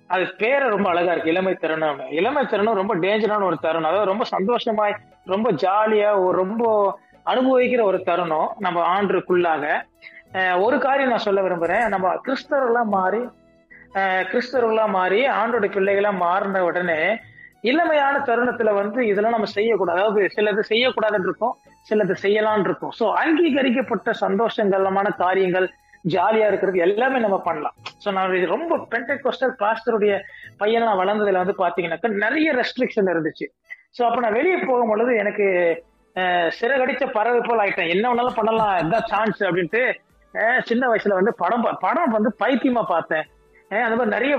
[0.10, 1.32] அது பேரை ரொம்ப அழகா இருக்கு.
[1.34, 3.90] இளமை தருணம் இளமை தருணம் ரொம்ப டேஞ்சரான ஒரு தருணம்.
[3.92, 4.96] அதாவது ரொம்ப சந்தோஷமாய்
[5.34, 6.64] ரொம்ப ஜாலியா ஒரு ரொம்ப
[7.26, 9.66] அனுபவிக்கிற ஒரு தருணம் நம்ம ஆண்டுக்குள்ளாக.
[10.66, 11.86] ஒரு காரியம் நான் சொல்ல விரும்புறேன்.
[11.94, 13.22] நம்ம கிறிஸ்தவர்களா மாறி
[14.32, 17.02] கிறிஸ்தவர்களா மாறி ஆண்டோட பிள்ளைகளா மாறின உடனே
[17.72, 20.00] இளமையான தருணத்துல வந்து இதெல்லாம் நம்ம செய்யக்கூடாது.
[20.00, 21.54] அதாவது சிலது செய்யக்கூடாதுன்னு இருக்கும்
[21.90, 22.94] சிலது செய்யலாம்னு இருக்கும்.
[23.00, 25.68] சோ அங்கீகரிக்கப்பட்ட சந்தோஷங்கரமான காரியங்கள்
[26.14, 27.76] ஜாலியா இருக்கிறது எல்லாமே நம்ம பண்ணலாம்.
[28.04, 30.14] சோ நான் ரொம்ப ரொம்ப பென்டெகோஸ்டல் பாஸ்டருடைய
[30.62, 33.48] பையன் நான் வளர்ந்ததுல வந்து பாத்தீங்கன்னாக்கா நிறைய ரெஸ்ட்ரிக்ஷன் இருந்துச்சு.
[33.98, 35.48] சோ அப்ப நான் வெளியே போகும்பொழுது எனக்கு
[36.58, 37.92] சிறகடிச்ச பறவை போல் ஆயிட்டேன்.
[37.94, 39.84] என்ன வேணாலும் பண்ணலாம் இதான் சான்ஸ் அப்படின்ட்டு
[40.70, 43.26] சின்ன வயசுல வந்து படம் படம் வந்து பைத்தியமா பார்த்தேன்.
[43.86, 44.34] அந்த மாதிரி நிறைய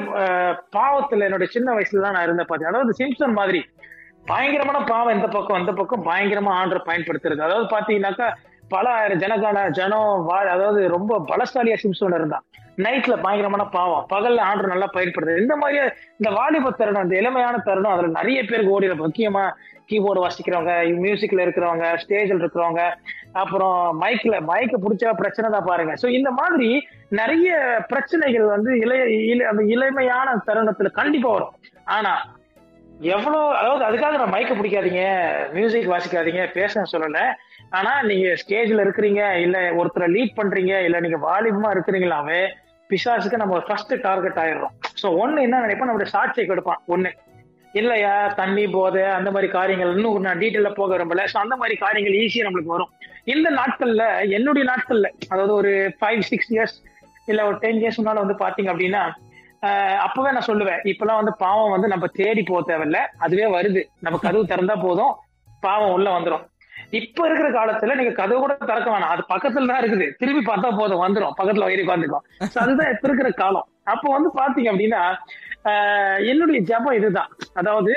[0.77, 3.61] பாவத்துல என்னோட சின்ன வயசுல தான் நான் இருந்தேன் பார்த்தேன் அதாவது சிம்சன் மாதிரி.
[4.31, 7.41] பயங்கரமான பாவம் இந்த பக்கம் அந்த பக்கம் பயங்கரமா ஆண்டரை பயன்படுத்துறது.
[7.47, 8.29] அதாவது பாத்தீங்கன்னாக்கா
[8.75, 12.45] பல ஆயிரம் ஜனக்கான ஜனம் வா அதாவது ரொம்ப பலசாலியா சிம்சோன் இருந்தான்.
[12.85, 14.07] நைட்ல பயங்கரமான பாவம்.
[14.12, 15.79] பகல்ல ஆண்டு நல்லா பயன்படுது இந்த மாதிரி
[16.20, 19.03] இந்த வாலிப தருணம் இந்த இளமையான தருணம் அதுல நிறைய பேருக்கு ஓடிடும்.
[19.07, 19.45] முக்கியமா
[19.91, 22.83] கீபோர்டு வாசிக்கிறவங்க மியூசிக்ல இருக்கிறவங்க ஸ்டேஜில் இருக்கிறவங்க
[23.43, 25.95] அப்புறம் மைக்ல மைக்க பிடிச்சா பிரச்சனை தான் பாருங்க.
[26.03, 26.68] சோ இந்த மாதிரி
[27.20, 27.51] நிறைய
[27.91, 31.55] பிரச்சனைகள் வந்து இளைய இளை அந்த இளமையான தருணத்துல கண்டிப்பா வரும்.
[31.97, 32.14] ஆனா
[33.14, 35.05] எவ்வளவு அதாவது அதுக்காக நான் மைக்க பிடிக்காதீங்க
[35.57, 37.25] மியூசிக் வாசிக்காதீங்க பேச சொல்லலை.
[37.79, 42.41] ஆனா நீங்க ஸ்டேஜ்ல இருக்கிறீங்க இல்ல ஒருத்தரை லீட் பண்றீங்க இல்ல நீங்க வாலிபமா இருக்கிறீங்களாவே
[42.91, 44.75] பிசாசுக்கு நம்ம ஃபர்ஸ்ட் டார்கெட் ஆயிடுறோம்.
[45.01, 45.89] சோ ஒன்னு என்ன நினைப்போம்?
[45.89, 47.11] நம்மளுடைய சாட்சியை கெடுப்பான் ஒண்ணு
[47.75, 49.93] இல்லையா தண்ணி போதை அந்த மாதிரி காரியங்கள்.
[49.97, 51.22] இன்னும் நான் டீட்டெயில போக விரும்பல.
[51.33, 52.93] ஸோ அந்த மாதிரி காரியங்கள் ஈஸியா நம்மளுக்கு வரும்.
[53.35, 54.05] இந்த நாட்கள்ல
[54.37, 56.77] என்னுடைய நாட்கள்ல அதாவது ஒரு ஃபைவ் சிக்ஸ் இயர்ஸ்
[57.31, 59.03] இல்ல ஒரு டென் இயர்ஸ் முன்னால வந்து பாத்தீங்க அப்படின்னா
[60.07, 62.99] அப்பவே நான் சொல்லுவேன் இப்பெல்லாம் வந்து பாவம் வந்து நம்ம தேடி போக தேவையில்ல.
[63.25, 63.83] அதுவே வருது.
[64.07, 65.14] நம்ம கதவு திறந்தா போதும்.
[65.62, 66.45] பாவம் உள்ள வந்துடும்
[66.91, 69.12] இப்ப இருக்கிற காலத்துல நீங்க கதவு கூட திறக்க வேணாம்.
[69.14, 70.07] அது பக்கத்துல தான் இருக்குது.
[70.18, 71.37] திரும்பி பார்த்தா போதும் வந்துரும்.
[71.41, 72.24] பக்கத்துல வயிறு உட்காந்துக்கும்
[72.55, 73.66] So அதுதான் இப்ப இருக்கிற காலம்.
[73.95, 75.03] அப்போ வந்து பாத்தீங்க அப்படின்னா
[76.30, 77.30] என்னுடைய ஜபம் இதுதான்.
[77.55, 77.93] அதாவது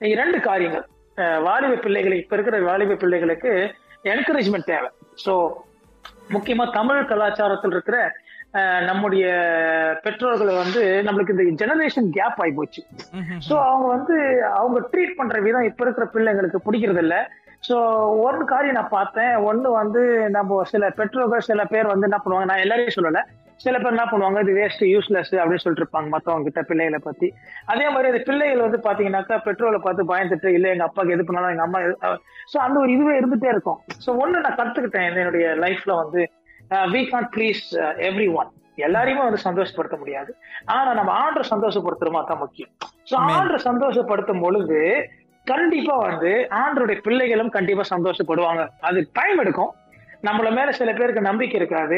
[0.00, 0.86] இரண்டு காரியங்கள்.
[1.18, 3.52] ஆஹ் வாலிப பிள்ளைகளுக்கு இப்ப இருக்கிற வாலிப பிள்ளைகளுக்கு
[4.04, 4.90] என்கரேஜ்மெண்ட் தேவை.
[5.24, 5.34] சோ
[6.34, 7.98] முக்கியமா தமிழ் கலாச்சாரத்தில் இருக்கிற
[8.88, 9.24] நம்முடைய
[10.02, 12.82] பெற்றோர்களை வந்து நம்மளுக்கு இந்த ஜெனரேஷன் கேப் ஆகி போச்சு.
[13.48, 14.16] சோ அவங்க வந்து
[14.58, 17.16] அவங்க ட்ரீட் பண்ற விதம் இப்ப இருக்கிற பிள்ளைங்களுக்கு பிடிக்கிறது இல்ல
[17.66, 17.76] சோ
[18.24, 19.32] ஒரு காரியம் நான் பார்த்தேன்.
[19.48, 20.00] ஒண்ணு வந்து
[20.36, 23.22] நம்ம சில பெற்றோர்கள் சில பேர் வந்து என்ன பண்ணுவாங்க நான் எல்லாரையும் சொல்லல.
[23.64, 27.28] சில பேர் என்ன பண்ணுவாங்க இது வேஸ்ட் யூஸ்லெஸ் அப்படின்னு சொல்லிட்டு இருப்பாங்க மத்தவங்க கிட்ட பிள்ளைகளை பத்தி.
[27.72, 31.66] அதே மாதிரி அந்த பிள்ளைகள் வந்து பாத்தீங்கன்னாக்கா பெற்றோரை பார்த்து பயந்துட்டு இல்ல எங்க அப்பாக்கு எது பண்ணாலும் எங்க
[31.66, 31.80] அம்மா
[32.52, 33.78] சோ அந்த ஒரு இதுவே இருந்துட்டே இருக்கும்.
[34.04, 36.22] சோ ஒண்ணு நான் கத்துக்கிட்டேன் என்னுடைய லைஃப்ல வந்து
[36.94, 37.64] we can please
[38.10, 38.52] every one
[38.86, 40.30] எல்லாரையுமே வந்து சந்தோஷப்படுத்த முடியாது.
[40.76, 42.72] ஆனா நம்ம ஆண்டரை சந்தோஷப்படுத்துறோமா தான் முக்கியம்.
[43.10, 44.80] சோ ஆண்டரை சந்தோஷப்படுத்தும் பொழுது
[45.46, 46.30] கண்டிப்பா வந்து
[46.60, 48.62] ஆண்டருடைய பிள்ளைகளும் கண்டிப்பா சந்தோஷப்படுவாங்க.
[48.88, 49.72] அது டைம் எடுக்கும்.
[50.28, 51.96] நம்மள மேல சில பேருக்கு நம்பிக்கை இருக்காது.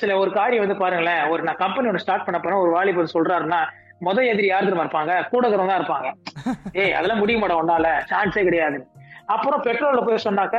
[0.00, 3.60] சில ஒரு காரியம் வந்து பாருங்களேன் ஒரு நான் கம்பெனி ஒன்று ஸ்டார்ட் பண்ண போறேன் ஒரு வாலிபர் சொல்றாருன்னா
[4.06, 5.12] முத எதிரி யார் இருப்பாங்க?
[5.32, 6.08] கூட தான் இருப்பாங்க.
[6.82, 8.78] ஏய் அதெல்லாம் முடிய மாட்டோம் ஒன்னால சான்ஸே கிடையாது.
[9.34, 10.58] அப்புறம் பெட்ரோல்ல போய் சொன்னாக்க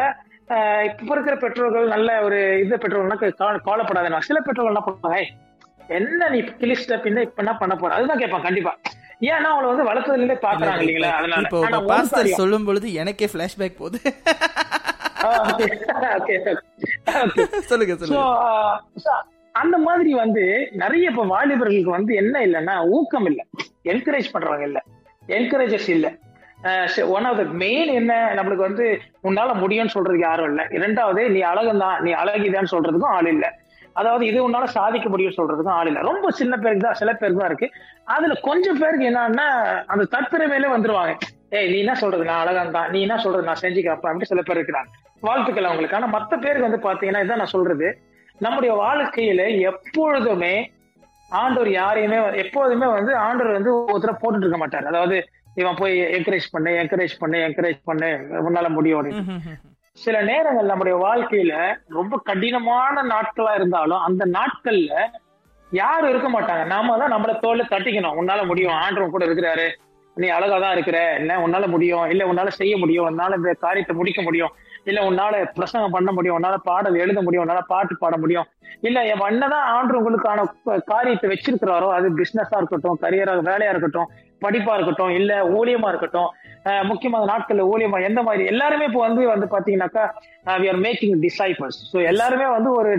[0.89, 3.17] இப்ப இருக்கிற பெட்ரோல்கள் நல்ல ஒரு இது பெட்ரோல்னா
[3.67, 5.19] கவலைப்படாதுன்னா சில பெட்ரோல் என்ன பண்ணுவாங்க
[5.99, 7.91] என்ன நீ கிளிஸ்ட பின்ன இப்ப என்ன பண்ண போற?
[7.97, 8.73] அதுதான் கேட்பான் கண்டிப்பா.
[9.21, 11.07] ஏன்னா அவங்கள வந்து வளர்த்ததுல இருந்தே பாக்குறாங்க இல்லைங்களா?
[11.17, 11.41] அதனால.
[11.41, 12.35] இப்போ உங்க பாஸ்டர்.
[12.35, 13.99] சொல்லும் பொழுது எனக்கே பிளாஷ்பேக் போகுது.
[17.69, 18.21] சொல்லுங்க So, சொல்லுங்க
[19.55, 23.41] அந்த மாதிரி வந்து நிறைய இப்ப வாலிபர்களுக்கு வந்து என்ன இல்லைன்னா ஊக்கம் இல்ல.
[23.85, 24.83] என்கரேஜ் பண்றவங்க இல்ல.
[25.29, 26.17] என்கரேஜஸ் இல்ல.
[27.11, 30.67] ஒன் ஆஃப் த மெயின் என்ன நம்மளுக்கு வந்து உன்னால முடியும்னு சொல்றதுக்கு யாரும் இல்ல.
[30.71, 33.60] இரண்டாவது நீ அழகுதான் நீ அழகிதான்னு சொல்றதுக்கும் ஆள் இல்ல.
[33.99, 36.01] அதாவது இது உன்னால சாதிக்க முடியும் சொல்றதுக்கும் ஆள் இல்லை.
[36.09, 37.67] ரொம்ப சின்ன பேருக்கு தான் சில பேருக்கு தான் இருக்கு.
[38.15, 39.47] அதுல கொஞ்சம் பேருக்கு என்னன்னா
[39.93, 41.13] அந்த தற்பெருமையில வந்துருவாங்க.
[41.57, 42.23] ஏய் நீ என்ன சொல்றது?
[42.29, 43.47] நான் அழகான் தான் நீ என்ன சொல்றது?
[43.49, 44.91] நான் செஞ்சுக்கப்ப அப்படின்னு சில பேர் இருக்கிறாங்க.
[45.27, 45.97] வாழ்த்துக்கள் அவங்களுக்கு.
[45.99, 47.89] ஆனா மத்த பேருக்கு வந்து பாத்தீங்கன்னா இதான் நான் சொல்றது.
[48.45, 50.53] நம்முடைய வாழ்க்கையில எப்பொழுதுமே
[51.41, 54.87] ஆண்டவர் யாரையுமே எப்போதுமே வந்து ஆண்டவர் வந்து ஒருத்தர போட்டுட்டு இருக்க மாட்டார்.
[54.91, 55.17] அதாவது
[55.61, 58.09] இவன் போய் என்கரேஜ் பண்ணு என்கரேஜ் பண்ணு என்கரேஜ் பண்ணு
[58.47, 58.99] உன்னால முடியும்
[59.97, 61.53] சில நேரங்கள் நம்முடைய வாழ்க்கையில
[61.87, 64.93] ரொம்ப கடினமான நாட்களா இருந்தாலும் அந்த நாட்கள்ல
[65.71, 66.63] யாரும் இருக்க மாட்டாங்க.
[66.65, 68.17] நாம தான் நம்மள தோல்ல தட்டிக்கணும்.
[68.17, 68.73] உன்னால முடியும்.
[68.73, 69.67] ஆண்டவன் கூட இருக்கிறாரு.
[70.17, 71.13] நீ அழகா தான் இருக்கிற.
[71.13, 71.37] என்ன?
[71.39, 72.05] உன்னால முடியும்.
[72.09, 73.05] இல்ல உன்னால செய்ய முடியும்.
[73.09, 74.53] உன்னால இந்த காரியத்தை முடிக்க முடியும்.
[74.83, 76.37] இல்ல உன்னால பிரசங்கம் பண்ண முடியும்.
[76.39, 77.45] உன்னால பாடல் எழுத முடியும்.
[77.45, 78.47] உன்னால பாட்டு பாட முடியும்.
[78.81, 80.43] இல்ல என் என்னதான் ஆண்டு உங்களுக்கான
[80.85, 84.09] காரியத்தை வச்சிருக்கிறாரோ அது பிசினஸா இருக்கட்டும் கரியரா வேலையா இருக்கட்டும்
[84.41, 86.29] படிப்பா இருக்கட்டும் இல்ல ஊழியமா இருக்கட்டும்
[86.89, 90.05] முக்கியமான நாட்கள்ல ஊழியமா எந்த மாதிரி எல்லாருமே இப்போ வந்து வந்து பாத்தீங்கன்னாக்கா
[90.63, 92.91] we are making disciples so எல்லாருமே வந்து ஒரு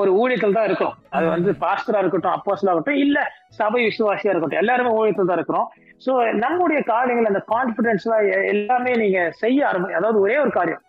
[0.00, 0.94] ஒரு ஊழியத்தில் தான் இருக்கிறோம்.
[1.16, 3.18] அது வந்து பாஸ்டரா இருக்கட்டும் அப்போஸ்லா இருக்கட்டும் இல்ல
[3.58, 5.66] சபை விசுவாசியா இருக்கட்டும் எல்லாருமே ஊழியத்தில் தான் இருக்கிறோம்.
[6.04, 6.12] ஸோ
[6.44, 8.06] நம்முடைய காரியங்கள் அந்த கான்பிடன்ஸ்
[8.52, 10.82] எல்லாமே நீங்க செய்ய ஆரம்பி அதாவது ஒரே ஒரு காரியம்.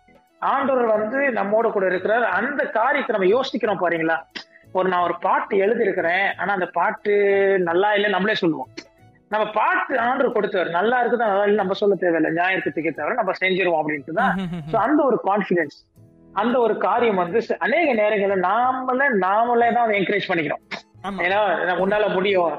[0.54, 2.24] ஆண்டவர் வந்து நம்மோட கூட இருக்கிறார்.
[2.38, 4.18] அந்த காரியத்தை நம்ம யோசிக்கிறோம் பாருங்களா.
[4.78, 7.12] ஒரு நான் ஒரு பாட்டு எழுதி இருக்கிறேன் ஆனா அந்த பாட்டு
[7.68, 8.70] நல்லா இல்லை நம்மளே சொல்லுவோம்.
[9.30, 10.70] நம்ம பாட்டு ஆண்டர் கொடுத்தவர்.
[10.70, 12.30] நல்லா இருக்குதான் நல்லா இல்லை நம்ம சொல்ல தேவையில்லை.
[12.30, 14.34] நியாயத்துக்கு தவிர நம்ம செஞ்சிருவோம் அப்படின்ட்டு தான்.
[14.72, 15.78] ஸோ அந்த ஒரு கான்பிடன்ஸ்
[16.34, 20.62] அந்த ஒரு காரியம் வந்து அநேக நேரங்கள்ல நாமளே நாமளே தான் என்கரேஜ் பண்ணிக்கிறோம்.
[21.24, 21.40] ஏன்னா
[21.84, 22.54] உன்னால முடியும்.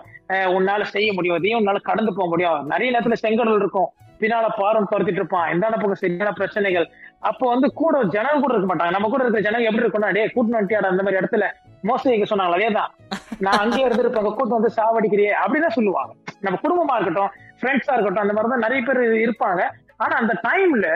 [0.58, 1.36] உன்னால செய்ய முடியும்.
[1.36, 2.68] அதையும் உன்னால கடந்து போக முடியும்.
[2.68, 3.90] நிறைய நேரத்துல செங்கடல் இருக்கும்.
[4.20, 5.50] பின்னால பாரம் துரத்திட்டு இருப்பான்.
[5.54, 6.88] எந்தான பக்கம் சரியான பிரச்சனைகள்.
[7.20, 8.92] அப்போ வந்து கூட ஜனங்க கூட இருக்க மாட்டாங்க.
[8.92, 11.48] நம்ம கூட இருக்கிற ஜனங்க எப்படி இருக்கும்னா டே கூட்டு வண்டியாட அந்த மாதிரி இடத்துல.
[11.90, 12.92] மோசடிக்க சொன்னாங்களா அதேதான்.
[13.38, 16.14] நான் அங்கேயே இருந்திருப்பாங்க கூட்டு வந்து சாவடிக்கிறியே அப்படிதான் சொல்லுவாங்க.
[16.46, 19.62] நம்ம குடும்பமா இருக்கட்டும் ஃப்ரெண்ட்ஸா இருக்கட்டும் அந்த மாதிரிதான் நிறைய பேர் இருப்பாங்க.
[19.98, 20.88] ஆனா அந்த டைம்ல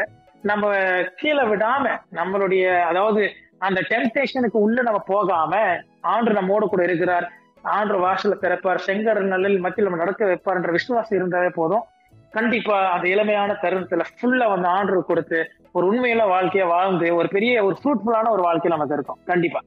[0.42, 0.74] நம்ம
[1.16, 3.24] கீழே விடாம நம்மளுடைய அதாவது
[3.58, 5.58] அந்த டெம்டேஷனுக்கு உள்ள நம்ம போகாம
[6.02, 7.28] ஆண்டு நம்மோட கூட இருக்கிறார்.
[7.62, 8.84] ஆண்டு வாசல திறப்பார்.
[8.88, 11.84] செங்கர் நல்லில் மத்தியில் நம்ம நடக்க வைப்பார்ன்ற விசுவாசம் இருந்தாலே போதும்.
[12.32, 15.40] கண்டிப்பா அந்த இளமையான தருணத்துல ஃபுல்லா வந்து ஆண்டு கொடுத்து
[15.72, 19.20] ஒரு உண்மையில வாழ்க்கைய வாழ்ந்து ஒரு பெரிய ஒரு ஃப்ரூட்ஃபுல்லான ஒரு வாழ்க்கை நமக்கு இருக்கும்.
[19.26, 19.60] கண்டிப்பா.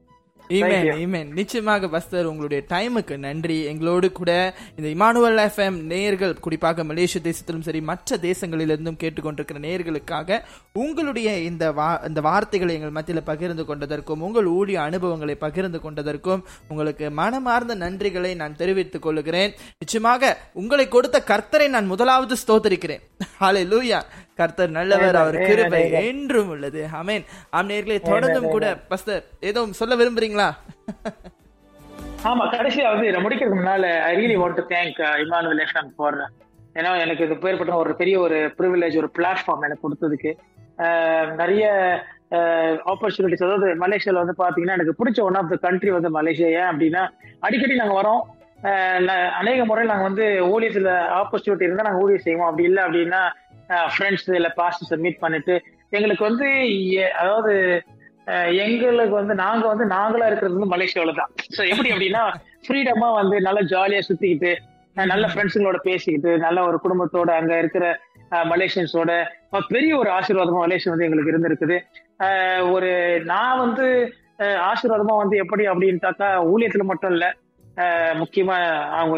[1.33, 3.63] நிச்சயமாக பஸ்தர் உங்களுடைய டைமுக்கு நன்றி.
[3.63, 10.41] எங்களோடு கூட இந்த இமானுவல் எஃப்எம் நேர்கள் குறிப்பாக மலேசிய தேசத்திலும் சரி மற்ற தேசங்களிலிருந்தும் கேட்டுக்கொண்டிருக்கிற நேர்களுக்காக
[10.73, 17.09] உங்களுடைய இந்த வா இந்த வார்த்தைகளை எங்கள் மத்தியில் பகிர்ந்து கொண்டதற்கும் உங்கள் ஊழிய அனுபவங்களை பகிர்ந்து கொண்டதற்கும் உங்களுக்கு
[17.11, 19.53] மனமார்ந்த நன்றிகளை நான் தெரிவித்துக் கொள்கிறேன்.
[19.77, 23.01] நிச்சயமாக உங்களை கொடுத்த கர்த்தரை நான் முதலாவது ஸ்தோத்தரிக்கிறேன்.
[23.41, 24.01] ஹாலே லூயா
[24.39, 26.81] கர்த்தர் நல்லவர் அவர் கிருபை என்றும் உள்ளது.
[26.99, 27.25] அமேன்
[27.57, 30.47] ஆம் நேர்களே தொடர்ந்தும் கூட பஸ்தர் ஏதோ சொல்ல விரும்புறீங்களா?
[32.29, 36.19] ஆமா கடைசியா வந்து முடிக்கிறதுக்கு முன்னால I really want to thank Emmanuel FM for
[36.79, 40.31] ஏன்னா எனக்கு இது பேர்பட்ட ஒரு பெரிய ஒரு ப்ரிவிலேஜ் ஒரு பிளாட்ஃபார்ம் எனக்கு கொடுத்ததுக்கு.
[41.41, 41.65] நிறைய
[42.91, 46.47] ஆப்பர்ச்சுனிட்டிஸ் அதாவது மலேசியால வந்து பாத்தீங்கன்னா எனக்கு பிடிச்ச ஒன் ஆஃப் த கண்ட்ரி வந்து மலேசியா.
[46.59, 47.03] ஏன் அப்படின்னா
[47.47, 48.23] அடிக்கடி நாங்க வரோம்.
[49.41, 52.49] அநேக முறை நாங்க வந்து ஊழியத்துல ஆப்பர்ச்சுனிட்டி இருந்தா நாங்க ஊழியம் செய்வோம்.
[52.49, 53.21] அப்படி இல்லை அப்படின்னா
[53.93, 55.55] ஃப்ரெண்ட்ஸ் இல்லை பாஸ்ட் மீட் பண்ணிட்டு
[55.97, 56.47] எங்களுக்கு வந்து
[57.21, 57.53] அதாவது
[58.63, 61.31] எங்களுக்கு வந்து நாங்க வந்து நாங்களா இருக்கிறது வந்து மலேசியாவில தான்.
[61.55, 62.23] ஸோ எப்படி அப்படின்னா
[62.65, 64.51] ஃப்ரீடமா வந்து நல்லா ஜாலியா சுத்திக்கிட்டு
[64.95, 67.85] நல்ல ஃப்ரெண்ட்ஸுங்களோட பேசிக்கிட்டு நல்ல ஒரு குடும்பத்தோட அங்க இருக்கிற
[68.51, 69.11] மலேசியன்ஸோட
[69.73, 71.77] பெரிய ஒரு ஆசீர்வாதமா மலேசியன் வந்து எங்களுக்கு இருந்திருக்குது.
[72.73, 72.91] ஒரு
[73.31, 73.85] நான் வந்து
[74.69, 77.29] ஆசீர்வாதமா வந்து எப்படி அப்படின்ட்டாக்கா ஊழியத்துல மட்டும் இல்லை
[78.21, 78.57] முக்கியமா
[78.99, 79.15] அவங்க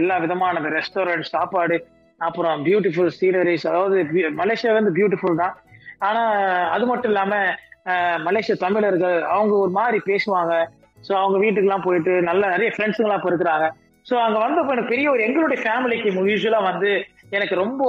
[0.00, 1.76] எல்லா விதமான அந்த ரெஸ்டாரண்ட் சாப்பாடு
[2.20, 3.96] அப்புறம் பியூட்டிஃபுல் சீனரிஸ் அதாவது
[4.42, 5.54] மலேசியா வந்து பியூட்டிஃபுல் தான்.
[6.06, 6.22] ஆனா
[6.74, 7.34] அது மட்டும் இல்லாம
[8.28, 10.54] மலேசிய தமிழர்கள் அவங்க ஒரு மாதிரி பேசுவாங்க.
[11.06, 13.66] ஸோ அவங்க வீட்டுக்கெல்லாம் போயிட்டு நல்ல நிறைய ஃப்ரெண்ட்ஸுங்களாம் இப்போ இருக்கிறாங்க
[14.06, 16.90] ஸோ அங்கே வந்தப்போ எனக்கு பெரிய ஒரு எங்களுடைய ஃபேமிலிக்கு யூஸ்வலாக வந்து
[17.36, 17.84] எனக்கு ரொம்ப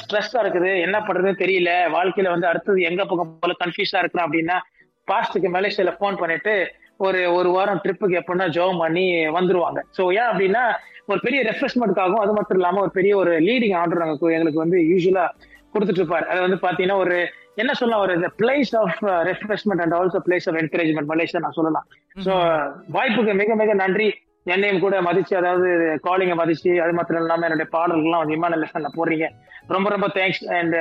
[0.00, 0.70] ஸ்ட்ரெஸ்ஸாக இருக்குது.
[0.86, 1.70] என்ன பண்ணுறதுன்னு தெரியல.
[1.96, 4.56] வாழ்க்கையில் வந்து அடுத்தது எங்கே பக்கம் போல கன்ஃபியூஸாக இருக்கிறேன் அப்படின்னா
[5.10, 6.54] பாஸ்ட்டுக்கு மலேசியாவில் ஃபோன் பண்ணிட்டு
[7.06, 9.04] ஒரு ஒரு வாரம் ட்ரிப்புக்கு எப்படின்னா ஜோம் பண்ணி
[9.36, 9.80] வந்துருவாங்க.
[9.96, 10.64] ஸோ ஏன் அப்படின்னா
[11.10, 14.04] ஒரு பெரிய ரெஃப்ரெஷ்மெண்ட்காகவும் அது மட்டும் இல்லாம ஒரு பெரிய ஒரு லீடிங் ஆர்டர்
[14.36, 15.24] எங்களுக்கு வந்து யூஸ்வலா
[15.74, 17.16] கொடுத்துட்டு இருப்பாரு அது வந்து பாத்தீங்கன்னா ஒரு
[17.60, 18.98] என்ன சொல்லலாம் ஒரு place of
[19.30, 21.86] refreshment and also place of encouragement Malaysia நான் சொல்லலாம்.
[22.26, 22.34] ஸோ
[22.96, 24.08] வாய்ப்புக்கு மிக மிக நன்றி.
[24.52, 25.68] என்னையும் கூட மதிச்சு அதாவது
[26.06, 29.26] காலிங்க மதிச்சு அது மாத்திரம் இல்லாம என்னுடைய பாடல்கள்லாம் வந்து இமான லெஃப்ட்ல போடுறீங்க.
[29.74, 30.76] ரொம்ப ரொம்ப தேங்க்ஸ் அண்ட்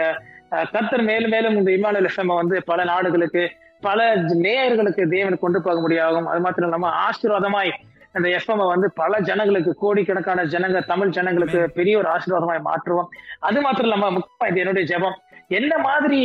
[0.73, 3.43] கத்தர் மேலும் மேலும் இந்த இமான லெஃப்ட் வந்து பல நாடுகளுக்கு
[3.87, 3.99] பல
[4.45, 6.27] நேயர்களுக்கு தேவன் கொண்டு போக முடியாகும்.
[6.31, 7.71] அது மாத்திரம் இல்லாம ஆசீர்வாதமாய்
[8.15, 13.09] அந்த எஃப்எம் வந்து பல ஜனங்களுக்கு கோடிக்கணக்கான ஜனங்க தமிழ் ஜனங்களுக்கு பெரிய ஒரு ஆசீர்வாதமாய் மாற்றுவோம்.
[13.39, 15.17] அது மாத்திரம் இல்லாம முக்கியமா இது என்னுடைய ஜெபம்.
[15.59, 16.21] என்ன மாதிரி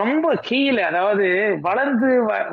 [0.00, 1.26] ரொம்ப கீழே அதாவது
[1.60, 2.10] வளர்ந்து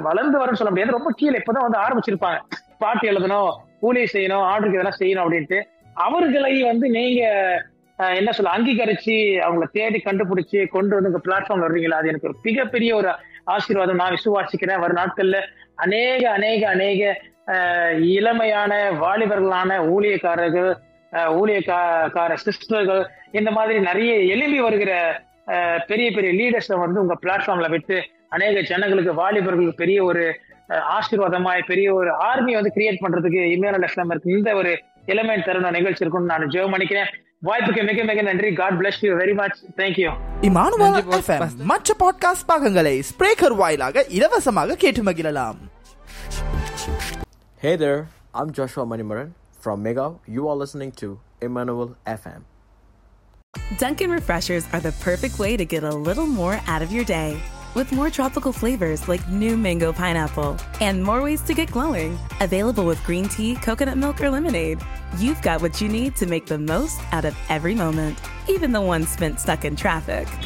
[0.08, 2.40] வளர்ந்து வரன்னு சொல்ல முடியாது ரொம்ப கீழே இப்பதான் வந்து ஆரம்பிச்சிருப்பாங்க.
[2.84, 3.52] பாட்டு எழுதணும்
[3.88, 5.60] ஊழிய செய்யணும் ஆர்டருக்கு எதனா செய்யணும் அப்படின்ட்டு.
[6.08, 7.22] அவர்களை வந்து நீங்க
[8.00, 9.16] என்ன சொல்ல அங்கீகரிச்சு
[9.46, 11.98] அவங்கள தேடி கண்டுபிடிச்சு கொண்டு வந்து இந்த பிளாட்ஃபார்ம் வர்றீங்களா?
[12.02, 13.10] அது எனக்கு ஒரு மிகப்பெரிய ஒரு
[13.56, 14.00] ஆசீர்வாதம்.
[14.02, 14.82] நான் விசுவாசிக்கிறேன்.
[14.84, 15.40] வரும் நாட்கள்ல
[15.86, 17.02] அநேக அநேக அநேக
[18.00, 20.76] இளமையான வாலிபர்களான ஊழியக்காரர்கள்
[21.14, 25.22] ஊழியக்கார சிஸ்டர்கள் இந்த மாதிரி நிறைய எழும்பி வருகிற
[25.88, 30.39] பெரிய பெரிய லீடர்ஸை வந்து உங்க பிளாட்ஃபார்ம்ல விட்டு அநேக ஜனங்களுக்கு வாலிபர்களுக்கு பெரிய ஒரு
[30.70, 36.04] ஆசீர்வாதமாய் பெரிய ஒரு ஆர்மி வந்து கிரியேட் பண்றதுக்கு இமேல் எஃப்எம் இருக்கு இந்த ஒரு எலமெண்ட் தருண நிகழ்ச்சி
[36.04, 37.10] இருக்கும்னு நான் ஜெபம் பண்ணிக்கிறேன்
[37.43, 38.54] வாய்ப்புக்கு மிக மிக நன்றி.
[38.54, 45.56] God bless you very much thank you Emmanuel மற்ற பாட்காஸ்ட் பாகங்களை ஸ்பிரேக்கர் வாயிலாக இலவசமாக கேட்டு மகிழலாம்.
[47.62, 50.16] Hey there, I'm Joshua Manimaran from Mega.
[50.26, 52.43] You are listening to Emmanuel FM.
[53.78, 57.38] Dunkin' Refreshers are the perfect way to get a little more out of your day.
[57.76, 62.18] With more tropical flavors like new mango pineapple and more ways to get glowing.
[62.39, 64.80] Available with green tea, coconut milk, or lemonade.
[65.18, 68.80] You've got what you need to make the most out of every moment, even the
[68.80, 70.30] ones spent stuck in traffic.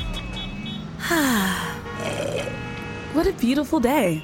[3.13, 4.23] what a beautiful day.